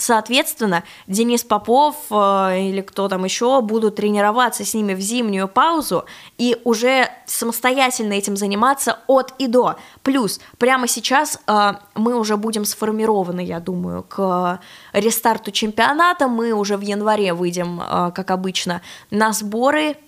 Соответственно, 0.00 0.82
Денис 1.06 1.44
Попов 1.44 1.94
э, 2.10 2.14
или 2.58 2.80
кто 2.80 3.06
там 3.08 3.24
еще 3.24 3.60
будут 3.60 3.96
тренироваться 3.96 4.64
с 4.64 4.72
ними 4.72 4.94
в 4.94 5.00
зимнюю 5.00 5.46
паузу 5.46 6.06
и 6.38 6.56
уже 6.64 7.10
самостоятельно 7.26 8.14
этим 8.14 8.34
заниматься 8.34 9.00
от 9.06 9.34
и 9.38 9.46
до. 9.46 9.76
Плюс 10.02 10.40
прямо 10.56 10.88
сейчас 10.88 11.38
э, 11.46 11.72
мы 11.94 12.14
уже 12.14 12.38
будем 12.38 12.64
сформированы, 12.64 13.44
я 13.44 13.60
думаю, 13.60 14.02
к 14.02 14.60
рестарту 14.94 15.50
чемпионата. 15.50 16.28
Мы 16.28 16.52
уже 16.52 16.78
в 16.78 16.80
январе 16.80 17.34
выйдем, 17.34 17.78
э, 17.82 18.10
как 18.14 18.30
обычно, 18.30 18.80
на 19.10 19.34
сборы 19.34 19.98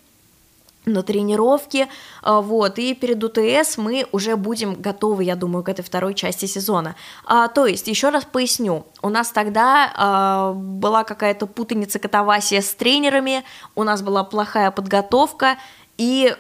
на 0.85 1.03
тренировки, 1.03 1.89
а, 2.23 2.41
вот, 2.41 2.79
и 2.79 2.95
перед 2.95 3.23
УТС 3.23 3.77
мы 3.79 4.07
уже 4.13 4.37
будем 4.37 4.75
готовы, 4.75 5.25
я 5.25 5.37
думаю, 5.37 5.63
к 5.63 5.69
этой 5.69 5.83
второй 5.83 6.15
части 6.15 6.47
сезона. 6.47 6.97
А, 7.25 7.49
то 7.49 7.67
есть, 7.67 7.89
еще 7.89 8.11
раз 8.11 8.25
поясню, 8.25 8.87
у 9.01 9.09
нас 9.09 9.31
тогда 9.31 9.93
а, 9.95 10.53
была 10.53 11.05
какая-то 11.05 11.47
путаница, 11.47 11.99
катавасия 11.99 12.61
с 12.61 12.75
тренерами, 12.75 13.45
у 13.75 13.85
нас 13.85 14.03
была 14.03 14.25
плохая 14.25 14.71
подготовка, 14.71 15.57
и 15.99 16.35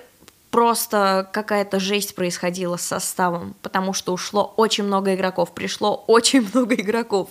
просто 0.52 1.30
какая-то 1.32 1.80
жесть 1.80 2.14
происходила 2.14 2.76
с 2.76 2.82
составом, 2.82 3.56
потому 3.62 3.94
что 3.94 4.12
ушло 4.12 4.52
очень 4.58 4.84
много 4.84 5.14
игроков, 5.14 5.52
пришло 5.52 6.04
очень 6.06 6.46
много 6.54 6.74
игроков. 6.74 7.30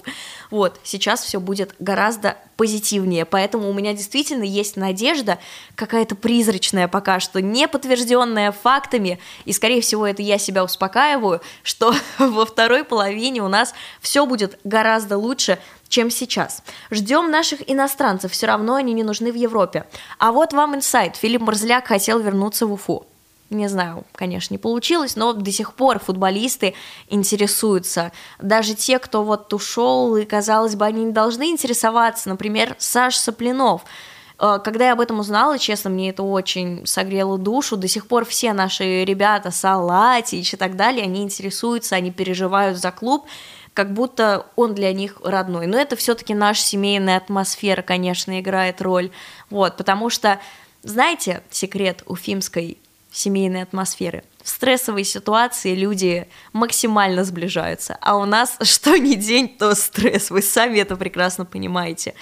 Вот, 0.49 0.79
сейчас 0.83 1.23
все 1.23 1.39
будет 1.39 1.75
гораздо 1.77 2.35
позитивнее, 2.57 3.25
поэтому 3.25 3.69
у 3.69 3.73
меня 3.73 3.93
действительно 3.93 4.43
есть 4.43 4.75
надежда, 4.75 5.37
какая-то 5.75 6.15
призрачная 6.15 6.87
пока 6.87 7.19
что, 7.19 7.41
не 7.41 7.67
подтвержденная 7.67 8.51
фактами, 8.51 9.19
и, 9.45 9.53
скорее 9.53 9.81
всего, 9.81 10.07
это 10.07 10.23
я 10.23 10.39
себя 10.39 10.63
успокаиваю, 10.63 11.41
что 11.63 11.93
во 12.17 12.45
второй 12.47 12.83
половине 12.83 13.43
у 13.43 13.47
нас 13.47 13.75
все 14.01 14.25
будет 14.25 14.59
гораздо 14.63 15.19
лучше, 15.19 15.59
чем 15.89 16.09
сейчас. 16.09 16.63
Ждем 16.89 17.29
наших 17.29 17.69
иностранцев, 17.69 18.31
все 18.31 18.47
равно 18.47 18.75
они 18.75 18.93
не 18.93 19.03
нужны 19.03 19.31
в 19.31 19.35
Европе. 19.35 19.85
А 20.17 20.31
вот 20.31 20.53
вам 20.53 20.75
инсайт. 20.75 21.17
Филипп 21.17 21.41
Марзляк 21.41 21.87
хотел 21.87 22.17
вернуться 22.19 22.65
в 22.65 22.71
Уфу. 22.71 23.05
Не 23.51 23.67
знаю, 23.67 24.05
конечно, 24.13 24.53
не 24.53 24.57
получилось, 24.57 25.15
но 25.15 25.33
до 25.33 25.51
сих 25.51 25.75
пор 25.75 25.99
футболисты 25.99 26.73
интересуются. 27.09 28.11
Даже 28.39 28.73
те, 28.73 28.97
кто 28.97 29.23
вот 29.23 29.53
ушел, 29.53 30.15
и, 30.15 30.25
казалось 30.25 30.75
бы, 30.75 30.85
они 30.85 31.03
не 31.03 31.11
должны 31.11 31.49
интересоваться. 31.49 32.29
Например, 32.29 32.75
Саш 32.79 33.15
Соплинов– 33.15 33.85
Э, 34.41 34.59
когда 34.61 34.87
я 34.87 34.93
об 34.93 34.99
этом 34.99 35.19
узнала, 35.19 35.59
честно, 35.59 35.89
мне 35.89 36.09
это 36.09 36.23
очень 36.23 36.85
согрело 36.85 37.37
душу. 37.37 37.77
До 37.77 37.87
сих 37.87 38.07
пор 38.07 38.25
все 38.25 38.53
наши 38.53 39.05
ребята, 39.05 39.51
Салатич 39.51 40.55
и 40.55 40.57
так 40.57 40.75
далее, 40.75 41.03
они 41.03 41.21
интересуются, 41.21 41.95
они 41.95 42.11
переживают 42.11 42.77
за 42.77 42.91
клуб, 42.91 43.25
как 43.73 43.93
будто 43.93 44.47
он 44.55 44.73
для 44.73 44.91
них 44.93 45.17
родной. 45.23 45.67
Но 45.67 45.77
это 45.77 45.95
все-таки 45.95 46.33
наша 46.33 46.61
семейная 46.61 47.17
атмосфера, 47.17 47.83
конечно, 47.83 48.39
играет 48.39 48.81
роль. 48.81 49.11
Вот, 49.49 49.77
потому 49.77 50.09
что, 50.09 50.39
знаете, 50.81 51.43
секрет 51.51 52.03
уфимской 52.07 52.79
семейной 53.11 53.63
атмосферы. 53.63 54.23
В 54.43 54.49
стрессовой 54.49 55.03
ситуации 55.03 55.75
люди 55.75 56.27
максимально 56.53 57.23
сближаются, 57.23 57.97
а 58.01 58.17
у 58.17 58.25
нас 58.25 58.57
что 58.61 58.97
ни 58.97 59.15
день, 59.15 59.49
то 59.49 59.75
стресс. 59.75 60.31
Вы 60.31 60.41
сами 60.41 60.79
это 60.79 60.95
прекрасно 60.95 61.45
понимаете. 61.45 62.15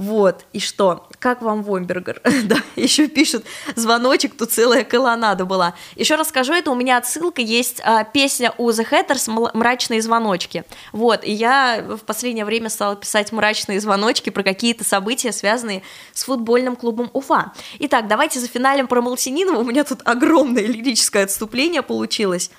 Вот, 0.00 0.46
и 0.54 0.60
что? 0.60 1.06
Как 1.18 1.42
вам 1.42 1.62
Вомбергер? 1.62 2.22
да, 2.44 2.56
еще 2.74 3.06
пишут, 3.06 3.44
звоночек, 3.76 4.34
тут 4.34 4.50
целая 4.50 4.82
колоннада 4.82 5.44
была. 5.44 5.74
Еще 5.94 6.14
расскажу, 6.14 6.54
это 6.54 6.70
у 6.70 6.74
меня 6.74 6.96
отсылка, 6.96 7.42
есть 7.42 7.82
а, 7.84 8.04
песня 8.04 8.54
у 8.56 8.70
The 8.70 8.88
Hatters 8.90 9.50
«Мрачные 9.52 10.00
звоночки». 10.00 10.64
Вот, 10.92 11.22
и 11.22 11.30
я 11.30 11.84
в 11.86 11.98
последнее 11.98 12.46
время 12.46 12.70
стала 12.70 12.96
писать 12.96 13.30
мрачные 13.30 13.78
звоночки 13.78 14.30
про 14.30 14.42
какие-то 14.42 14.84
события, 14.84 15.32
связанные 15.32 15.82
с 16.14 16.24
футбольным 16.24 16.76
клубом 16.76 17.10
Уфа. 17.12 17.52
Итак, 17.80 18.08
давайте 18.08 18.40
за 18.40 18.48
финалем 18.48 18.86
про 18.86 19.02
Малтининова, 19.02 19.58
у 19.58 19.64
меня 19.64 19.84
тут 19.84 20.00
огромное 20.06 20.62
лирическое 20.66 21.24
отступление 21.24 21.82
получилось. 21.82 22.50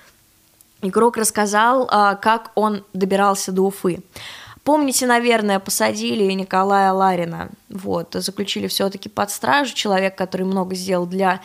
Игрок 0.83 1.17
рассказал, 1.17 1.87
а, 1.89 2.13
как 2.13 2.51
он 2.53 2.83
добирался 2.93 3.51
до 3.51 3.63
Уфы. 3.63 4.03
Помните, 4.63 5.07
наверное, 5.07 5.59
посадили 5.59 6.31
Николая 6.33 6.91
Ларина, 6.91 7.49
вот, 7.69 8.13
заключили 8.13 8.67
все-таки 8.67 9.09
под 9.09 9.31
стражу, 9.31 9.73
человек, 9.73 10.15
который 10.15 10.45
много 10.45 10.75
сделал 10.75 11.07
для 11.07 11.41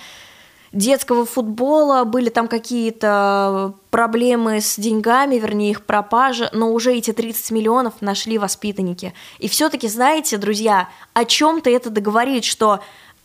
детского 0.73 1.25
футбола, 1.25 2.05
были 2.05 2.29
там 2.29 2.49
какие-то 2.49 3.75
проблемы 3.91 4.61
с 4.61 4.77
деньгами, 4.79 5.37
вернее, 5.37 5.71
их 5.71 5.87
пропажа, 5.87 6.51
но 6.53 6.73
уже 6.73 6.95
эти 6.95 7.12
30 7.12 7.51
миллионов 7.53 7.95
нашли 8.03 8.37
воспитанники. 8.37 9.14
И 9.39 9.49
все-таки, 9.49 9.89
знаете, 9.89 10.37
друзья, 10.37 10.91
о 11.14 11.25
чем-то 11.25 11.71
это 11.71 11.89
договорит, 11.89 12.45
что 12.45 12.81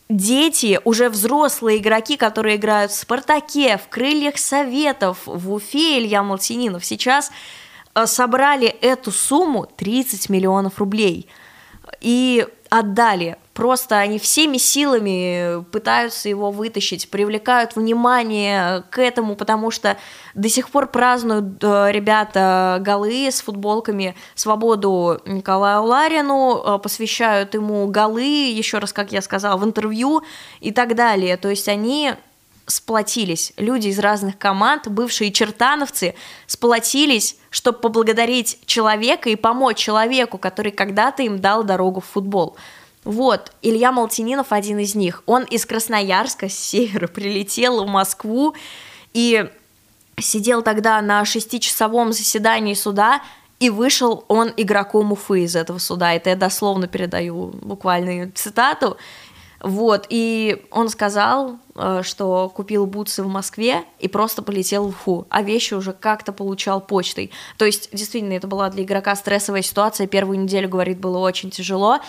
дети, 0.07 0.79
уже 0.85 1.09
взрослые 1.09 1.79
игроки, 1.79 2.15
которые 2.15 2.55
играют 2.55 2.91
в 2.91 2.95
«Спартаке», 2.95 3.77
в 3.77 3.89
«Крыльях 3.89 4.37
Советов», 4.37 5.19
в 5.25 5.53
Уфе 5.53 5.99
Илья 5.99 6.23
Малтининов, 6.23 6.85
сейчас 6.85 7.31
собрали 8.05 8.67
эту 8.67 9.11
сумму 9.11 9.65
30 9.65 10.29
миллионов 10.29 10.79
рублей 10.79 11.27
и 11.99 12.47
отдали. 12.71 13.37
Просто 13.53 13.97
они 13.97 14.17
всеми 14.17 14.55
силами 14.55 15.61
пытаются 15.71 16.29
его 16.29 16.51
вытащить, 16.51 17.09
привлекают 17.11 17.75
внимание 17.75 18.83
к 18.89 18.97
этому, 18.99 19.35
потому 19.35 19.71
что 19.71 19.97
до 20.35 20.47
сих 20.47 20.69
пор 20.69 20.87
празднуют 20.87 21.61
э, 21.61 21.91
ребята 21.91 22.77
голы 22.79 23.27
с 23.27 23.41
футболками 23.41 24.15
«Свободу 24.35 25.19
Николаю 25.25 25.83
Ларину», 25.83 26.63
э, 26.63 26.79
посвящают 26.79 27.53
ему 27.53 27.87
голы, 27.87 28.23
еще 28.23 28.77
раз, 28.77 28.93
как 28.93 29.11
я 29.11 29.21
сказала, 29.21 29.57
в 29.57 29.65
интервью 29.65 30.23
и 30.61 30.71
так 30.71 30.95
далее. 30.95 31.35
То 31.35 31.49
есть 31.49 31.67
они 31.67 32.13
сплотились. 32.71 33.53
Люди 33.57 33.89
из 33.89 33.99
разных 33.99 34.37
команд, 34.37 34.87
бывшие 34.87 35.31
чертановцы, 35.31 36.15
сплотились, 36.47 37.37
чтобы 37.49 37.79
поблагодарить 37.79 38.59
человека 38.65 39.29
и 39.29 39.35
помочь 39.35 39.77
человеку, 39.77 40.37
который 40.37 40.71
когда-то 40.71 41.23
им 41.23 41.39
дал 41.39 41.63
дорогу 41.63 41.99
в 41.99 42.05
футбол. 42.05 42.55
Вот, 43.03 43.51
Илья 43.61 43.91
Малтининов 43.91 44.51
один 44.51 44.79
из 44.79 44.95
них. 44.95 45.23
Он 45.25 45.43
из 45.43 45.65
Красноярска, 45.65 46.49
с 46.49 46.53
севера, 46.53 47.07
прилетел 47.07 47.83
в 47.83 47.87
Москву 47.87 48.55
и 49.13 49.49
сидел 50.19 50.61
тогда 50.61 51.01
на 51.01 51.25
шестичасовом 51.25 52.13
заседании 52.13 52.75
суда, 52.75 53.21
и 53.59 53.69
вышел 53.69 54.25
он 54.27 54.51
игроком 54.57 55.11
Уфы 55.11 55.43
из 55.43 55.55
этого 55.55 55.77
суда. 55.77 56.13
Это 56.13 56.31
я 56.31 56.35
дословно 56.35 56.87
передаю 56.87 57.47
буквальную 57.61 58.31
цитату. 58.33 58.97
Вот, 59.61 60.07
и 60.09 60.65
он 60.71 60.89
сказал, 60.89 61.59
э, 61.75 62.01
что 62.03 62.49
купил 62.49 62.87
бутсы 62.87 63.21
в 63.21 63.27
Москве 63.27 63.83
и 63.99 64.07
просто 64.07 64.41
полетел 64.41 64.85
в 64.85 64.89
Уфу, 64.89 65.27
а 65.29 65.43
вещи 65.43 65.75
уже 65.75 65.93
как-то 65.93 66.33
получал 66.33 66.81
почтой. 66.81 67.29
То 67.57 67.65
есть, 67.65 67.89
действительно, 67.91 68.33
это 68.33 68.47
была 68.47 68.69
для 68.69 68.83
игрока 68.83 69.15
стрессовая 69.15 69.61
ситуация, 69.61 70.07
первую 70.07 70.39
неделю, 70.39 70.67
говорит, 70.67 70.99
было 70.99 71.19
очень 71.19 71.51
тяжело. 71.51 71.99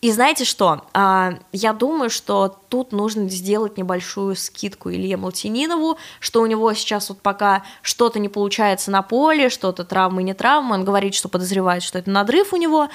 И 0.00 0.12
знаете 0.12 0.44
что, 0.44 0.84
а, 0.94 1.34
я 1.52 1.72
думаю, 1.72 2.10
что 2.10 2.56
тут 2.68 2.92
нужно 2.92 3.28
сделать 3.28 3.76
небольшую 3.76 4.36
скидку 4.36 4.90
Илье 4.90 5.16
Малтининову, 5.16 5.98
что 6.20 6.40
у 6.40 6.46
него 6.46 6.72
сейчас 6.74 7.08
вот 7.08 7.20
пока 7.20 7.64
что-то 7.82 8.20
не 8.20 8.28
получается 8.28 8.92
на 8.92 9.02
поле, 9.02 9.50
что-то 9.50 9.84
травмы, 9.84 10.22
не 10.22 10.32
травмы, 10.32 10.76
он 10.76 10.84
говорит, 10.84 11.14
что 11.14 11.28
подозревает, 11.28 11.82
что 11.82 11.98
это 11.98 12.08
надрыв 12.08 12.52
у 12.52 12.56
него, 12.56 12.88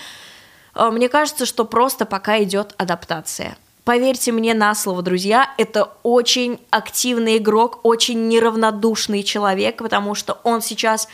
а, 0.73 0.89
мне 0.89 1.09
кажется, 1.09 1.45
что 1.45 1.65
просто 1.65 2.05
пока 2.05 2.41
идет 2.41 2.73
адаптация. 2.77 3.57
Поверьте 3.85 4.31
мне 4.31 4.55
на 4.55 4.73
слово, 4.73 5.03
друзья, 5.03 5.53
это 5.59 5.91
очень 6.01 6.59
активный 6.71 7.37
игрок, 7.37 7.81
очень 7.83 8.27
неравнодушный 8.27 9.21
человек, 9.21 9.77
потому 9.77 10.15
что 10.15 10.39
он 10.43 10.63
сейчас 10.63 11.07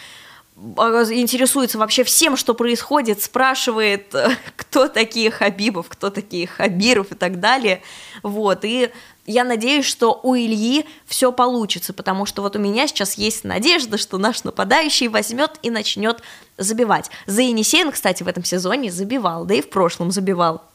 а, 0.78 1.03
интересуется 1.11 1.78
вообще 1.78 2.05
всем, 2.05 2.38
что 2.38 2.53
происходит, 2.53 3.22
спрашивает, 3.22 4.15
кто 4.55 4.88
такие 4.88 5.32
Хабибов, 5.32 5.89
кто 5.89 6.09
такие 6.09 6.47
Хабиров 6.47 7.11
и 7.11 7.15
так 7.15 7.41
далее. 7.41 7.82
Вот, 8.24 8.63
и 8.63 8.89
я 9.26 9.43
надеюсь, 9.43 9.86
что 9.86 10.22
у 10.24 10.34
Ильи 10.34 10.86
все 11.05 11.34
получится, 11.34 11.91
потому 11.91 12.26
что 12.26 12.41
вот 12.41 12.55
у 12.55 12.59
меня 12.59 12.88
сейчас 12.88 13.15
есть 13.15 13.43
надежда, 13.43 13.97
что 13.97 14.17
наш 14.17 14.45
нападающий 14.45 15.09
возьмет 15.09 15.59
и 15.61 15.69
начнет 15.69 16.22
забивать. 16.57 17.11
За 17.26 17.41
Енисеем, 17.41 17.91
кстати, 17.91 18.24
в 18.24 18.30
этом 18.30 18.45
сезоне 18.45 18.93
забивал, 18.93 19.43
да 19.43 19.55
и 19.55 19.61
в 19.61 19.69
прошлом 19.69 20.09
забивал. 20.11 20.70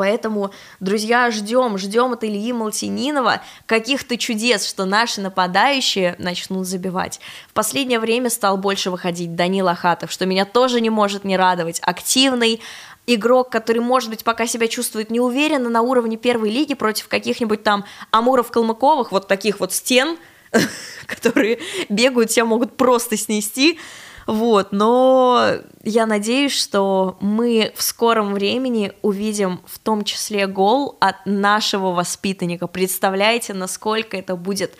Поэтому, 0.00 0.50
друзья, 0.80 1.30
ждем, 1.30 1.76
ждем 1.76 2.12
от 2.14 2.24
Ильи 2.24 2.54
Малтининова 2.54 3.42
каких-то 3.66 4.16
чудес, 4.16 4.66
что 4.66 4.86
наши 4.86 5.20
нападающие 5.20 6.16
начнут 6.18 6.66
забивать. 6.66 7.20
В 7.50 7.52
последнее 7.52 8.00
время 8.00 8.30
стал 8.30 8.56
больше 8.56 8.90
выходить 8.90 9.34
Данил 9.34 9.68
Ахатов, 9.68 10.10
что 10.10 10.24
меня 10.24 10.46
тоже 10.46 10.80
не 10.80 10.88
может 10.88 11.24
не 11.24 11.36
радовать. 11.36 11.80
Активный, 11.82 12.62
игрок, 13.06 13.50
который, 13.50 13.82
может 13.82 14.08
быть, 14.08 14.24
пока 14.24 14.46
себя 14.46 14.68
чувствует 14.68 15.10
неуверенно 15.10 15.68
на 15.68 15.82
уровне 15.82 16.16
первой 16.16 16.48
лиги 16.48 16.72
против 16.72 17.06
каких-нибудь 17.08 17.62
там 17.62 17.84
Амуров-Калмыковых, 18.10 19.08
вот 19.10 19.28
таких 19.28 19.60
вот 19.60 19.74
стен, 19.74 20.16
которые 21.06 21.58
бегают, 21.90 22.30
тебя 22.30 22.46
могут 22.46 22.78
просто 22.78 23.18
снести. 23.18 23.78
Вот, 24.30 24.70
но 24.70 25.54
я 25.82 26.06
надеюсь, 26.06 26.52
что 26.52 27.16
мы 27.20 27.72
в 27.74 27.82
скором 27.82 28.32
времени 28.32 28.92
увидим 29.02 29.60
в 29.66 29.80
том 29.80 30.04
числе 30.04 30.46
гол 30.46 30.96
от 31.00 31.16
нашего 31.26 31.90
воспитанника. 31.90 32.68
Представляете, 32.68 33.54
насколько 33.54 34.16
это 34.16 34.36
будет 34.36 34.76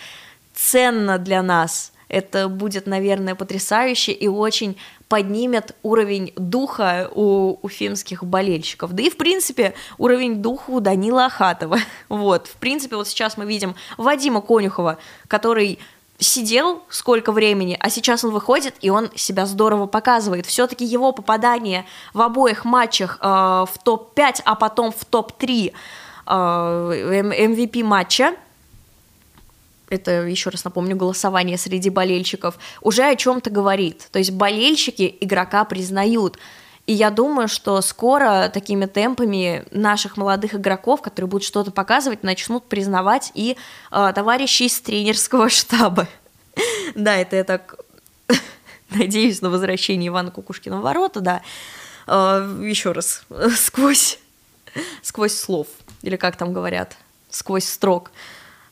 ценно 0.54 1.18
для 1.18 1.42
нас. 1.42 1.92
Это 2.06 2.48
будет, 2.48 2.86
наверное, 2.86 3.34
потрясающе 3.34 4.12
и 4.12 4.28
очень 4.28 4.76
поднимет 5.08 5.74
уровень 5.82 6.32
духа 6.36 7.10
у 7.12 7.58
уфимских 7.62 8.22
болельщиков. 8.22 8.92
Да 8.92 9.02
и, 9.02 9.10
в 9.10 9.16
принципе, 9.16 9.74
уровень 9.98 10.42
духа 10.42 10.70
у 10.70 10.78
Данила 10.78 11.26
Ахатова. 11.26 11.78
Вот, 12.08 12.46
в 12.46 12.54
принципе, 12.54 12.94
вот 12.94 13.08
сейчас 13.08 13.36
мы 13.36 13.46
видим 13.46 13.74
Вадима 13.98 14.42
Конюхова, 14.42 14.98
который 15.26 15.80
сидел 16.20 16.82
сколько 16.88 17.32
времени, 17.32 17.76
а 17.80 17.90
сейчас 17.90 18.24
он 18.24 18.30
выходит, 18.30 18.74
и 18.80 18.90
он 18.90 19.10
себя 19.16 19.46
здорово 19.46 19.86
показывает. 19.86 20.46
Все-таки 20.46 20.84
его 20.84 21.12
попадание 21.12 21.86
в 22.14 22.20
обоих 22.20 22.64
матчах 22.64 23.18
э, 23.20 23.26
в 23.26 23.72
топ-5, 23.82 24.42
а 24.44 24.54
потом 24.54 24.92
в 24.92 25.04
топ-3 25.04 25.72
э, 25.72 26.30
MVP 26.30 27.82
матча, 27.82 28.34
это, 29.88 30.26
еще 30.26 30.50
раз 30.50 30.64
напомню, 30.64 30.94
голосование 30.94 31.58
среди 31.58 31.90
болельщиков, 31.90 32.56
уже 32.80 33.02
о 33.02 33.16
чем-то 33.16 33.50
говорит. 33.50 34.08
То 34.12 34.18
есть 34.20 34.30
болельщики 34.30 35.16
игрока 35.20 35.64
признают. 35.64 36.38
И 36.90 36.92
я 36.92 37.12
думаю, 37.12 37.46
что 37.46 37.80
скоро 37.82 38.50
такими 38.52 38.84
темпами 38.86 39.64
наших 39.70 40.16
молодых 40.16 40.56
игроков, 40.56 41.02
которые 41.02 41.28
будут 41.28 41.46
что-то 41.46 41.70
показывать, 41.70 42.24
начнут 42.24 42.64
признавать 42.64 43.30
и 43.34 43.56
э, 43.92 44.12
товарищи 44.12 44.64
из 44.64 44.80
тренерского 44.80 45.48
штаба. 45.50 46.08
Да, 46.96 47.14
это 47.14 47.36
я 47.36 47.44
так 47.44 47.76
надеюсь 48.90 49.40
на 49.40 49.50
возвращение 49.50 50.08
Ивана 50.08 50.32
Кукушкина 50.32 50.80
в 50.80 50.82
ворота, 50.82 51.20
да. 51.20 51.42
Э, 52.08 52.58
еще 52.60 52.90
раз, 52.90 53.22
сквозь, 53.54 54.18
сквозь 55.00 55.38
слов, 55.38 55.68
или 56.02 56.16
как 56.16 56.36
там 56.36 56.52
говорят, 56.52 56.96
сквозь 57.28 57.68
строк. 57.68 58.10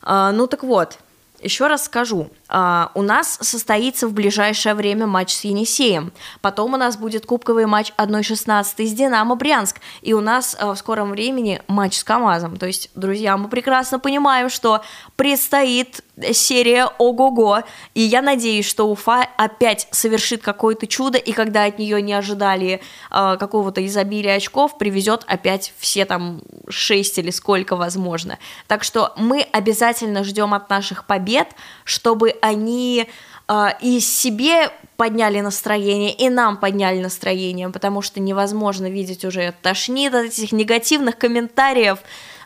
Э, 0.05 0.31
ну 0.33 0.45
так 0.47 0.63
вот, 0.63 0.99
еще 1.41 1.67
раз 1.67 1.85
скажу, 1.85 2.29
у 2.49 3.01
нас 3.01 3.37
состоится 3.41 4.07
в 4.07 4.13
ближайшее 4.13 4.73
время 4.73 5.05
матч 5.05 5.33
с 5.33 5.43
Енисеем. 5.43 6.11
Потом 6.41 6.73
у 6.73 6.77
нас 6.77 6.97
будет 6.97 7.25
кубковый 7.25 7.67
матч 7.67 7.93
1-16 7.97 8.63
с 8.63 8.93
Динамо 8.93 9.35
Брянск. 9.35 9.79
И 10.01 10.13
у 10.13 10.21
нас 10.21 10.55
а, 10.59 10.73
в 10.73 10.77
скором 10.77 11.11
времени 11.11 11.61
матч 11.67 11.97
с 11.97 12.03
КАМАЗом. 12.03 12.57
То 12.57 12.65
есть, 12.65 12.89
друзья, 12.95 13.37
мы 13.37 13.49
прекрасно 13.49 13.99
понимаем, 13.99 14.49
что 14.49 14.81
предстоит 15.15 16.01
серия 16.33 16.87
ого-го. 16.97 17.63
И 17.93 18.01
я 18.01 18.21
надеюсь, 18.21 18.67
что 18.67 18.89
Уфа 18.89 19.27
опять 19.37 19.87
совершит 19.91 20.41
какое-то 20.41 20.87
чудо, 20.87 21.17
и 21.17 21.31
когда 21.31 21.65
от 21.65 21.79
нее 21.79 22.01
не 22.01 22.13
ожидали 22.13 22.81
э, 23.11 23.37
какого-то 23.39 23.85
изобилия 23.85 24.35
очков, 24.35 24.77
привезет 24.77 25.23
опять 25.27 25.73
все 25.77 26.05
там 26.05 26.41
6 26.67 27.19
или 27.19 27.31
сколько 27.31 27.75
возможно. 27.75 28.37
Так 28.67 28.83
что 28.83 29.13
мы 29.17 29.41
обязательно 29.41 30.23
ждем 30.23 30.53
от 30.53 30.69
наших 30.69 31.05
побед, 31.05 31.49
чтобы 31.83 32.31
они 32.41 33.07
э, 33.47 33.67
и 33.81 33.99
себе 33.99 34.71
подняли 34.97 35.39
настроение, 35.39 36.13
и 36.13 36.29
нам 36.29 36.57
подняли 36.57 36.99
настроение, 36.99 37.69
потому 37.69 38.01
что 38.01 38.19
невозможно 38.19 38.89
видеть 38.89 39.23
уже 39.23 39.53
тошнит 39.61 40.13
от 40.13 40.25
этих 40.25 40.51
негативных 40.51 41.17
комментариев, 41.17 41.99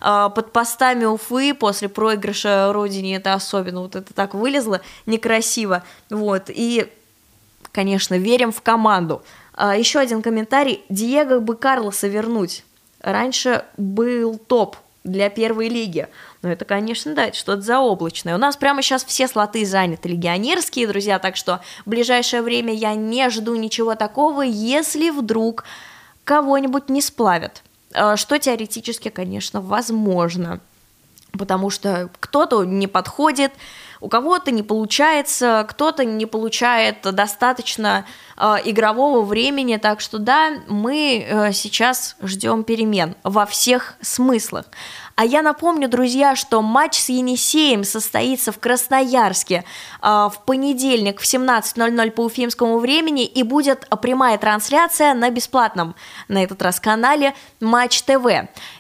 а, 0.06 0.30
под 0.30 0.52
постами 0.52 1.06
Уфы 1.06 1.56
после 1.56 1.89
проигрыша 1.89 2.72
Родине 2.72 3.16
это 3.16 3.34
особенно 3.34 3.82
вот 3.82 3.96
это 3.96 4.14
так 4.14 4.36
вылезло 4.36 4.82
некрасиво, 5.06 5.84
вот, 6.12 6.44
и, 6.50 6.91
конечно, 7.72 8.20
верим 8.20 8.52
в 8.52 8.62
команду. 8.62 9.24
А, 9.56 9.76
Еще 9.76 9.98
один 10.00 10.22
комментарий. 10.22 10.84
Диего 10.89 11.39
бы 11.39 11.56
Карлоса 11.56 12.08
вернуть. 12.08 12.66
Раньше 13.00 13.66
был 13.78 14.38
топ 14.38 14.78
для 15.04 15.30
первой 15.30 15.70
лиги. 15.70 16.08
Но 16.44 16.52
это, 16.52 16.66
конечно, 16.66 17.16
да, 17.16 17.28
это 17.28 17.38
что-то 17.38 17.62
заоблачное. 17.62 18.36
У 18.36 18.38
нас 18.38 18.58
прямо 18.58 18.82
сейчас 18.82 19.06
все 19.06 19.30
слоты 19.30 19.66
заняты 19.66 20.10
легионерские, 20.10 20.88
друзья, 20.88 21.18
так 21.18 21.38
что 21.38 21.62
в 21.86 21.89
ближайшее 21.89 22.41
время 22.41 22.74
я 22.74 22.94
не 22.96 23.30
жду 23.30 23.56
ничего 23.56 23.96
такого, 23.96 24.41
если 24.41 25.10
вдруг 25.10 25.64
кого-нибудь 26.26 26.89
не 26.89 27.02
сплавят. 27.02 27.64
Э, 27.94 28.18
что 28.18 28.38
теоретически, 28.38 29.08
конечно, 29.08 29.62
возможно, 29.62 30.60
потому 31.32 31.70
что 31.70 32.10
кто-то 32.20 32.66
не 32.66 32.88
подходит, 32.88 33.54
у 34.02 34.10
кого-то 34.10 34.52
не 34.52 34.64
получается, 34.64 35.66
кто-то 35.70 36.04
не 36.04 36.26
получает 36.26 37.02
достаточно 37.04 38.06
э, 38.36 38.56
игрового 38.66 39.22
времени, 39.22 39.78
так 39.78 40.02
что 40.02 40.18
да, 40.18 40.52
мы 40.68 41.26
э, 41.26 41.54
сейчас 41.54 42.18
ждем 42.22 42.66
перемен 42.66 43.16
во 43.24 43.46
всех 43.46 43.96
смыслах. 44.02 44.66
А 45.16 45.26
я 45.26 45.43
напомню, 45.43 45.88
друзья, 45.88 46.36
что 46.36 46.64
матч 46.64 46.97
с 46.97 47.09
Енисеем 47.09 47.84
состоится 47.84 48.51
в 48.51 48.59
Красноярске 48.59 49.64
э, 50.01 50.07
в 50.07 50.34
понедельник 50.45 51.20
в 51.20 51.24
17.00 51.24 52.11
по 52.11 52.22
уфимскому 52.22 52.80
времени 52.80 53.26
и 53.26 53.43
будет 53.43 53.88
прямая 54.01 54.39
трансляция 54.39 55.14
на 55.14 55.30
бесплатном 55.30 55.93
на 56.28 56.43
этот 56.43 56.61
раз 56.64 56.80
канале 56.80 57.36
Матч 57.59 58.01
ТВ. 58.01 58.26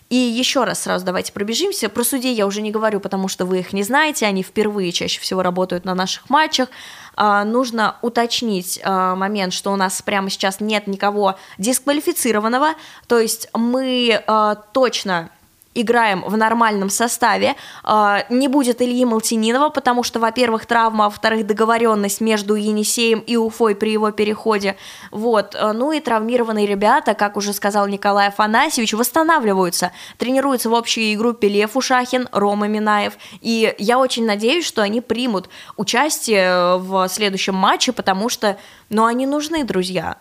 И 0.09 0.15
еще 0.15 0.63
раз 0.63 0.81
сразу 0.83 1.05
давайте 1.05 1.33
пробежимся. 1.33 1.87
Про 1.87 2.03
судей 2.03 2.33
я 2.33 2.47
уже 2.47 2.61
не 2.61 2.71
говорю, 2.71 2.99
потому 2.99 3.27
что 3.27 3.45
вы 3.45 3.59
их 3.59 3.71
не 3.71 3.83
знаете, 3.83 4.25
они 4.25 4.41
впервые 4.41 4.91
чаще 4.91 5.19
всего 5.19 5.43
работают 5.43 5.85
на 5.85 5.93
наших 5.93 6.31
матчах. 6.31 6.69
А, 7.15 7.43
нужно 7.43 7.97
уточнить 8.01 8.79
а, 8.83 9.15
момент, 9.15 9.53
что 9.53 9.71
у 9.71 9.75
нас 9.75 10.01
прямо 10.01 10.31
сейчас 10.31 10.59
нет 10.59 10.87
никого 10.87 11.37
дисквалифицированного, 11.59 12.69
то 13.07 13.19
есть 13.19 13.49
мы 13.53 14.23
а, 14.25 14.55
точно 14.55 15.29
играем 15.75 16.23
в 16.23 16.37
нормальном 16.37 16.89
составе. 16.89 17.55
А, 17.83 18.25
не 18.29 18.47
будет 18.47 18.81
Ильи 18.81 19.05
Малтининова, 19.05 19.69
потому 19.69 20.03
что, 20.03 20.19
во-первых, 20.19 20.65
травма, 20.65 21.05
а 21.05 21.09
во-вторых, 21.09 21.45
договоренность 21.45 22.21
между 22.21 22.55
Енисеем 22.55 23.19
и 23.19 23.35
Уфой 23.35 23.75
при 23.75 23.91
его 23.91 24.11
переходе. 24.11 24.75
Вот. 25.11 25.55
А, 25.55 25.73
ну 25.73 25.91
и 25.91 25.99
травмированные 25.99 26.65
ребята, 26.65 27.13
как 27.13 27.37
уже 27.37 27.53
сказал 27.53 27.87
Николай 27.87 28.27
Афанасьевич, 28.27 28.93
восстанавливаются. 28.93 29.91
Тренируются 30.17 30.69
в 30.69 30.73
общей 30.73 31.15
группе 31.15 31.47
Лев 31.47 31.75
Ушахин, 31.75 32.29
Рома 32.31 32.67
Минаев. 32.67 33.13
И 33.41 33.73
я 33.77 33.99
очень 33.99 34.25
надеюсь, 34.25 34.65
что 34.65 34.81
они 34.81 35.01
примут 35.01 35.49
участие 35.77 36.77
в 36.77 37.07
следующем 37.09 37.55
матче, 37.55 37.91
потому 37.91 38.29
что, 38.29 38.57
ну, 38.89 39.05
они 39.05 39.25
нужны, 39.25 39.63
друзья. 39.63 40.17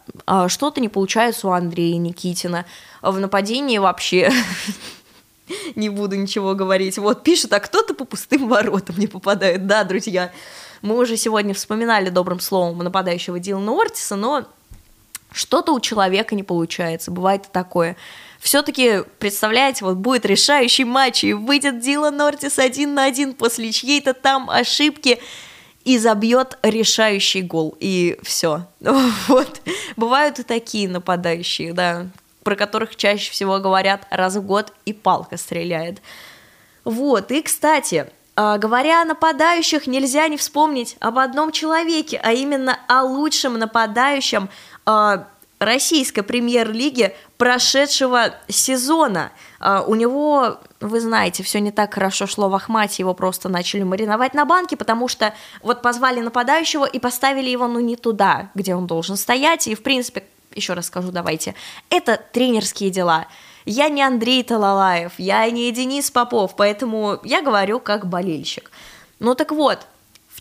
Что-то 0.48 0.80
не 0.80 0.88
получается 0.88 1.48
у 1.48 1.50
Андрея 1.50 1.98
Никитина. 1.98 2.64
В 3.02 3.18
нападении 3.18 3.78
вообще 3.78 4.30
не 5.74 5.88
буду 5.88 6.16
ничего 6.16 6.54
говорить. 6.54 6.98
Вот 6.98 7.22
пишут, 7.22 7.52
а 7.52 7.60
кто-то 7.60 7.94
по 7.94 8.04
пустым 8.04 8.48
воротам 8.48 8.98
не 8.98 9.06
попадает. 9.06 9.66
Да, 9.66 9.84
друзья, 9.84 10.32
мы 10.80 10.98
уже 10.98 11.16
сегодня 11.16 11.54
вспоминали 11.54 12.08
добрым 12.08 12.40
словом 12.40 12.78
нападающего 12.78 13.38
Дилана 13.38 13.72
Ортиса, 13.72 14.16
но 14.16 14.46
что-то 15.30 15.72
у 15.72 15.80
человека 15.80 16.34
не 16.34 16.42
получается, 16.42 17.10
бывает 17.10 17.46
и 17.46 17.52
такое. 17.52 17.96
Все-таки, 18.38 19.04
представляете, 19.18 19.84
вот 19.84 19.96
будет 19.96 20.26
решающий 20.26 20.84
матч, 20.84 21.24
и 21.24 21.32
выйдет 21.32 21.80
Дилан 21.80 22.20
Ортис 22.20 22.58
один 22.58 22.94
на 22.94 23.04
один 23.04 23.34
после 23.34 23.70
чьей-то 23.72 24.14
там 24.14 24.50
ошибки, 24.50 25.20
и 25.84 25.98
забьет 25.98 26.58
решающий 26.62 27.42
гол, 27.42 27.76
и 27.80 28.18
все. 28.22 28.66
Вот. 29.28 29.62
Бывают 29.96 30.38
и 30.38 30.42
такие 30.42 30.88
нападающие, 30.88 31.72
да, 31.72 32.08
про 32.42 32.56
которых 32.56 32.96
чаще 32.96 33.30
всего 33.30 33.58
говорят 33.58 34.06
раз 34.10 34.36
в 34.36 34.42
год 34.42 34.72
и 34.84 34.92
палка 34.92 35.36
стреляет. 35.36 36.00
Вот, 36.84 37.30
и, 37.30 37.42
кстати, 37.42 38.10
а, 38.34 38.58
говоря 38.58 39.02
о 39.02 39.04
нападающих, 39.04 39.86
нельзя 39.86 40.26
не 40.28 40.36
вспомнить 40.36 40.96
об 41.00 41.18
одном 41.18 41.52
человеке, 41.52 42.20
а 42.22 42.32
именно 42.32 42.78
о 42.88 43.02
лучшем 43.02 43.58
нападающем 43.58 44.48
а, 44.86 45.28
российской 45.58 46.22
премьер-лиги 46.22 47.14
прошедшего 47.36 48.34
сезона. 48.48 49.32
А, 49.60 49.82
у 49.82 49.94
него, 49.94 50.58
вы 50.80 51.00
знаете, 51.00 51.42
все 51.42 51.60
не 51.60 51.70
так 51.70 51.94
хорошо 51.94 52.26
шло 52.26 52.48
в 52.48 52.54
Ахмате, 52.54 53.02
его 53.02 53.14
просто 53.14 53.48
начали 53.48 53.82
мариновать 53.82 54.34
на 54.34 54.44
банке, 54.44 54.76
потому 54.76 55.08
что 55.08 55.34
вот 55.62 55.82
позвали 55.82 56.20
нападающего 56.20 56.84
и 56.84 56.98
поставили 56.98 57.50
его, 57.50 57.68
ну, 57.68 57.80
не 57.80 57.96
туда, 57.96 58.50
где 58.54 58.74
он 58.74 58.86
должен 58.86 59.16
стоять, 59.16 59.68
и, 59.68 59.74
в 59.74 59.82
принципе, 59.82 60.24
еще 60.54 60.74
раз 60.74 60.86
скажу, 60.86 61.10
давайте, 61.10 61.54
это 61.90 62.20
тренерские 62.32 62.90
дела. 62.90 63.26
Я 63.64 63.88
не 63.88 64.02
Андрей 64.02 64.42
Талалаев, 64.42 65.12
я 65.18 65.48
не 65.50 65.70
Денис 65.72 66.10
Попов, 66.10 66.56
поэтому 66.56 67.20
я 67.24 67.42
говорю 67.42 67.80
как 67.80 68.06
болельщик. 68.06 68.70
Ну 69.18 69.34
так 69.34 69.52
вот, 69.52 69.86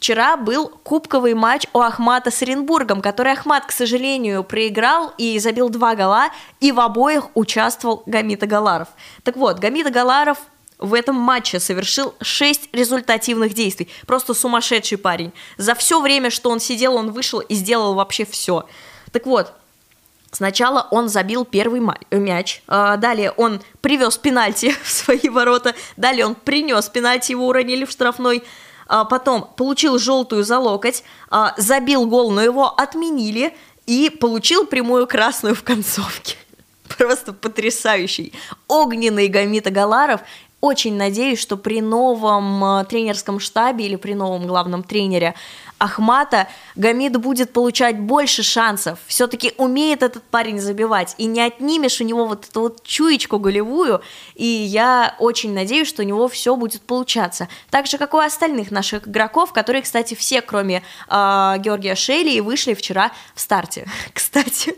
Вчера 0.02 0.36
был 0.36 0.70
кубковый 0.82 1.36
матч 1.36 1.68
у 1.74 1.80
Ахмата 1.80 2.32
с 2.32 2.42
Оренбургом, 2.42 3.04
который 3.04 3.34
Ахмат, 3.34 3.68
к 3.68 3.72
сожалению, 3.72 4.44
проиграл 4.44 5.14
и 5.20 5.38
забил 5.38 5.70
два 5.70 5.94
гола, 5.94 6.30
и 6.60 6.72
в 6.72 6.80
обоих 6.80 7.26
участвовал 7.36 8.02
Гамита 8.08 8.48
Галаров. 8.48 8.88
Так 9.22 9.36
вот, 9.36 9.60
Гамита 9.60 9.92
Галаров 9.92 10.40
в 10.80 10.96
этом 10.96 11.16
матче 11.16 11.60
совершил 11.60 12.16
6 12.20 12.70
результативных 12.74 13.54
действий. 13.54 13.90
Просто 14.08 14.34
сумасшедший 14.34 14.98
парень. 14.98 15.34
За 15.58 15.76
все 15.76 16.02
время, 16.02 16.32
что 16.32 16.50
он 16.50 16.60
сидел, 16.60 16.96
он 16.96 17.12
вышел 17.12 17.40
и 17.40 17.54
сделал 17.54 17.94
вообще 17.94 18.26
все. 18.26 18.66
Так 19.12 19.28
вот, 19.28 19.54
Сначала 20.32 20.88
он 20.92 21.10
забил 21.10 21.44
первый 21.44 21.82
мяч, 22.10 22.64
а, 22.68 22.96
далее 22.96 23.32
он 23.32 23.62
привез 23.82 24.18
пенальти 24.18 24.74
в 24.84 24.90
свои 24.90 25.28
ворота, 25.28 25.76
далее 25.98 26.26
он 26.26 26.36
принес 26.36 26.88
пенальти, 26.88 27.32
его 27.32 27.48
уронили 27.48 27.84
в 27.84 27.92
штрафной, 27.92 28.44
а, 28.88 29.04
потом 29.04 29.50
получил 29.58 30.00
желтую 30.00 30.46
за 30.46 30.58
локоть, 30.58 31.04
а, 31.30 31.54
забил 31.58 32.08
гол, 32.08 32.32
но 32.32 32.42
его 32.42 32.70
отменили 32.70 33.56
и 33.86 34.10
получил 34.10 34.66
прямую 34.66 35.06
красную 35.06 35.54
в 35.54 35.64
концовке. 35.64 36.38
Просто 36.98 37.34
потрясающий. 37.34 38.32
Огненный 38.70 39.28
Гамита 39.28 39.70
Галаров 39.70 40.22
очень 40.62 40.96
надеюсь, 40.96 41.40
что 41.40 41.58
при 41.58 41.82
новом 41.82 42.86
тренерском 42.86 43.40
штабе 43.40 43.86
или 43.86 43.96
при 43.96 44.14
новом 44.14 44.46
главном 44.46 44.84
тренере 44.84 45.34
Ахмата 45.82 46.48
Гамид 46.76 47.18
будет 47.18 47.54
получать 47.54 48.00
больше 48.00 48.44
шансов. 48.44 49.00
Все-таки 49.08 49.54
умеет 49.58 50.04
этот 50.04 50.22
парень 50.24 50.60
забивать. 50.60 51.16
И 51.18 51.26
не 51.26 51.42
отнимешь 51.42 52.00
у 52.00 52.04
него 52.04 52.28
вот 52.28 52.48
эту 52.48 52.62
вот 52.62 52.84
чуечку 52.84 53.40
голевую. 53.40 54.02
И 54.36 54.46
я 54.46 55.16
очень 55.18 55.54
надеюсь, 55.56 55.88
что 55.88 56.04
у 56.04 56.06
него 56.06 56.28
все 56.28 56.56
будет 56.56 56.84
получаться. 56.84 57.48
Так 57.72 57.88
же, 57.88 57.98
как 57.98 58.14
у 58.14 58.20
остальных 58.20 58.70
наших 58.70 59.08
игроков, 59.08 59.54
которые, 59.54 59.82
кстати, 59.82 60.14
все, 60.14 60.44
кроме 60.44 60.84
э, 61.10 61.56
Георгия 61.58 61.96
Шейли, 61.96 62.40
вышли 62.42 62.76
вчера 62.76 63.12
в 63.34 63.42
старте. 63.42 63.88
Кстати, 64.14 64.76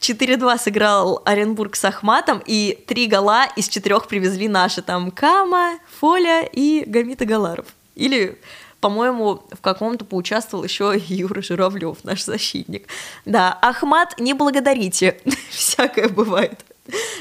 4-2 0.00 0.58
сыграл 0.58 1.22
Оренбург 1.24 1.76
с 1.76 1.84
Ахматом, 1.84 2.42
и 2.44 2.82
три 2.88 3.06
гола 3.06 3.46
из 3.54 3.68
четырех 3.68 4.08
привезли 4.08 4.48
наши. 4.48 4.82
Там 4.82 5.12
Кама, 5.12 5.78
Фоля 6.00 6.42
и 6.42 6.82
Гамита 6.84 7.26
Галаров. 7.26 7.66
Или 7.94 8.40
по-моему, 8.82 9.44
в 9.50 9.60
каком-то 9.62 10.04
поучаствовал 10.04 10.64
еще 10.64 11.00
Юра 11.06 11.40
Журавлев, 11.40 12.04
наш 12.04 12.24
защитник. 12.24 12.88
Да, 13.24 13.56
Ахмат, 13.62 14.18
не 14.18 14.34
благодарите, 14.34 15.18
всякое 15.50 16.08
бывает. 16.08 16.64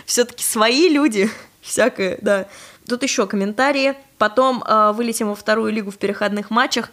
Все-таки 0.06 0.44
свои 0.44 0.90
люди, 0.90 1.30
всякое, 1.62 2.18
да, 2.22 2.48
Тут 2.88 3.04
еще 3.04 3.26
комментарии. 3.28 3.96
Потом 4.18 4.64
э, 4.64 4.92
вылетим 4.94 5.30
во 5.30 5.36
вторую 5.36 5.72
лигу 5.72 5.92
в 5.92 5.98
переходных 5.98 6.50
матчах. 6.50 6.90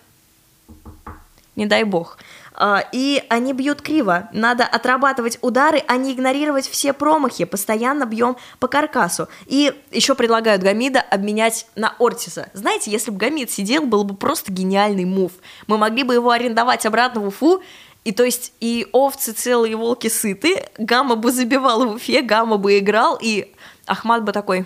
Не 1.57 1.67
дай 1.67 1.83
бог. 1.83 2.19
Э, 2.59 2.81
и 2.93 3.23
они 3.29 3.53
бьют 3.53 3.81
криво. 3.83 4.29
Надо 4.33 4.65
отрабатывать 4.65 5.39
удары, 5.41 5.83
а 5.87 5.97
не 5.97 6.13
игнорировать 6.13 6.69
все 6.69 6.93
промахи. 6.93 7.45
Постоянно 7.45 8.05
бьем 8.05 8.37
по 8.59 8.69
каркасу. 8.69 9.29
И 9.47 9.73
еще 9.91 10.15
предлагают 10.15 10.63
Гамида 10.63 11.01
обменять 11.01 11.67
на 11.77 11.95
Ортиса. 11.99 12.51
Знаете, 12.53 12.91
если 12.91 13.11
бы 13.11 13.19
Гамид 13.19 13.51
сидел, 13.51 13.85
был 13.85 14.05
бы 14.05 14.15
просто 14.15 14.53
гениальный 14.53 15.05
мув. 15.05 15.33
Мы 15.67 15.79
могли 15.79 16.03
бы 16.03 16.15
его 16.15 16.31
арендовать 16.31 16.85
обратно 16.85 17.21
в 17.21 17.29
Уфу, 17.29 17.63
и 18.05 18.13
то 18.13 18.25
есть 18.25 18.53
и 18.61 18.87
овцы 18.93 19.33
целые, 19.33 19.73
и 19.73 19.75
волки 19.75 20.09
сыты, 20.09 20.65
Гамма 20.79 21.15
бы 21.17 21.31
забивал 21.31 21.87
в 21.87 21.95
Уфе, 21.97 22.23
Гамма 22.23 22.57
бы 22.57 22.79
играл, 22.79 23.19
и 23.21 23.53
Ахмат 23.87 24.25
бы 24.25 24.33
такой, 24.33 24.65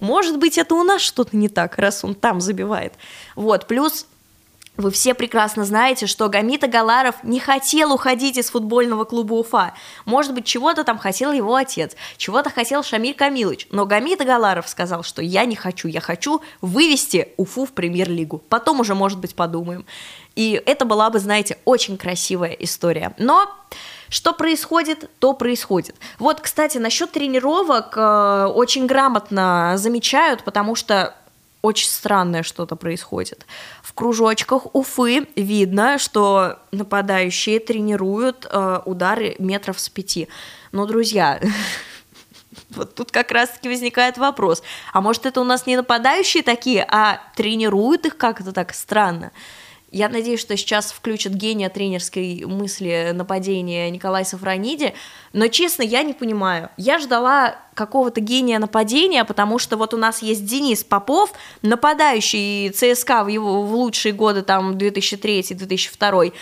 может 0.00 0.38
быть, 0.38 0.58
это 0.58 0.74
у 0.74 0.82
нас 0.82 1.00
что-то 1.00 1.36
не 1.36 1.48
так, 1.48 1.78
раз 1.78 2.02
он 2.02 2.16
там 2.16 2.40
забивает. 2.40 2.94
Вот, 3.36 3.68
плюс 3.68 4.06
вы 4.78 4.90
все 4.90 5.12
прекрасно 5.12 5.64
знаете, 5.64 6.06
что 6.06 6.28
Гамита 6.28 6.66
Галаров 6.66 7.16
не 7.22 7.40
хотел 7.40 7.92
уходить 7.92 8.38
из 8.38 8.50
футбольного 8.50 9.04
клуба 9.04 9.34
Уфа. 9.34 9.74
Может 10.06 10.32
быть, 10.32 10.46
чего-то 10.46 10.82
там 10.82 10.98
хотел 10.98 11.32
его 11.32 11.54
отец, 11.54 11.94
чего-то 12.16 12.48
хотел 12.48 12.82
Шамиль 12.82 13.14
Камилович. 13.14 13.68
Но 13.70 13.84
Гамита 13.84 14.24
Галаров 14.24 14.66
сказал, 14.68 15.02
что 15.02 15.20
я 15.20 15.44
не 15.44 15.56
хочу, 15.56 15.88
я 15.88 16.00
хочу 16.00 16.40
вывести 16.62 17.28
Уфу 17.36 17.66
в 17.66 17.72
премьер-лигу. 17.72 18.42
Потом 18.48 18.80
уже, 18.80 18.94
может 18.94 19.18
быть, 19.18 19.34
подумаем. 19.34 19.84
И 20.36 20.60
это 20.64 20.86
была 20.86 21.10
бы, 21.10 21.18
знаете, 21.18 21.58
очень 21.66 21.98
красивая 21.98 22.52
история. 22.52 23.14
Но 23.18 23.50
что 24.08 24.32
происходит, 24.32 25.10
то 25.18 25.34
происходит. 25.34 25.96
Вот, 26.18 26.40
кстати, 26.40 26.78
насчет 26.78 27.12
тренировок 27.12 27.94
э, 27.96 28.46
очень 28.54 28.86
грамотно 28.86 29.74
замечают, 29.76 30.44
потому 30.44 30.74
что 30.74 31.14
очень 31.62 31.88
странное 31.88 32.42
что-то 32.42 32.74
происходит. 32.76 33.46
В 33.92 33.94
кружочках 33.94 34.74
Уфы 34.74 35.28
видно, 35.36 35.98
что 35.98 36.60
нападающие 36.70 37.60
тренируют 37.60 38.46
э, 38.50 38.80
удары 38.86 39.36
метров 39.38 39.78
с 39.78 39.90
пяти. 39.90 40.28
Но, 40.72 40.86
друзья, 40.86 41.38
вот 42.70 42.94
тут 42.94 43.12
как 43.12 43.30
раз-таки 43.32 43.68
возникает 43.68 44.16
вопрос. 44.16 44.62
А 44.94 45.02
может, 45.02 45.26
это 45.26 45.42
у 45.42 45.44
нас 45.44 45.66
не 45.66 45.76
нападающие 45.76 46.42
такие, 46.42 46.86
а 46.88 47.20
тренируют 47.36 48.06
их 48.06 48.16
как-то 48.16 48.50
так 48.52 48.72
странно? 48.72 49.30
Я 49.92 50.08
надеюсь, 50.08 50.40
что 50.40 50.56
сейчас 50.56 50.90
включат 50.90 51.34
гения 51.34 51.68
тренерской 51.68 52.44
мысли 52.46 53.10
нападения 53.12 53.90
Николая 53.90 54.24
Сафрониди, 54.24 54.94
но, 55.34 55.48
честно, 55.48 55.82
я 55.82 56.02
не 56.02 56.14
понимаю. 56.14 56.70
Я 56.78 56.98
ждала 56.98 57.56
какого-то 57.74 58.22
гения 58.22 58.58
нападения, 58.58 59.22
потому 59.24 59.58
что 59.58 59.76
вот 59.76 59.92
у 59.92 59.98
нас 59.98 60.22
есть 60.22 60.46
Денис 60.46 60.82
Попов, 60.82 61.34
нападающий 61.60 62.70
ЦСКА 62.70 63.22
в 63.24 63.28
его 63.28 63.62
в 63.62 63.74
лучшие 63.74 64.14
годы, 64.14 64.40
там, 64.40 64.78
2003-2002, 64.78 66.32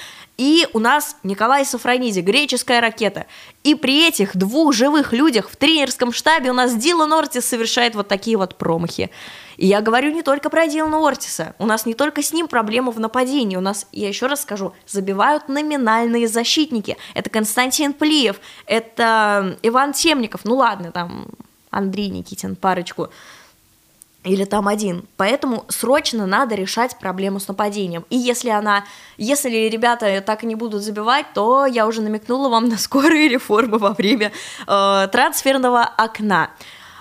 и 0.40 0.66
у 0.72 0.78
нас 0.78 1.16
Николай 1.22 1.66
Сафрониди, 1.66 2.20
греческая 2.20 2.80
ракета. 2.80 3.26
И 3.62 3.74
при 3.74 4.08
этих 4.08 4.34
двух 4.34 4.72
живых 4.72 5.12
людях 5.12 5.50
в 5.50 5.56
тренерском 5.56 6.12
штабе 6.12 6.48
у 6.50 6.54
нас 6.54 6.74
Дилан 6.74 7.12
Ортис 7.12 7.44
совершает 7.44 7.94
вот 7.94 8.08
такие 8.08 8.38
вот 8.38 8.56
промахи. 8.56 9.10
И 9.58 9.66
я 9.66 9.82
говорю 9.82 10.10
не 10.10 10.22
только 10.22 10.48
про 10.48 10.66
Дилана 10.66 11.06
Ортиса. 11.06 11.54
У 11.58 11.66
нас 11.66 11.84
не 11.84 11.92
только 11.92 12.22
с 12.22 12.32
ним 12.32 12.48
проблема 12.48 12.90
в 12.90 12.98
нападении. 12.98 13.56
У 13.56 13.60
нас, 13.60 13.86
я 13.92 14.08
еще 14.08 14.28
раз 14.28 14.40
скажу, 14.40 14.72
забивают 14.86 15.50
номинальные 15.50 16.26
защитники. 16.26 16.96
Это 17.12 17.28
Константин 17.28 17.92
Плиев, 17.92 18.40
это 18.64 19.58
Иван 19.60 19.92
Темников. 19.92 20.46
Ну 20.46 20.56
ладно, 20.56 20.90
там 20.90 21.26
Андрей 21.68 22.08
Никитин, 22.08 22.56
парочку 22.56 23.10
или 24.24 24.44
там 24.44 24.68
один. 24.68 25.04
Поэтому 25.16 25.64
срочно 25.68 26.26
надо 26.26 26.54
решать 26.54 26.98
проблему 26.98 27.40
с 27.40 27.48
нападением. 27.48 28.04
И 28.10 28.16
если 28.16 28.50
она, 28.50 28.84
если 29.16 29.68
ребята 29.68 30.20
так 30.20 30.44
и 30.44 30.46
не 30.46 30.54
будут 30.54 30.82
забивать, 30.82 31.26
то 31.34 31.66
я 31.66 31.86
уже 31.86 32.02
намекнула 32.02 32.48
вам 32.48 32.68
на 32.68 32.76
скорые 32.76 33.28
реформы 33.34 33.78
во 33.78 33.92
время 33.92 34.32
э, 34.66 35.08
трансферного 35.10 35.82
окна. 35.82 36.50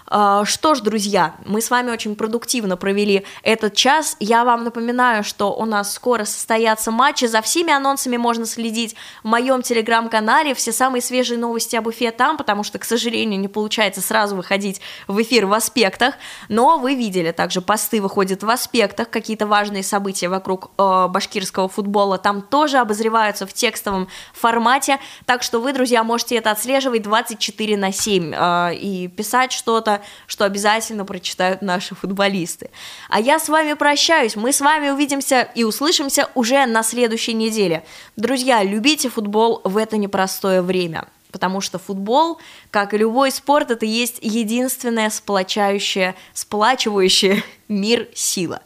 А, 0.10 0.43
что 0.43 0.74
ж, 0.74 0.82
друзья, 0.82 1.36
мы 1.45 1.62
с 1.62 1.70
вами 1.70 1.91
очень 1.91 2.16
продуктивно 2.16 2.78
провели 2.78 3.26
этот 3.43 3.76
час. 3.76 4.18
Я 4.20 4.43
вам 4.43 4.64
напоминаю, 4.64 5.24
что 5.24 5.53
у 5.53 5.66
нас 5.66 5.93
скоро 5.93 6.26
состоятся 6.26 6.89
матчи. 6.89 7.26
За 7.26 7.41
всеми 7.41 7.72
анонсами 7.72 8.18
можно 8.18 8.47
следить 8.47 8.95
в 9.24 9.28
моем 9.28 9.62
телеграм-канале. 9.62 10.55
Все 10.55 10.72
самые 10.72 11.03
свежие 11.03 11.38
новости 11.38 11.76
об 11.76 11.88
Уфе 11.88 12.10
там, 12.12 12.38
потому 12.38 12.64
что, 12.64 12.80
к 12.80 12.86
сожалению, 12.86 13.39
не 13.39 13.47
получается 13.47 14.01
сразу 14.01 14.36
выходить 14.36 14.82
в 15.07 15.22
эфир 15.22 15.45
в 15.45 15.53
аспектах. 15.53 16.16
Но 16.47 16.80
вы 16.80 16.95
видели, 16.95 17.32
также 17.32 17.62
посты 17.62 18.01
выходят 18.01 18.41
в 18.41 18.49
аспектах, 18.49 19.12
какие-то 19.12 19.45
важные 19.45 19.84
события 19.84 20.28
вокруг 20.28 20.72
э, 20.78 21.07
башкирского 21.07 21.70
футбола 21.70 22.18
там 22.18 22.41
тоже 22.41 22.80
обозреваются 22.80 23.45
в 23.45 23.53
текстовом 23.53 24.07
формате. 24.34 24.97
Так 25.26 25.43
что 25.43 25.60
вы, 25.60 25.72
друзья, 25.72 26.03
можете 26.03 26.36
это 26.36 26.49
отслеживать 26.49 27.03
24 27.03 27.78
на 27.78 27.91
7 27.91 28.34
э, 28.34 28.76
и 28.76 29.07
писать 29.07 29.51
что-то 29.51 29.99
что 30.28 30.45
обязательно 30.45 31.06
прочитают 31.06 31.62
наши 31.62 31.95
футболисты. 31.95 32.70
А 33.10 33.20
я 33.20 33.39
с 33.39 33.50
вами 33.50 33.74
прощаюсь. 33.74 34.36
Мы 34.36 34.52
с 34.52 34.62
вами 34.62 34.89
увидимся 34.89 35.50
и 35.56 35.64
услышимся 35.64 36.30
уже 36.36 36.66
на 36.66 36.84
следующей 36.84 37.34
неделе. 37.34 37.84
Друзья, 38.16 38.64
любите 38.64 39.10
футбол 39.10 39.62
в 39.64 39.78
это 39.78 39.97
непростое 39.97 40.62
время. 40.62 41.08
Потому 41.32 41.62
что 41.62 41.78
футбол, 41.78 42.39
как 42.72 42.93
и 42.93 42.97
любой 42.97 43.32
спорт, 43.32 43.70
это 43.70 43.86
есть 43.86 44.18
единственная 44.22 45.10
сплочающая, 45.10 46.16
сплачивающая 46.34 47.43
мир 47.68 48.08
сила. 48.16 48.62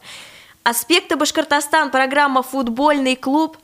Аспекты 0.62 1.16
Башкортостан, 1.16 1.90
программа 1.90 2.42
«Футбольный 2.42 3.16
клуб». 3.16 3.58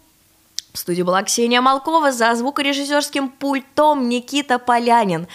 В 0.75 0.79
студии 0.79 1.03
была 1.03 1.23
Ксения 1.23 1.61
Малкова, 1.61 2.12
за 2.12 2.35
звукорежиссерским 2.35 3.31
пультом 3.31 4.09
Никита 4.09 4.59
Полянин. 4.59 5.27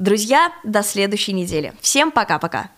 Друзья, 0.00 0.50
до 0.64 0.82
следующей 0.82 1.34
недели. 1.34 1.74
Всем 1.82 2.10
пока-пока. 2.10 2.70